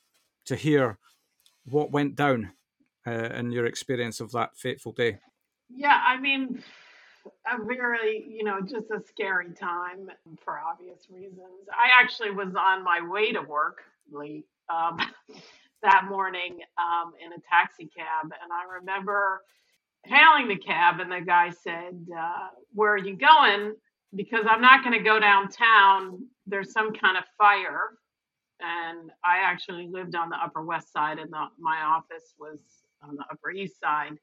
to 0.45 0.55
hear 0.55 0.97
what 1.65 1.91
went 1.91 2.15
down 2.15 2.51
uh, 3.07 3.29
in 3.35 3.51
your 3.51 3.65
experience 3.65 4.19
of 4.19 4.31
that 4.31 4.57
fateful 4.57 4.91
day. 4.91 5.19
Yeah, 5.69 5.99
I 6.05 6.19
mean, 6.19 6.61
a 7.25 7.63
very, 7.63 8.25
you 8.27 8.43
know, 8.43 8.61
just 8.61 8.91
a 8.91 9.01
scary 9.07 9.53
time 9.53 10.09
for 10.43 10.59
obvious 10.59 11.07
reasons. 11.09 11.67
I 11.71 12.01
actually 12.01 12.31
was 12.31 12.53
on 12.57 12.83
my 12.83 12.99
way 13.07 13.31
to 13.31 13.41
work 13.41 13.81
late 14.11 14.45
um, 14.69 14.97
that 15.83 16.05
morning 16.09 16.59
um, 16.77 17.13
in 17.23 17.33
a 17.33 17.41
taxi 17.49 17.85
cab, 17.85 18.25
and 18.25 18.51
I 18.51 18.75
remember 18.79 19.41
hailing 20.05 20.47
the 20.47 20.57
cab, 20.57 20.99
and 20.99 21.11
the 21.11 21.21
guy 21.21 21.49
said, 21.49 22.05
uh, 22.17 22.49
"Where 22.73 22.93
are 22.93 22.97
you 22.97 23.17
going?" 23.17 23.75
Because 24.15 24.45
I'm 24.47 24.61
not 24.61 24.83
going 24.83 24.97
to 24.97 25.03
go 25.03 25.19
downtown. 25.19 26.27
There's 26.45 26.71
some 26.71 26.93
kind 26.93 27.17
of 27.17 27.23
fire, 27.37 27.97
and 28.59 29.11
I 29.23 29.37
actually 29.37 29.87
lived 29.91 30.15
on 30.15 30.29
the 30.29 30.37
Upper 30.37 30.63
West 30.63 30.91
Side, 30.93 31.19
and 31.19 31.31
the, 31.31 31.45
my 31.59 31.81
office 31.81 32.35
was 32.39 32.59
on 33.01 33.15
the 33.15 33.23
Upper 33.31 33.51
East 33.51 33.79
Side. 33.79 34.17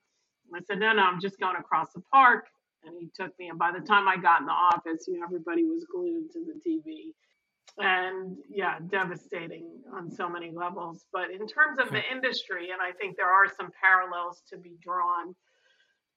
I 0.55 0.61
said, 0.67 0.79
no, 0.79 0.93
no, 0.93 1.03
I'm 1.03 1.21
just 1.21 1.39
going 1.39 1.57
across 1.57 1.93
the 1.95 2.03
park. 2.13 2.47
And 2.85 2.95
he 2.99 3.11
took 3.15 3.39
me. 3.39 3.49
And 3.49 3.59
by 3.59 3.73
the 3.73 3.85
time 3.85 4.09
I 4.09 4.17
got 4.17 4.41
in 4.41 4.47
the 4.47 4.53
office, 4.53 5.05
you 5.07 5.19
know, 5.19 5.25
everybody 5.25 5.65
was 5.65 5.85
glued 5.91 6.31
to 6.33 6.41
the 6.41 6.59
TV. 6.67 7.13
And 7.79 8.37
yeah, 8.49 8.79
devastating 8.89 9.69
on 9.95 10.11
so 10.11 10.29
many 10.29 10.51
levels. 10.51 11.05
But 11.13 11.31
in 11.31 11.47
terms 11.47 11.79
of 11.79 11.91
the 11.91 12.03
industry, 12.11 12.71
and 12.73 12.81
I 12.83 12.93
think 12.93 13.17
there 13.17 13.31
are 13.31 13.47
some 13.49 13.71
parallels 13.81 14.43
to 14.51 14.59
be 14.59 14.77
drawn 14.83 15.35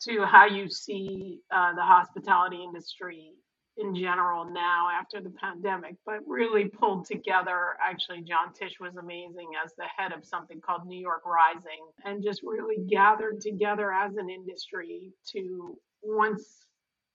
to 0.03 0.26
how 0.26 0.45
you 0.45 0.70
see 0.70 1.39
uh, 1.53 1.74
the 1.76 1.84
hospitality 1.84 2.61
industry 2.64 3.34
in 3.78 3.95
general 3.95 4.45
now 4.45 4.88
after 4.89 5.20
the 5.22 5.34
pandemic, 5.41 5.95
but 6.05 6.20
really 6.28 6.66
pulled 6.66 7.05
together. 7.05 7.76
Actually, 7.82 8.22
John 8.22 8.53
Tisch 8.53 8.80
was 8.80 8.95
amazing 8.97 9.49
as 9.64 9.72
the 9.78 9.86
head 9.97 10.11
of 10.11 10.26
something 10.26 10.61
called 10.61 10.86
New 10.86 10.99
York 10.99 11.24
Rising 11.26 11.88
and 12.05 12.24
just 12.24 12.41
really 12.43 12.86
gathered 12.89 13.41
together 13.41 13.91
as 13.91 14.16
an 14.18 14.30
industry 14.30 15.11
to 15.32 15.78
once, 16.04 16.66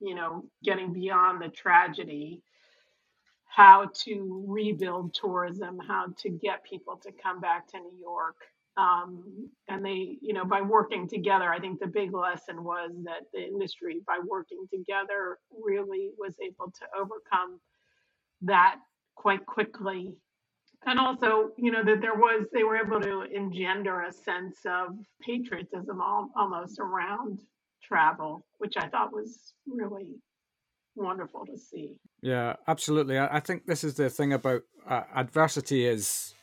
you 0.00 0.14
know, 0.14 0.44
getting 0.62 0.92
beyond 0.92 1.42
the 1.42 1.48
tragedy, 1.48 2.42
how 3.44 3.90
to 4.04 4.44
rebuild 4.46 5.14
tourism, 5.14 5.78
how 5.86 6.06
to 6.18 6.28
get 6.28 6.64
people 6.64 6.96
to 7.02 7.10
come 7.12 7.40
back 7.40 7.66
to 7.68 7.78
New 7.78 7.98
York. 8.00 8.36
Um, 8.76 9.50
and 9.68 9.84
they, 9.84 10.18
you 10.20 10.32
know, 10.32 10.44
by 10.44 10.60
working 10.60 11.08
together, 11.08 11.52
I 11.52 11.58
think 11.58 11.80
the 11.80 11.88
big 11.88 12.14
lesson 12.14 12.62
was 12.62 12.92
that 13.04 13.22
the 13.32 13.44
industry, 13.44 14.00
by 14.06 14.20
working 14.24 14.66
together, 14.72 15.38
really 15.50 16.10
was 16.16 16.36
able 16.40 16.70
to 16.70 16.86
overcome 16.96 17.58
that 18.42 18.76
quite 19.16 19.44
quickly. 19.46 20.14
And 20.86 21.00
also, 21.00 21.50
you 21.56 21.72
know, 21.72 21.82
that 21.82 22.00
there 22.00 22.14
was, 22.14 22.46
they 22.52 22.62
were 22.62 22.76
able 22.76 23.00
to 23.00 23.22
engender 23.22 24.02
a 24.02 24.12
sense 24.12 24.58
of 24.64 24.96
patriotism 25.20 26.00
almost 26.00 26.78
around 26.78 27.40
travel, 27.82 28.46
which 28.58 28.74
I 28.76 28.88
thought 28.88 29.12
was 29.12 29.54
really 29.66 30.16
wonderful 30.94 31.46
to 31.46 31.56
see. 31.56 31.96
Yeah, 32.22 32.56
absolutely. 32.66 33.18
I, 33.18 33.40
think 33.40 33.66
this 33.66 33.84
is 33.84 33.94
the 33.94 34.10
thing 34.10 34.32
about 34.32 34.62
uh, 34.88 35.02
adversity 35.14 35.86
is 35.86 36.34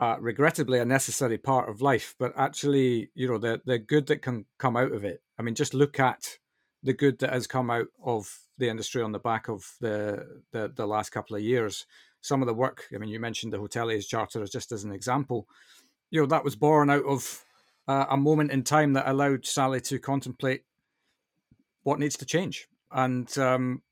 uh, 0.00 0.16
regrettably 0.20 0.78
a 0.78 0.84
necessary 0.84 1.38
part 1.38 1.68
of 1.68 1.82
life, 1.82 2.14
but 2.18 2.32
actually, 2.36 3.10
you 3.14 3.28
know, 3.28 3.38
the 3.38 3.60
the 3.64 3.78
good 3.78 4.06
that 4.06 4.22
can 4.22 4.44
come 4.58 4.76
out 4.76 4.92
of 4.92 5.04
it. 5.04 5.22
I 5.38 5.42
mean, 5.42 5.54
just 5.54 5.74
look 5.74 5.98
at 5.98 6.38
the 6.82 6.92
good 6.92 7.18
that 7.20 7.32
has 7.32 7.46
come 7.46 7.70
out 7.70 7.88
of 8.04 8.38
the 8.58 8.68
industry 8.68 9.02
on 9.02 9.12
the 9.12 9.18
back 9.18 9.48
of 9.48 9.64
the 9.80 10.42
the, 10.52 10.72
the 10.74 10.86
last 10.86 11.10
couple 11.10 11.36
of 11.36 11.42
years. 11.42 11.86
Some 12.20 12.42
of 12.42 12.46
the 12.46 12.54
work, 12.54 12.84
I 12.94 12.98
mean, 12.98 13.08
you 13.08 13.20
mentioned 13.20 13.52
the 13.52 13.58
Hoteliers 13.58 14.08
Charter 14.08 14.42
as 14.42 14.50
just 14.50 14.72
as 14.72 14.84
an 14.84 14.92
example. 14.92 15.46
You 16.10 16.20
know, 16.20 16.26
that 16.26 16.44
was 16.44 16.56
born 16.56 16.90
out 16.90 17.04
of 17.04 17.44
uh, 17.88 18.06
a 18.10 18.16
moment 18.16 18.50
in 18.50 18.62
time 18.62 18.92
that 18.94 19.08
allowed 19.08 19.46
Sally 19.46 19.80
to 19.82 19.98
contemplate 19.98 20.64
what 21.82 21.98
needs 21.98 22.16
to 22.16 22.24
change. 22.24 22.68
And 22.90 23.36
um, 23.38 23.82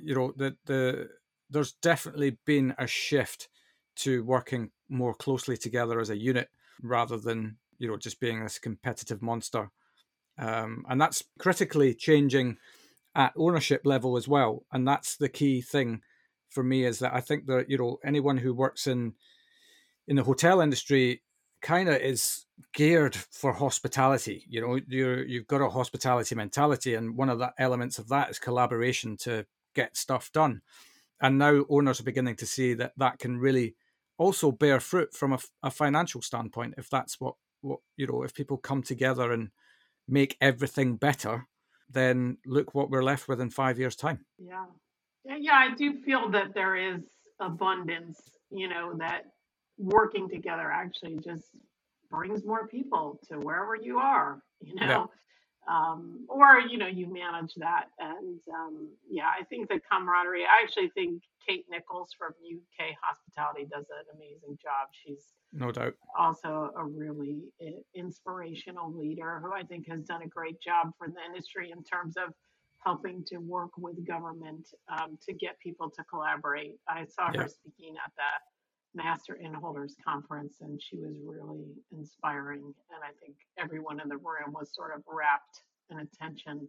you 0.00 0.14
know, 0.14 0.32
the 0.36 0.56
the 0.66 1.08
there's 1.50 1.72
definitely 1.72 2.38
been 2.46 2.74
a 2.78 2.86
shift 2.86 3.48
to 3.94 4.24
working 4.24 4.70
more 4.88 5.14
closely 5.14 5.56
together 5.56 6.00
as 6.00 6.10
a 6.10 6.16
unit 6.16 6.48
rather 6.82 7.16
than 7.16 7.56
you 7.78 7.88
know 7.88 7.96
just 7.96 8.20
being 8.20 8.42
this 8.42 8.58
competitive 8.58 9.22
monster 9.22 9.70
um, 10.38 10.84
and 10.88 11.00
that's 11.00 11.22
critically 11.38 11.94
changing 11.94 12.56
at 13.14 13.32
ownership 13.36 13.82
level 13.84 14.16
as 14.16 14.26
well 14.26 14.64
and 14.72 14.88
that's 14.88 15.16
the 15.16 15.28
key 15.28 15.60
thing 15.60 16.00
for 16.48 16.62
me 16.62 16.84
is 16.84 16.98
that 16.98 17.14
i 17.14 17.20
think 17.20 17.46
that 17.46 17.68
you 17.68 17.76
know 17.76 17.98
anyone 18.04 18.38
who 18.38 18.54
works 18.54 18.86
in 18.86 19.12
in 20.08 20.16
the 20.16 20.24
hotel 20.24 20.60
industry 20.60 21.22
kind 21.62 21.88
of 21.88 21.96
is 21.96 22.44
geared 22.74 23.14
for 23.14 23.52
hospitality 23.52 24.44
you 24.48 24.60
know 24.60 24.78
you're 24.88 25.24
you've 25.24 25.46
got 25.46 25.60
a 25.60 25.70
hospitality 25.70 26.34
mentality 26.34 26.94
and 26.94 27.16
one 27.16 27.28
of 27.28 27.38
the 27.38 27.52
elements 27.58 27.98
of 27.98 28.08
that 28.08 28.30
is 28.30 28.38
collaboration 28.38 29.16
to 29.16 29.46
get 29.74 29.96
stuff 29.96 30.30
done. 30.32 30.62
And 31.20 31.38
now 31.38 31.64
owners 31.68 32.00
are 32.00 32.04
beginning 32.04 32.36
to 32.36 32.46
see 32.46 32.74
that 32.74 32.92
that 32.96 33.18
can 33.18 33.38
really 33.38 33.76
also 34.18 34.52
bear 34.52 34.80
fruit 34.80 35.14
from 35.14 35.32
a, 35.32 35.38
a 35.62 35.70
financial 35.70 36.22
standpoint 36.22 36.74
if 36.78 36.90
that's 36.90 37.20
what 37.20 37.34
what 37.60 37.78
you 37.96 38.06
know 38.06 38.22
if 38.22 38.34
people 38.34 38.56
come 38.56 38.82
together 38.82 39.32
and 39.32 39.50
make 40.08 40.36
everything 40.40 40.96
better 40.96 41.46
then 41.88 42.38
look 42.46 42.74
what 42.74 42.90
we're 42.90 43.02
left 43.02 43.28
with 43.28 43.40
in 43.40 43.50
five 43.50 43.78
years 43.78 43.94
time. 43.94 44.24
Yeah. 44.38 44.64
Yeah, 45.24 45.36
yeah 45.38 45.54
i 45.54 45.74
do 45.74 46.00
feel 46.02 46.30
that 46.30 46.54
there 46.54 46.74
is 46.74 47.02
abundance 47.40 48.20
you 48.50 48.68
know 48.68 48.94
that 48.98 49.26
working 49.78 50.28
together 50.28 50.70
actually 50.70 51.16
just 51.18 51.50
brings 52.10 52.44
more 52.44 52.66
people 52.68 53.18
to 53.28 53.38
wherever 53.38 53.74
you 53.74 53.98
are 53.98 54.42
you 54.60 54.74
know? 54.74 54.86
Yeah 54.86 55.06
um, 55.68 56.26
or 56.28 56.60
you 56.60 56.76
know 56.76 56.86
you 56.86 57.12
manage 57.12 57.54
that 57.56 57.86
and 57.98 58.40
um, 58.52 58.88
yeah 59.08 59.28
i 59.38 59.44
think 59.44 59.68
the 59.68 59.80
camaraderie 59.90 60.44
i 60.44 60.62
actually 60.62 60.88
think 60.88 61.22
kate 61.46 61.64
nicholls 61.70 62.10
from 62.18 62.32
uk 62.32 62.86
hospitality 63.00 63.66
does 63.70 63.84
an 63.90 64.04
amazing 64.16 64.58
job. 64.60 64.88
She's 64.92 65.26
no 65.52 65.70
doubt. 65.70 65.94
also 66.18 66.70
a 66.76 66.84
really 66.84 67.42
inspirational 67.94 68.92
leader 68.92 69.40
who 69.42 69.52
i 69.52 69.62
think 69.62 69.88
has 69.88 70.02
done 70.02 70.22
a 70.22 70.28
great 70.28 70.60
job 70.60 70.92
for 70.98 71.08
the 71.08 71.20
industry 71.28 71.70
in 71.70 71.82
terms 71.84 72.16
of 72.16 72.32
helping 72.84 73.24
to 73.24 73.36
work 73.38 73.70
with 73.78 74.04
government 74.04 74.66
um, 74.88 75.16
to 75.24 75.32
get 75.32 75.56
people 75.60 75.88
to 75.88 76.02
collaborate. 76.10 76.74
I 76.88 77.04
saw 77.04 77.30
yeah. 77.32 77.42
her 77.42 77.48
speaking 77.48 77.94
at 78.04 78.10
the 78.16 78.22
Master 78.94 79.38
Innholders 79.42 79.92
Conference, 80.04 80.56
and 80.60 80.80
she 80.82 80.96
was 80.96 81.14
really 81.24 81.74
inspiring. 81.92 82.62
And 82.62 83.02
I 83.02 83.12
think 83.24 83.36
everyone 83.58 84.00
in 84.00 84.08
the 84.08 84.16
room 84.16 84.52
was 84.52 84.74
sort 84.74 84.94
of 84.94 85.02
wrapped 85.06 85.62
in 85.90 85.98
attention 86.00 86.68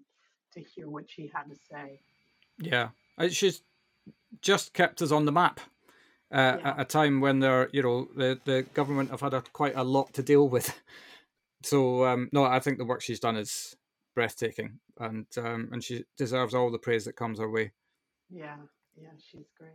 to 0.53 0.61
hear 0.61 0.89
what 0.89 1.05
she 1.09 1.31
had 1.33 1.43
to 1.43 1.55
say. 1.55 1.99
Yeah, 2.59 2.89
she's 3.29 3.61
just 4.41 4.73
kept 4.73 5.01
us 5.01 5.11
on 5.11 5.25
the 5.25 5.31
map 5.31 5.59
uh, 6.31 6.57
yeah. 6.59 6.69
at 6.71 6.79
a 6.79 6.85
time 6.85 7.21
when 7.21 7.39
there, 7.39 7.69
you 7.71 7.81
know, 7.81 8.07
the 8.15 8.39
the 8.45 8.63
government 8.73 9.11
have 9.11 9.21
had 9.21 9.33
a, 9.33 9.41
quite 9.41 9.75
a 9.75 9.83
lot 9.83 10.13
to 10.13 10.23
deal 10.23 10.47
with. 10.47 10.73
So 11.65 12.03
um, 12.03 12.27
no, 12.33 12.43
I 12.43 12.59
think 12.59 12.77
the 12.77 12.83
work 12.83 13.01
she's 13.01 13.21
done 13.21 13.37
is 13.37 13.77
breathtaking, 14.15 14.79
and 14.99 15.25
um, 15.37 15.69
and 15.71 15.81
she 15.81 16.03
deserves 16.17 16.53
all 16.53 16.69
the 16.69 16.77
praise 16.77 17.05
that 17.05 17.15
comes 17.15 17.39
her 17.39 17.49
way. 17.49 17.71
Yeah, 18.29 18.57
yeah, 19.01 19.15
she's 19.17 19.47
great. 19.57 19.71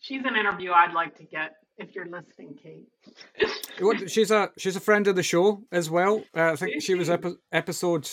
She's 0.00 0.24
an 0.24 0.36
interview 0.36 0.72
I'd 0.72 0.94
like 0.94 1.16
to 1.18 1.24
get 1.24 1.52
if 1.80 1.94
you're 1.94 2.06
listening, 2.06 2.58
Kate. 2.62 4.10
she's 4.10 4.30
a 4.30 4.50
she's 4.58 4.76
a 4.76 4.80
friend 4.80 5.06
of 5.06 5.16
the 5.16 5.22
show 5.22 5.62
as 5.72 5.88
well. 5.88 6.22
Uh, 6.36 6.52
I 6.52 6.56
think 6.56 6.82
she 6.82 6.94
was 6.94 7.08
epi- 7.08 7.36
episode. 7.52 8.08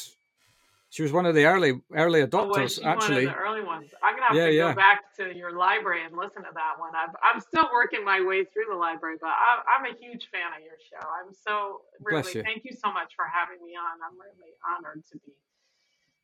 She 0.90 1.04
was 1.04 1.12
one 1.12 1.26
of 1.26 1.36
the 1.36 1.46
early 1.46 1.82
early 1.94 2.22
oh, 2.22 2.28
adopters. 2.28 2.80
Oh, 2.82 2.88
actually, 2.88 3.28
one 3.28 3.36
of 3.36 3.40
the 3.40 3.44
early 3.44 3.64
ones. 3.64 3.92
I'm 4.02 4.16
gonna 4.16 4.28
have 4.28 4.38
yeah, 4.38 4.46
to 4.48 4.54
yeah. 4.54 4.72
go 4.72 4.76
back 4.76 5.16
to 5.18 5.36
your 5.36 5.52
library 5.52 6.06
and 6.06 6.16
listen 6.16 6.44
to 6.44 6.54
that 6.54 6.80
one. 6.80 6.92
i 6.96 7.08
am 7.30 7.42
still 7.42 7.68
working 7.74 8.06
my 8.06 8.22
way 8.22 8.46
through 8.46 8.72
the 8.72 8.76
library, 8.76 9.18
but 9.20 9.30
I, 9.36 9.78
am 9.78 9.84
a 9.84 9.96
huge 10.00 10.30
fan 10.32 10.56
of 10.56 10.64
your 10.64 10.80
show. 10.80 11.04
I'm 11.04 11.34
so 11.34 11.82
really 12.00 12.32
you. 12.34 12.44
thank 12.44 12.64
you 12.64 12.72
so 12.72 12.92
much 12.92 13.16
for 13.16 13.26
having 13.28 13.64
me 13.66 13.76
on. 13.76 14.00
I'm 14.00 14.16
really 14.16 14.56
honored 14.64 15.04
to 15.12 15.18
be 15.20 15.36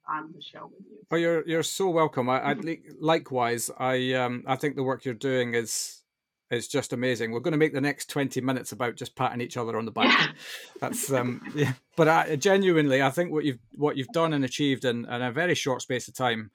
on 0.08 0.32
the 0.36 0.42
show 0.42 0.70
with 0.72 0.86
you. 0.90 0.98
Oh, 1.12 1.16
you're 1.16 1.48
you're 1.48 1.64
so 1.64 1.90
welcome. 1.90 2.30
I, 2.30 2.52
I 2.52 2.56
likewise. 3.00 3.70
I 3.78 4.14
um 4.14 4.44
I 4.48 4.56
think 4.56 4.76
the 4.76 4.84
work 4.84 5.06
you're 5.06 5.14
doing 5.14 5.54
is 5.54 6.02
is 6.52 6.68
just 6.68 6.94
amazing. 6.94 7.32
We're 7.32 7.40
going 7.40 7.54
to 7.54 7.58
make 7.58 7.74
the 7.74 7.82
next 7.82 8.10
twenty 8.10 8.42
minutes 8.42 8.72
about 8.72 8.96
just 8.96 9.16
patting 9.16 9.42
each 9.42 9.58
other 9.58 9.78
on 9.78 9.86
the 9.86 9.92
back. 9.92 10.06
Yeah. 10.20 10.34
That's 10.82 11.12
um 11.12 11.42
yeah. 11.56 11.74
But 11.96 12.08
I, 12.08 12.36
genuinely, 12.36 13.02
I 13.02 13.10
think 13.10 13.32
what 13.32 13.46
you've 13.46 13.60
what 13.76 13.98
you've 13.98 14.08
done 14.10 14.34
and 14.34 14.46
achieved 14.46 14.86
in, 14.86 15.06
in 15.06 15.22
a 15.22 15.32
very 15.32 15.56
short 15.56 15.82
space 15.82 16.08
of 16.08 16.16
time, 16.16 16.52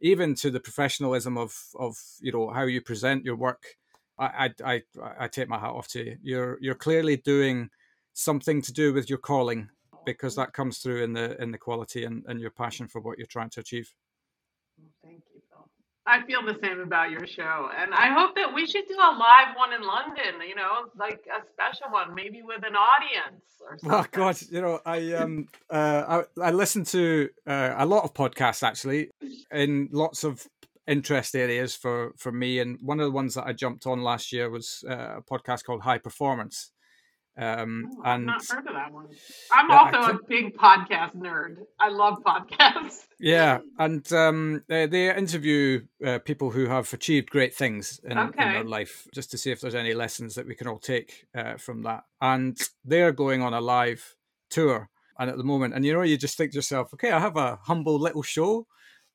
even 0.00 0.34
to 0.36 0.50
the 0.50 0.60
professionalism 0.60 1.36
of 1.36 1.56
of 1.78 1.96
you 2.20 2.32
know 2.32 2.50
how 2.50 2.64
you 2.64 2.80
present 2.80 3.24
your 3.24 3.36
work, 3.36 3.76
I 4.18 4.50
I 4.64 4.74
I, 4.74 4.82
I 5.20 5.28
take 5.28 5.48
my 5.48 5.58
hat 5.58 5.70
off 5.70 5.88
to 5.88 6.04
you. 6.04 6.16
You're 6.22 6.58
you're 6.60 6.74
clearly 6.74 7.16
doing 7.16 7.70
something 8.14 8.62
to 8.62 8.72
do 8.72 8.92
with 8.92 9.10
your 9.10 9.18
calling 9.18 9.68
because 10.04 10.36
that 10.36 10.52
comes 10.52 10.78
through 10.78 11.02
in 11.02 11.12
the 11.12 11.40
in 11.42 11.50
the 11.50 11.58
quality 11.58 12.04
and, 12.04 12.24
and 12.26 12.40
your 12.40 12.50
passion 12.50 12.88
for 12.88 13.00
what 13.00 13.18
you're 13.18 13.26
trying 13.26 13.50
to 13.50 13.60
achieve. 13.60 13.92
thank 15.02 15.22
you, 15.34 15.40
Phil. 15.50 15.68
I 16.06 16.24
feel 16.26 16.42
the 16.44 16.58
same 16.62 16.80
about 16.80 17.10
your 17.10 17.26
show, 17.26 17.70
and 17.76 17.94
I 17.94 18.12
hope 18.12 18.34
that 18.36 18.52
we 18.54 18.66
should 18.66 18.86
do 18.88 18.94
a 18.94 19.12
live 19.16 19.56
one 19.56 19.72
in 19.72 19.82
London. 19.82 20.46
You 20.46 20.54
know, 20.54 20.86
like 20.98 21.24
a 21.28 21.42
special 21.52 21.90
one, 21.90 22.14
maybe 22.14 22.42
with 22.42 22.62
an 22.64 22.74
audience 22.74 23.44
or 23.60 23.78
something. 23.78 24.00
Oh 24.00 24.06
God, 24.10 24.36
you 24.50 24.60
know, 24.60 24.80
I 24.84 25.12
um 25.14 25.48
uh 25.70 26.24
I, 26.38 26.48
I 26.48 26.50
listen 26.50 26.84
to 26.84 27.28
uh, 27.46 27.74
a 27.76 27.86
lot 27.86 28.04
of 28.04 28.14
podcasts 28.14 28.62
actually 28.62 29.10
in 29.50 29.88
lots 29.92 30.24
of 30.24 30.46
interest 30.86 31.34
areas 31.34 31.74
for 31.74 32.12
for 32.18 32.30
me 32.30 32.58
and 32.58 32.78
one 32.82 33.00
of 33.00 33.06
the 33.06 33.10
ones 33.10 33.34
that 33.34 33.46
i 33.46 33.52
jumped 33.52 33.86
on 33.86 34.02
last 34.02 34.32
year 34.32 34.50
was 34.50 34.84
uh, 34.88 35.16
a 35.16 35.22
podcast 35.22 35.64
called 35.64 35.80
high 35.80 35.96
performance 35.96 36.72
um, 37.36 37.90
oh, 37.90 38.02
I've 38.04 38.16
and 38.16 38.26
not 38.26 38.46
heard 38.48 38.66
of 38.66 38.74
that 38.74 38.92
one. 38.92 39.06
I'm 39.52 39.68
yeah, 39.68 39.78
also 39.78 40.12
a 40.12 40.18
big 40.28 40.56
podcast 40.56 41.16
nerd. 41.16 41.56
I 41.80 41.88
love 41.88 42.22
podcasts. 42.24 43.00
Yeah, 43.20 43.60
and 43.78 44.12
um, 44.12 44.64
they, 44.68 44.86
they 44.86 45.16
interview 45.16 45.86
uh, 46.04 46.18
people 46.18 46.50
who 46.50 46.66
have 46.66 46.92
achieved 46.92 47.30
great 47.30 47.54
things 47.54 48.00
in, 48.04 48.18
okay. 48.18 48.44
in, 48.44 48.52
their 48.52 48.64
life, 48.64 49.06
just 49.14 49.30
to 49.30 49.38
see 49.38 49.50
if 49.50 49.60
there's 49.60 49.76
any 49.76 49.94
lessons 49.94 50.34
that 50.34 50.46
we 50.46 50.54
can 50.54 50.66
all 50.66 50.80
take 50.80 51.24
uh, 51.34 51.56
from 51.56 51.84
that. 51.84 52.02
And 52.20 52.58
they're 52.84 53.12
going 53.12 53.40
on 53.40 53.54
a 53.54 53.60
live 53.60 54.16
tour, 54.50 54.90
and 55.18 55.30
at 55.30 55.38
the 55.38 55.44
moment, 55.44 55.74
and 55.74 55.86
you 55.86 55.94
know, 55.94 56.02
you 56.02 56.18
just 56.18 56.36
think 56.36 56.50
to 56.50 56.56
yourself, 56.56 56.92
okay, 56.92 57.12
I 57.12 57.20
have 57.20 57.36
a 57.36 57.60
humble 57.62 57.98
little 57.98 58.22
show, 58.22 58.66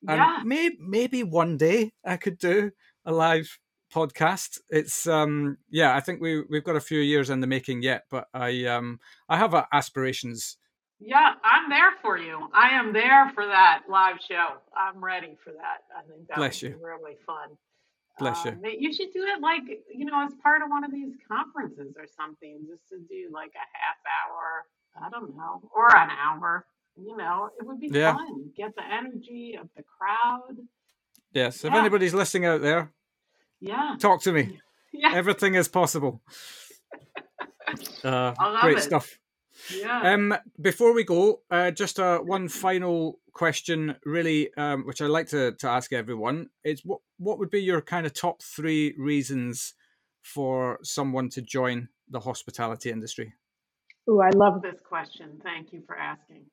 and 0.08 0.18
yeah. 0.18 0.42
maybe 0.44 0.78
maybe 0.80 1.22
one 1.22 1.58
day 1.58 1.92
I 2.04 2.18
could 2.18 2.40
do 2.40 2.72
a 3.06 3.12
live 3.12 3.60
podcast. 3.94 4.60
It's 4.70 5.08
um 5.08 5.58
yeah, 5.70 5.96
I 5.96 6.00
think 6.00 6.22
we 6.22 6.44
we've 6.50 6.64
got 6.64 6.76
a 6.76 6.82
few 6.82 7.00
years 7.00 7.30
in 7.30 7.40
the 7.40 7.48
making 7.48 7.82
yet, 7.82 8.06
but 8.10 8.28
I 8.34 8.66
um 8.66 9.00
I 9.28 9.38
have 9.38 9.54
uh, 9.54 9.66
aspirations. 9.72 10.58
Yeah, 11.00 11.34
I'm 11.44 11.70
there 11.70 11.94
for 12.02 12.18
you. 12.18 12.50
I 12.54 12.70
am 12.70 12.92
there 12.92 13.32
for 13.34 13.46
that 13.46 13.84
live 13.90 14.18
show. 14.28 14.58
I'm 14.76 15.04
ready 15.04 15.38
for 15.44 15.52
that. 15.54 15.84
I 15.98 16.02
think 16.02 16.28
that 16.28 16.38
Bless 16.38 16.62
would 16.62 16.72
you. 16.72 16.78
be 16.78 16.84
really 16.84 17.16
fun. 17.26 17.50
Bless 18.20 18.44
you. 18.44 18.52
Um, 18.52 18.62
you 18.78 18.94
should 18.94 19.14
do 19.14 19.24
it 19.24 19.42
like 19.42 19.64
you 19.94 20.06
know 20.06 20.26
as 20.26 20.34
part 20.44 20.62
of 20.62 20.70
one 20.70 20.84
of 20.84 20.92
these 20.92 21.14
conferences 21.28 21.96
or 21.98 22.06
something, 22.18 22.66
just 22.70 22.88
to 22.90 22.98
do 22.98 23.30
like 23.32 23.52
a 23.56 23.68
half 23.78 23.98
hour. 24.20 24.66
I 25.02 25.10
don't 25.10 25.36
know, 25.38 25.62
or 25.74 25.96
an 25.96 26.10
hour. 26.10 26.66
You 26.98 27.16
know, 27.16 27.50
it 27.58 27.66
would 27.66 27.80
be 27.80 27.90
yeah. 27.92 28.14
fun. 28.14 28.52
Get 28.58 28.76
the 28.76 28.84
energy 28.84 29.58
of 29.60 29.70
the 29.78 29.84
crowd. 29.84 30.58
Yes. 31.34 31.64
Yeah. 31.64 31.70
If 31.70 31.76
anybody's 31.76 32.14
listening 32.14 32.46
out 32.46 32.62
there, 32.62 32.92
Yeah. 33.60 33.96
Talk 34.00 34.22
to 34.24 34.32
me. 34.32 34.60
Yeah. 34.92 35.12
Everything 35.14 35.54
is 35.54 35.68
possible. 35.68 36.20
Uh, 38.04 38.34
I 38.40 38.50
love 38.50 38.62
great 38.62 38.80
it. 38.80 38.82
stuff. 38.82 39.20
Yeah. 39.72 40.02
Um, 40.02 40.34
before 40.60 40.96
we 40.96 41.04
go, 41.04 41.42
uh, 41.52 41.70
just 41.70 42.00
uh, 42.00 42.18
one 42.18 42.48
final 42.48 43.20
question, 43.32 43.96
really, 44.04 44.52
um, 44.58 44.88
which 44.88 45.00
I'd 45.00 45.12
like 45.12 45.28
to, 45.28 45.52
to 45.52 45.68
ask 45.70 45.94
everyone 45.94 46.50
It's 46.64 46.84
what 46.84 47.02
what 47.20 47.38
would 47.38 47.52
be 47.52 47.62
your 47.62 47.82
kind 47.82 48.08
of 48.08 48.14
top 48.14 48.42
three 48.42 48.96
reasons 48.98 49.76
for 50.24 50.80
someone 50.82 51.30
to 51.30 51.42
join 51.44 51.90
the 52.10 52.20
hospitality 52.20 52.90
industry? 52.90 53.34
Oh, 54.08 54.20
I 54.22 54.30
love 54.32 54.62
this 54.62 54.82
question. 54.82 55.40
Thank 55.44 55.72
you 55.72 55.84
for 55.86 55.96
asking. 55.98 56.46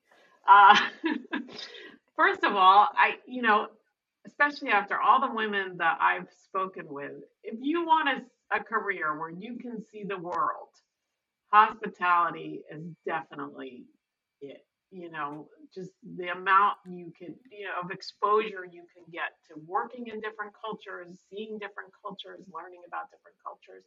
Uh, 0.47 0.77
first 2.15 2.43
of 2.43 2.55
all, 2.55 2.87
I, 2.95 3.15
you 3.25 3.41
know, 3.41 3.67
especially 4.27 4.69
after 4.69 4.99
all 4.99 5.21
the 5.21 5.33
women 5.33 5.77
that 5.77 5.97
I've 6.01 6.27
spoken 6.45 6.85
with, 6.87 7.13
if 7.43 7.57
you 7.61 7.85
want 7.85 8.09
a, 8.09 8.57
a 8.57 8.63
career 8.63 9.17
where 9.17 9.29
you 9.31 9.57
can 9.57 9.83
see 9.91 10.03
the 10.03 10.17
world, 10.17 10.69
hospitality 11.51 12.61
is 12.71 12.83
definitely 13.05 13.85
it. 14.41 14.65
You 14.91 15.11
know, 15.11 15.49
just 15.75 15.91
the 16.15 16.29
amount 16.29 16.77
you 16.89 17.11
can, 17.17 17.35
you 17.51 17.65
know, 17.65 17.83
of 17.83 17.91
exposure 17.91 18.63
you 18.71 18.83
can 18.95 19.03
get 19.11 19.35
to 19.49 19.59
working 19.67 20.07
in 20.07 20.21
different 20.21 20.53
cultures, 20.59 21.17
seeing 21.29 21.59
different 21.59 21.91
cultures, 22.01 22.39
learning 22.53 22.81
about 22.87 23.11
different 23.11 23.35
cultures. 23.43 23.83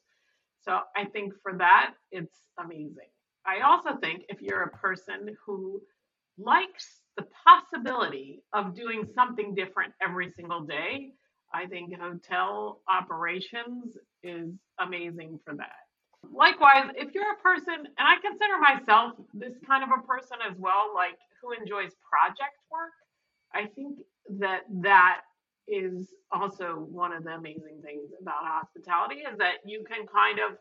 So 0.61 0.80
I 0.95 1.07
think 1.07 1.32
for 1.43 1.55
that, 1.57 1.95
it's 2.12 2.36
amazing. 2.62 3.09
I 3.47 3.61
also 3.61 3.97
think 3.97 4.24
if 4.28 4.43
you're 4.43 4.64
a 4.64 4.76
person 4.76 5.34
who 5.47 5.80
likes 6.36 7.01
the 7.20 7.26
possibility 7.46 8.42
of 8.52 8.74
doing 8.74 9.06
something 9.14 9.54
different 9.54 9.92
every 10.02 10.32
single 10.36 10.62
day, 10.62 11.12
I 11.52 11.66
think 11.66 11.94
hotel 11.98 12.80
operations 12.88 13.96
is 14.22 14.50
amazing 14.78 15.40
for 15.44 15.54
that. 15.56 15.80
Likewise, 16.32 16.90
if 16.96 17.14
you're 17.14 17.32
a 17.32 17.42
person, 17.42 17.74
and 17.74 17.86
I 17.98 18.16
consider 18.20 18.58
myself 18.58 19.12
this 19.34 19.54
kind 19.66 19.82
of 19.82 19.90
a 19.90 20.06
person 20.06 20.38
as 20.48 20.56
well, 20.58 20.92
like 20.94 21.18
who 21.42 21.52
enjoys 21.52 21.92
project 22.08 22.56
work, 22.70 22.92
I 23.54 23.66
think 23.66 23.98
that 24.38 24.60
that 24.82 25.22
is 25.66 26.14
also 26.30 26.86
one 26.90 27.12
of 27.12 27.24
the 27.24 27.30
amazing 27.30 27.80
things 27.82 28.10
about 28.20 28.44
hospitality 28.44 29.16
is 29.16 29.38
that 29.38 29.56
you 29.64 29.84
can 29.84 30.06
kind 30.06 30.38
of, 30.38 30.56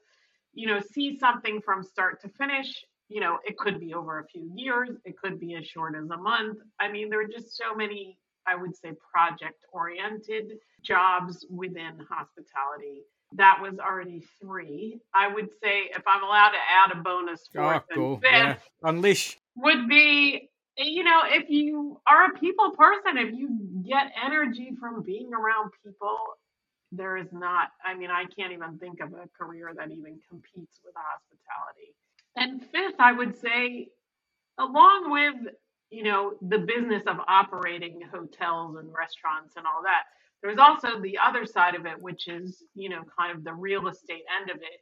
you 0.53 0.67
know, 0.67 0.79
see 0.93 1.17
something 1.17 1.61
from 1.61 1.83
start 1.83 2.21
to 2.21 2.29
finish. 2.29 2.85
You 3.09 3.21
know, 3.21 3.39
it 3.43 3.57
could 3.57 3.79
be 3.79 3.93
over 3.93 4.19
a 4.19 4.25
few 4.25 4.51
years, 4.55 4.89
it 5.03 5.17
could 5.17 5.39
be 5.39 5.55
as 5.55 5.65
short 5.65 5.95
as 5.95 6.09
a 6.09 6.17
month. 6.17 6.59
I 6.79 6.91
mean, 6.91 7.09
there 7.09 7.21
are 7.21 7.27
just 7.27 7.57
so 7.57 7.75
many, 7.75 8.17
I 8.47 8.55
would 8.55 8.75
say, 8.75 8.93
project 9.11 9.65
oriented 9.73 10.53
jobs 10.83 11.45
within 11.49 11.99
hospitality 12.07 13.03
that 13.33 13.59
was 13.61 13.77
already 13.79 14.23
three. 14.41 14.99
I 15.13 15.27
would 15.27 15.49
say 15.61 15.89
if 15.95 16.03
I'm 16.07 16.23
allowed 16.23 16.51
to 16.51 16.57
add 16.57 16.97
a 16.97 17.01
bonus 17.01 17.47
ah, 17.55 17.61
fourth 17.61 17.83
oh, 17.91 17.95
cool. 17.95 18.13
and 18.13 18.53
fifth 18.53 18.69
Yeah. 18.83 18.89
Unleash. 18.89 19.37
would 19.55 19.87
be 19.87 20.49
you 20.77 21.03
know 21.03 21.21
if 21.25 21.49
you 21.49 21.99
are 22.07 22.27
a 22.27 22.39
people 22.39 22.71
person 22.71 23.17
if 23.17 23.35
you 23.35 23.49
get 23.85 24.13
energy 24.23 24.71
from 24.79 25.03
being 25.03 25.33
around 25.33 25.71
people 25.83 26.17
there 26.93 27.17
is 27.17 27.27
not 27.33 27.67
i 27.83 27.93
mean 27.93 28.09
i 28.09 28.23
can't 28.23 28.53
even 28.53 28.77
think 28.79 29.01
of 29.01 29.11
a 29.11 29.27
career 29.37 29.73
that 29.75 29.91
even 29.91 30.17
competes 30.29 30.79
with 30.85 30.93
hospitality 30.95 31.93
and 32.37 32.61
fifth 32.71 32.95
i 32.99 33.11
would 33.13 33.37
say 33.39 33.87
along 34.59 35.11
with 35.11 35.53
you 35.91 36.03
know 36.03 36.33
the 36.49 36.59
business 36.59 37.03
of 37.07 37.17
operating 37.27 38.01
hotels 38.13 38.77
and 38.77 38.89
restaurants 38.93 39.55
and 39.57 39.67
all 39.67 39.83
that 39.83 40.03
there's 40.43 40.59
also 40.59 41.01
the 41.01 41.17
other 41.25 41.45
side 41.45 41.75
of 41.75 41.87
it 41.87 42.01
which 42.01 42.29
is 42.29 42.63
you 42.75 42.89
know 42.89 43.03
kind 43.17 43.37
of 43.37 43.43
the 43.45 43.53
real 43.53 43.87
estate 43.89 44.23
end 44.41 44.51
of 44.51 44.57
it 44.57 44.81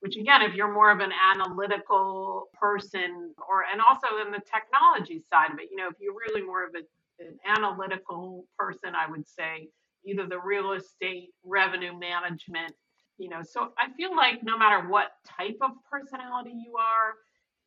which 0.00 0.16
again 0.16 0.42
if 0.42 0.54
you're 0.54 0.72
more 0.72 0.90
of 0.90 1.00
an 1.00 1.12
analytical 1.34 2.48
person 2.54 3.34
or 3.48 3.64
and 3.72 3.80
also 3.80 4.08
in 4.24 4.32
the 4.32 4.42
technology 4.52 5.22
side 5.32 5.52
of 5.52 5.58
it 5.58 5.68
you 5.70 5.76
know 5.76 5.88
if 5.88 5.96
you're 6.00 6.14
really 6.14 6.42
more 6.42 6.64
of 6.66 6.74
a, 6.74 7.24
an 7.24 7.38
analytical 7.46 8.44
person 8.58 8.94
i 8.94 9.10
would 9.10 9.28
say 9.28 9.68
either 10.06 10.26
the 10.26 10.40
real 10.40 10.72
estate 10.72 11.30
revenue 11.44 11.98
management 11.98 12.74
you 13.20 13.28
know 13.28 13.42
so 13.42 13.68
i 13.78 13.92
feel 13.96 14.16
like 14.16 14.42
no 14.42 14.56
matter 14.56 14.88
what 14.88 15.08
type 15.38 15.58
of 15.62 15.72
personality 15.88 16.52
you 16.52 16.74
are 16.76 17.14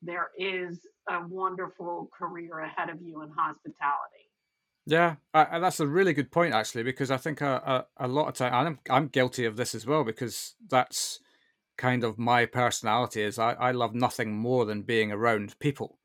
there 0.02 0.32
is 0.38 0.86
a 1.10 1.26
wonderful 1.28 2.10
career 2.18 2.60
ahead 2.60 2.90
of 2.90 3.02
you 3.02 3.22
in 3.22 3.30
hospitality 3.30 4.28
Yeah, 4.86 5.16
uh, 5.34 5.46
and 5.50 5.64
that's 5.64 5.80
a 5.80 5.88
really 5.88 6.14
good 6.14 6.30
point 6.32 6.54
actually, 6.54 6.84
because 6.84 7.10
I 7.10 7.18
think 7.18 7.40
a, 7.40 7.86
a, 7.98 8.06
a 8.06 8.08
lot 8.08 8.28
of 8.28 8.34
time 8.34 8.54
I'm 8.54 8.80
I'm 8.90 9.08
guilty 9.08 9.46
of 9.46 9.56
this 9.56 9.74
as 9.74 9.86
well 9.86 10.04
because 10.04 10.56
that's 10.70 11.22
kind 11.78 12.04
of 12.04 12.20
my 12.20 12.46
personality 12.46 13.22
is 13.22 13.40
I, 13.40 13.54
I 13.54 13.72
love 13.72 13.96
nothing 13.96 14.36
more 14.36 14.66
than 14.66 14.82
being 14.82 15.12
around 15.12 15.58
people. 15.60 16.00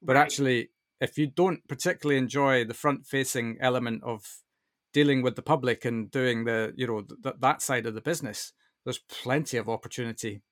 But 0.00 0.16
right 0.16 0.22
actually, 0.22 0.70
if 1.00 1.18
you 1.18 1.26
don't 1.26 1.66
particularly 1.68 2.18
enjoy 2.18 2.64
the 2.64 2.74
front 2.74 3.06
facing 3.06 3.58
element 3.60 4.02
of 4.02 4.24
dealing 4.92 5.22
with 5.22 5.36
the 5.36 5.42
public 5.42 5.84
and 5.84 6.10
doing 6.10 6.44
the 6.44 6.72
you 6.76 6.86
know 6.86 7.02
th- 7.02 7.36
that 7.40 7.60
side 7.60 7.86
of 7.86 7.94
the 7.94 8.00
business, 8.00 8.52
there's 8.84 8.98
plenty 8.98 9.56
of 9.56 9.68
opportunity 9.68 10.42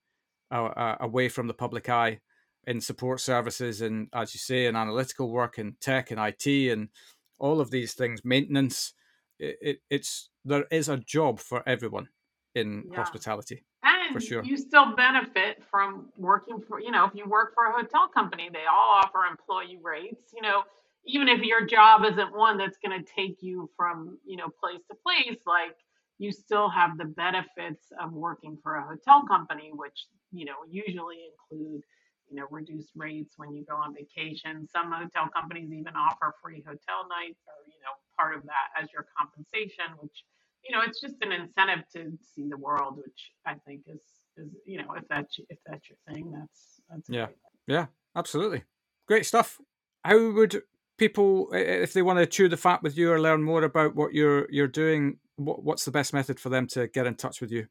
uh, 0.51 0.65
uh, 0.65 0.97
away 0.99 1.29
from 1.29 1.47
the 1.47 1.53
public 1.53 1.89
eye 1.89 2.19
in 2.67 2.79
support 2.79 3.19
services 3.19 3.81
and 3.81 4.07
as 4.13 4.33
you 4.33 4.39
say 4.39 4.65
in 4.65 4.75
analytical 4.75 5.31
work 5.31 5.57
in 5.57 5.75
tech 5.81 6.11
and 6.11 6.19
IT 6.19 6.71
and 6.71 6.89
all 7.39 7.59
of 7.59 7.71
these 7.71 7.93
things 7.93 8.23
maintenance 8.23 8.93
it, 9.39 9.57
it, 9.61 9.81
it's 9.89 10.29
there 10.45 10.65
is 10.71 10.87
a 10.89 10.97
job 10.97 11.39
for 11.39 11.67
everyone 11.67 12.07
in 12.53 12.83
yeah 12.91 12.97
hospitality 12.97 13.63
And 13.83 14.13
for 14.13 14.19
sure 14.19 14.43
you 14.43 14.57
still 14.57 14.95
benefit 14.95 15.63
from 15.69 16.09
working 16.17 16.61
for, 16.61 16.79
you 16.79 16.91
know, 16.91 17.05
if 17.05 17.15
you 17.15 17.25
work 17.25 17.53
for 17.55 17.65
a 17.65 17.71
hotel 17.71 18.07
company, 18.07 18.49
they 18.51 18.65
all 18.71 19.01
offer 19.01 19.25
employee 19.29 19.79
rates. 19.81 20.25
You 20.33 20.41
know, 20.41 20.63
even 21.05 21.27
if 21.27 21.41
your 21.41 21.65
job 21.65 22.03
isn't 22.05 22.35
one 22.35 22.57
that's 22.57 22.77
going 22.77 23.03
to 23.03 23.11
take 23.11 23.41
you 23.41 23.69
from, 23.75 24.17
you 24.25 24.37
know, 24.37 24.49
place 24.49 24.81
to 24.89 24.95
place, 24.95 25.39
like 25.45 25.77
you 26.21 26.31
still 26.31 26.69
have 26.69 26.97
the 26.99 27.05
benefits 27.05 27.91
of 27.99 28.13
working 28.13 28.55
for 28.61 28.75
a 28.75 28.83
hotel 28.85 29.25
company, 29.27 29.71
which, 29.73 30.05
you 30.31 30.45
know, 30.45 30.61
usually 30.69 31.17
include, 31.33 31.81
you 32.29 32.35
know, 32.35 32.45
reduced 32.51 32.91
rates 32.95 33.33
when 33.37 33.55
you 33.55 33.65
go 33.67 33.75
on 33.75 33.95
vacation. 33.95 34.67
Some 34.67 34.91
hotel 34.91 35.29
companies 35.33 35.71
even 35.73 35.93
offer 35.95 36.35
free 36.43 36.61
hotel 36.61 37.09
nights 37.09 37.41
or, 37.49 37.57
you 37.65 37.81
know, 37.81 37.93
part 38.15 38.37
of 38.37 38.43
that 38.43 38.69
as 38.79 38.87
your 38.93 39.07
compensation, 39.17 39.97
which 39.99 40.23
you 40.63 40.75
know, 40.75 40.83
it's 40.85 41.01
just 41.01 41.15
an 41.21 41.31
incentive 41.31 41.83
to 41.91 42.11
see 42.35 42.47
the 42.47 42.55
world, 42.55 42.97
which 42.97 43.31
I 43.47 43.55
think 43.65 43.81
is 43.87 44.03
is 44.37 44.51
you 44.65 44.77
know, 44.77 44.93
if 44.95 45.07
that's 45.09 45.39
if 45.49 45.57
that's 45.65 45.89
your 45.89 45.97
thing, 46.07 46.31
that's 46.31 46.81
that's 46.87 47.09
yeah 47.09 47.25
great. 47.25 47.37
yeah 47.67 47.85
absolutely 48.15 48.63
great 49.07 49.25
stuff 49.25 49.59
how 50.03 50.31
would 50.31 50.61
people 50.97 51.49
if 51.53 51.93
they 51.93 52.01
want 52.01 52.19
to 52.19 52.25
chew 52.25 52.47
the 52.47 52.57
fat 52.57 52.83
with 52.83 52.97
you 52.97 53.11
or 53.11 53.19
learn 53.19 53.41
more 53.41 53.63
about 53.63 53.95
what 53.95 54.13
you're 54.13 54.47
you're 54.51 54.67
doing 54.67 55.17
what, 55.45 55.63
what's 55.63 55.85
the 55.85 55.91
best 55.91 56.13
method 56.13 56.39
for 56.39 56.49
them 56.49 56.67
to 56.67 56.87
get 56.87 57.05
in 57.07 57.15
touch 57.15 57.41
with 57.41 57.51
you 57.51 57.67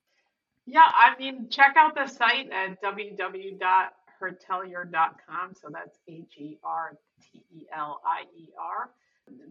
Yeah, 0.66 0.82
I 0.86 1.16
mean, 1.18 1.48
check 1.50 1.74
out 1.76 1.94
the 1.94 2.06
site 2.06 2.50
at 2.50 2.80
www.hertelier.com. 2.82 5.54
So 5.60 5.68
that's 5.72 5.98
H 6.08 6.34
E 6.38 6.58
R 6.62 6.92
T 7.22 7.42
E 7.52 7.66
L 7.76 8.00
I 8.04 8.22
E 8.36 8.48
R. 8.58 8.90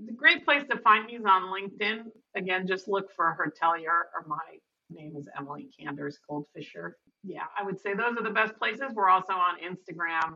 The 0.05 0.13
great 0.13 0.43
place 0.45 0.63
to 0.69 0.77
find 0.79 1.05
me 1.05 1.15
is 1.15 1.25
on 1.25 1.43
LinkedIn. 1.43 2.03
Again, 2.35 2.67
just 2.67 2.87
look 2.87 3.11
for 3.15 3.31
Hertelier 3.33 4.07
or 4.13 4.25
my 4.27 4.37
name 4.89 5.15
is 5.17 5.27
Emily 5.37 5.69
Canders 5.77 6.19
Goldfisher. 6.29 6.91
Yeah, 7.23 7.43
I 7.57 7.63
would 7.63 7.79
say 7.79 7.93
those 7.93 8.17
are 8.17 8.23
the 8.23 8.29
best 8.29 8.57
places. 8.57 8.91
We're 8.93 9.09
also 9.09 9.33
on 9.33 9.57
Instagram 9.59 10.35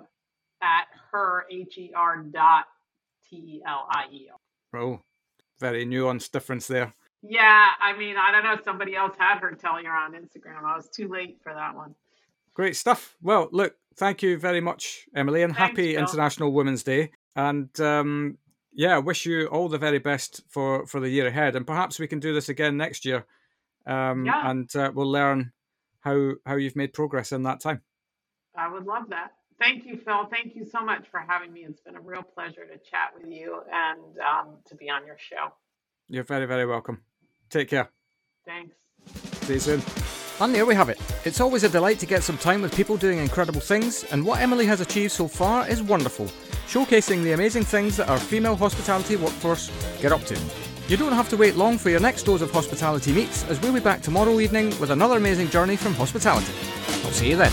at 0.62 0.86
her 1.12 1.46
H 1.52 1.78
E 1.78 1.92
R 1.96 2.24
dot 2.24 2.66
T 3.30 3.36
E 3.36 3.62
L 3.68 3.88
I 3.90 4.06
E 4.12 4.30
R. 4.32 4.82
oh 4.82 5.02
very 5.60 5.86
nuanced 5.86 6.32
difference 6.32 6.68
there 6.68 6.94
Yeah, 7.26 7.70
I 7.82 7.98
mean, 7.98 8.16
I 8.18 8.32
don't 8.32 8.44
know. 8.44 8.58
Somebody 8.64 8.96
else 8.96 9.16
had 9.18 9.40
Hertelier 9.40 9.92
on 9.92 10.12
Instagram. 10.14 10.64
I 10.66 10.76
was 10.76 10.90
too 10.90 11.08
late 11.08 11.40
for 11.42 11.54
that 11.54 11.74
one. 11.76 11.96
Great 12.54 12.76
stuff. 12.76 13.16
Well, 13.22 13.48
look, 13.52 13.76
thank 13.96 14.22
you 14.22 14.38
very 14.38 14.60
much, 14.62 15.06
Emily, 15.16 15.42
and 15.42 15.56
Thanks, 15.56 15.72
happy 15.78 15.94
Phil. 15.94 16.02
International 16.02 16.52
Women's 16.52 16.84
Day. 16.84 17.12
And 17.36 17.70
um, 17.80 18.38
yeah, 18.74 18.98
wish 18.98 19.26
you 19.26 19.48
all 19.48 19.70
the 19.70 19.78
very 19.78 20.00
best 20.00 20.42
for 20.50 20.86
for 20.86 21.00
the 21.00 21.10
year 21.10 21.26
ahead. 21.28 21.56
And 21.56 21.66
perhaps 21.66 21.98
we 21.98 22.08
can 22.08 22.20
do 22.20 22.34
this 22.34 22.50
again 22.50 22.76
next 22.78 23.06
year, 23.06 23.26
um, 23.88 24.26
Yeah. 24.26 24.50
and 24.52 24.76
uh, 24.76 24.92
we'll 24.94 25.10
learn 25.12 25.54
how 26.02 26.34
how 26.46 26.56
you've 26.58 26.76
made 26.76 26.94
progress 26.94 27.32
in 27.32 27.44
that 27.44 27.62
time. 27.62 27.82
I 28.56 28.68
would 28.68 28.86
love 28.86 29.10
that. 29.10 29.32
Thank 29.60 29.86
you, 29.86 29.98
Phil. 29.98 30.26
Thank 30.26 30.56
you 30.56 30.66
so 30.66 30.84
much 30.84 31.08
for 31.10 31.22
having 31.26 31.54
me. 31.54 31.62
It's 31.62 31.80
been 31.80 31.96
a 31.96 32.02
real 32.02 32.22
pleasure 32.24 32.66
to 32.66 32.78
chat 32.78 33.14
with 33.18 33.32
you 33.32 33.62
and 33.72 34.20
um, 34.20 34.58
to 34.66 34.76
be 34.76 34.90
on 34.90 35.06
your 35.08 35.18
show. 35.18 35.54
You're 36.10 36.26
very 36.26 36.46
very 36.46 36.66
welcome. 36.66 37.02
Take 37.54 37.70
care. 37.70 37.88
Thanks. 38.48 38.76
See 39.46 39.54
you 39.54 39.60
soon. 39.60 39.84
And 40.40 40.56
there 40.56 40.66
we 40.66 40.74
have 40.74 40.90
it. 40.90 41.00
It's 41.24 41.40
always 41.40 41.64
a 41.64 41.70
delight 41.70 42.00
to 42.00 42.08
get 42.08 42.24
some 42.24 42.40
time 42.40 42.64
with 42.64 42.76
people 42.76 42.98
doing 42.98 43.20
incredible 43.20 43.62
things, 43.62 44.06
and 44.06 44.26
what 44.26 44.42
Emily 44.42 44.66
has 44.66 44.82
achieved 44.82 45.12
so 45.12 45.28
far 45.28 45.70
is 45.70 45.84
wonderful, 45.84 46.26
showcasing 46.68 47.22
the 47.22 47.34
amazing 47.34 47.64
things 47.64 47.96
that 47.98 48.10
our 48.10 48.18
female 48.18 48.56
hospitality 48.56 49.18
workforce 49.18 49.70
get 50.02 50.12
up 50.12 50.24
to. 50.24 50.40
You 50.88 50.98
don't 50.98 51.14
have 51.14 51.30
to 51.30 51.38
wait 51.38 51.56
long 51.56 51.78
for 51.78 51.92
your 51.92 52.00
next 52.00 52.24
dose 52.24 52.42
of 52.42 52.50
hospitality 52.50 53.14
meets, 53.14 53.44
as 53.44 53.62
we'll 53.62 53.72
be 53.72 53.80
back 53.80 54.02
tomorrow 54.02 54.40
evening 54.40 54.70
with 54.80 54.90
another 54.90 55.18
amazing 55.18 55.50
journey 55.50 55.76
from 55.76 55.94
hospitality. 55.94 56.54
I'll 57.06 57.12
see 57.12 57.30
you 57.30 57.36
then. 57.36 57.52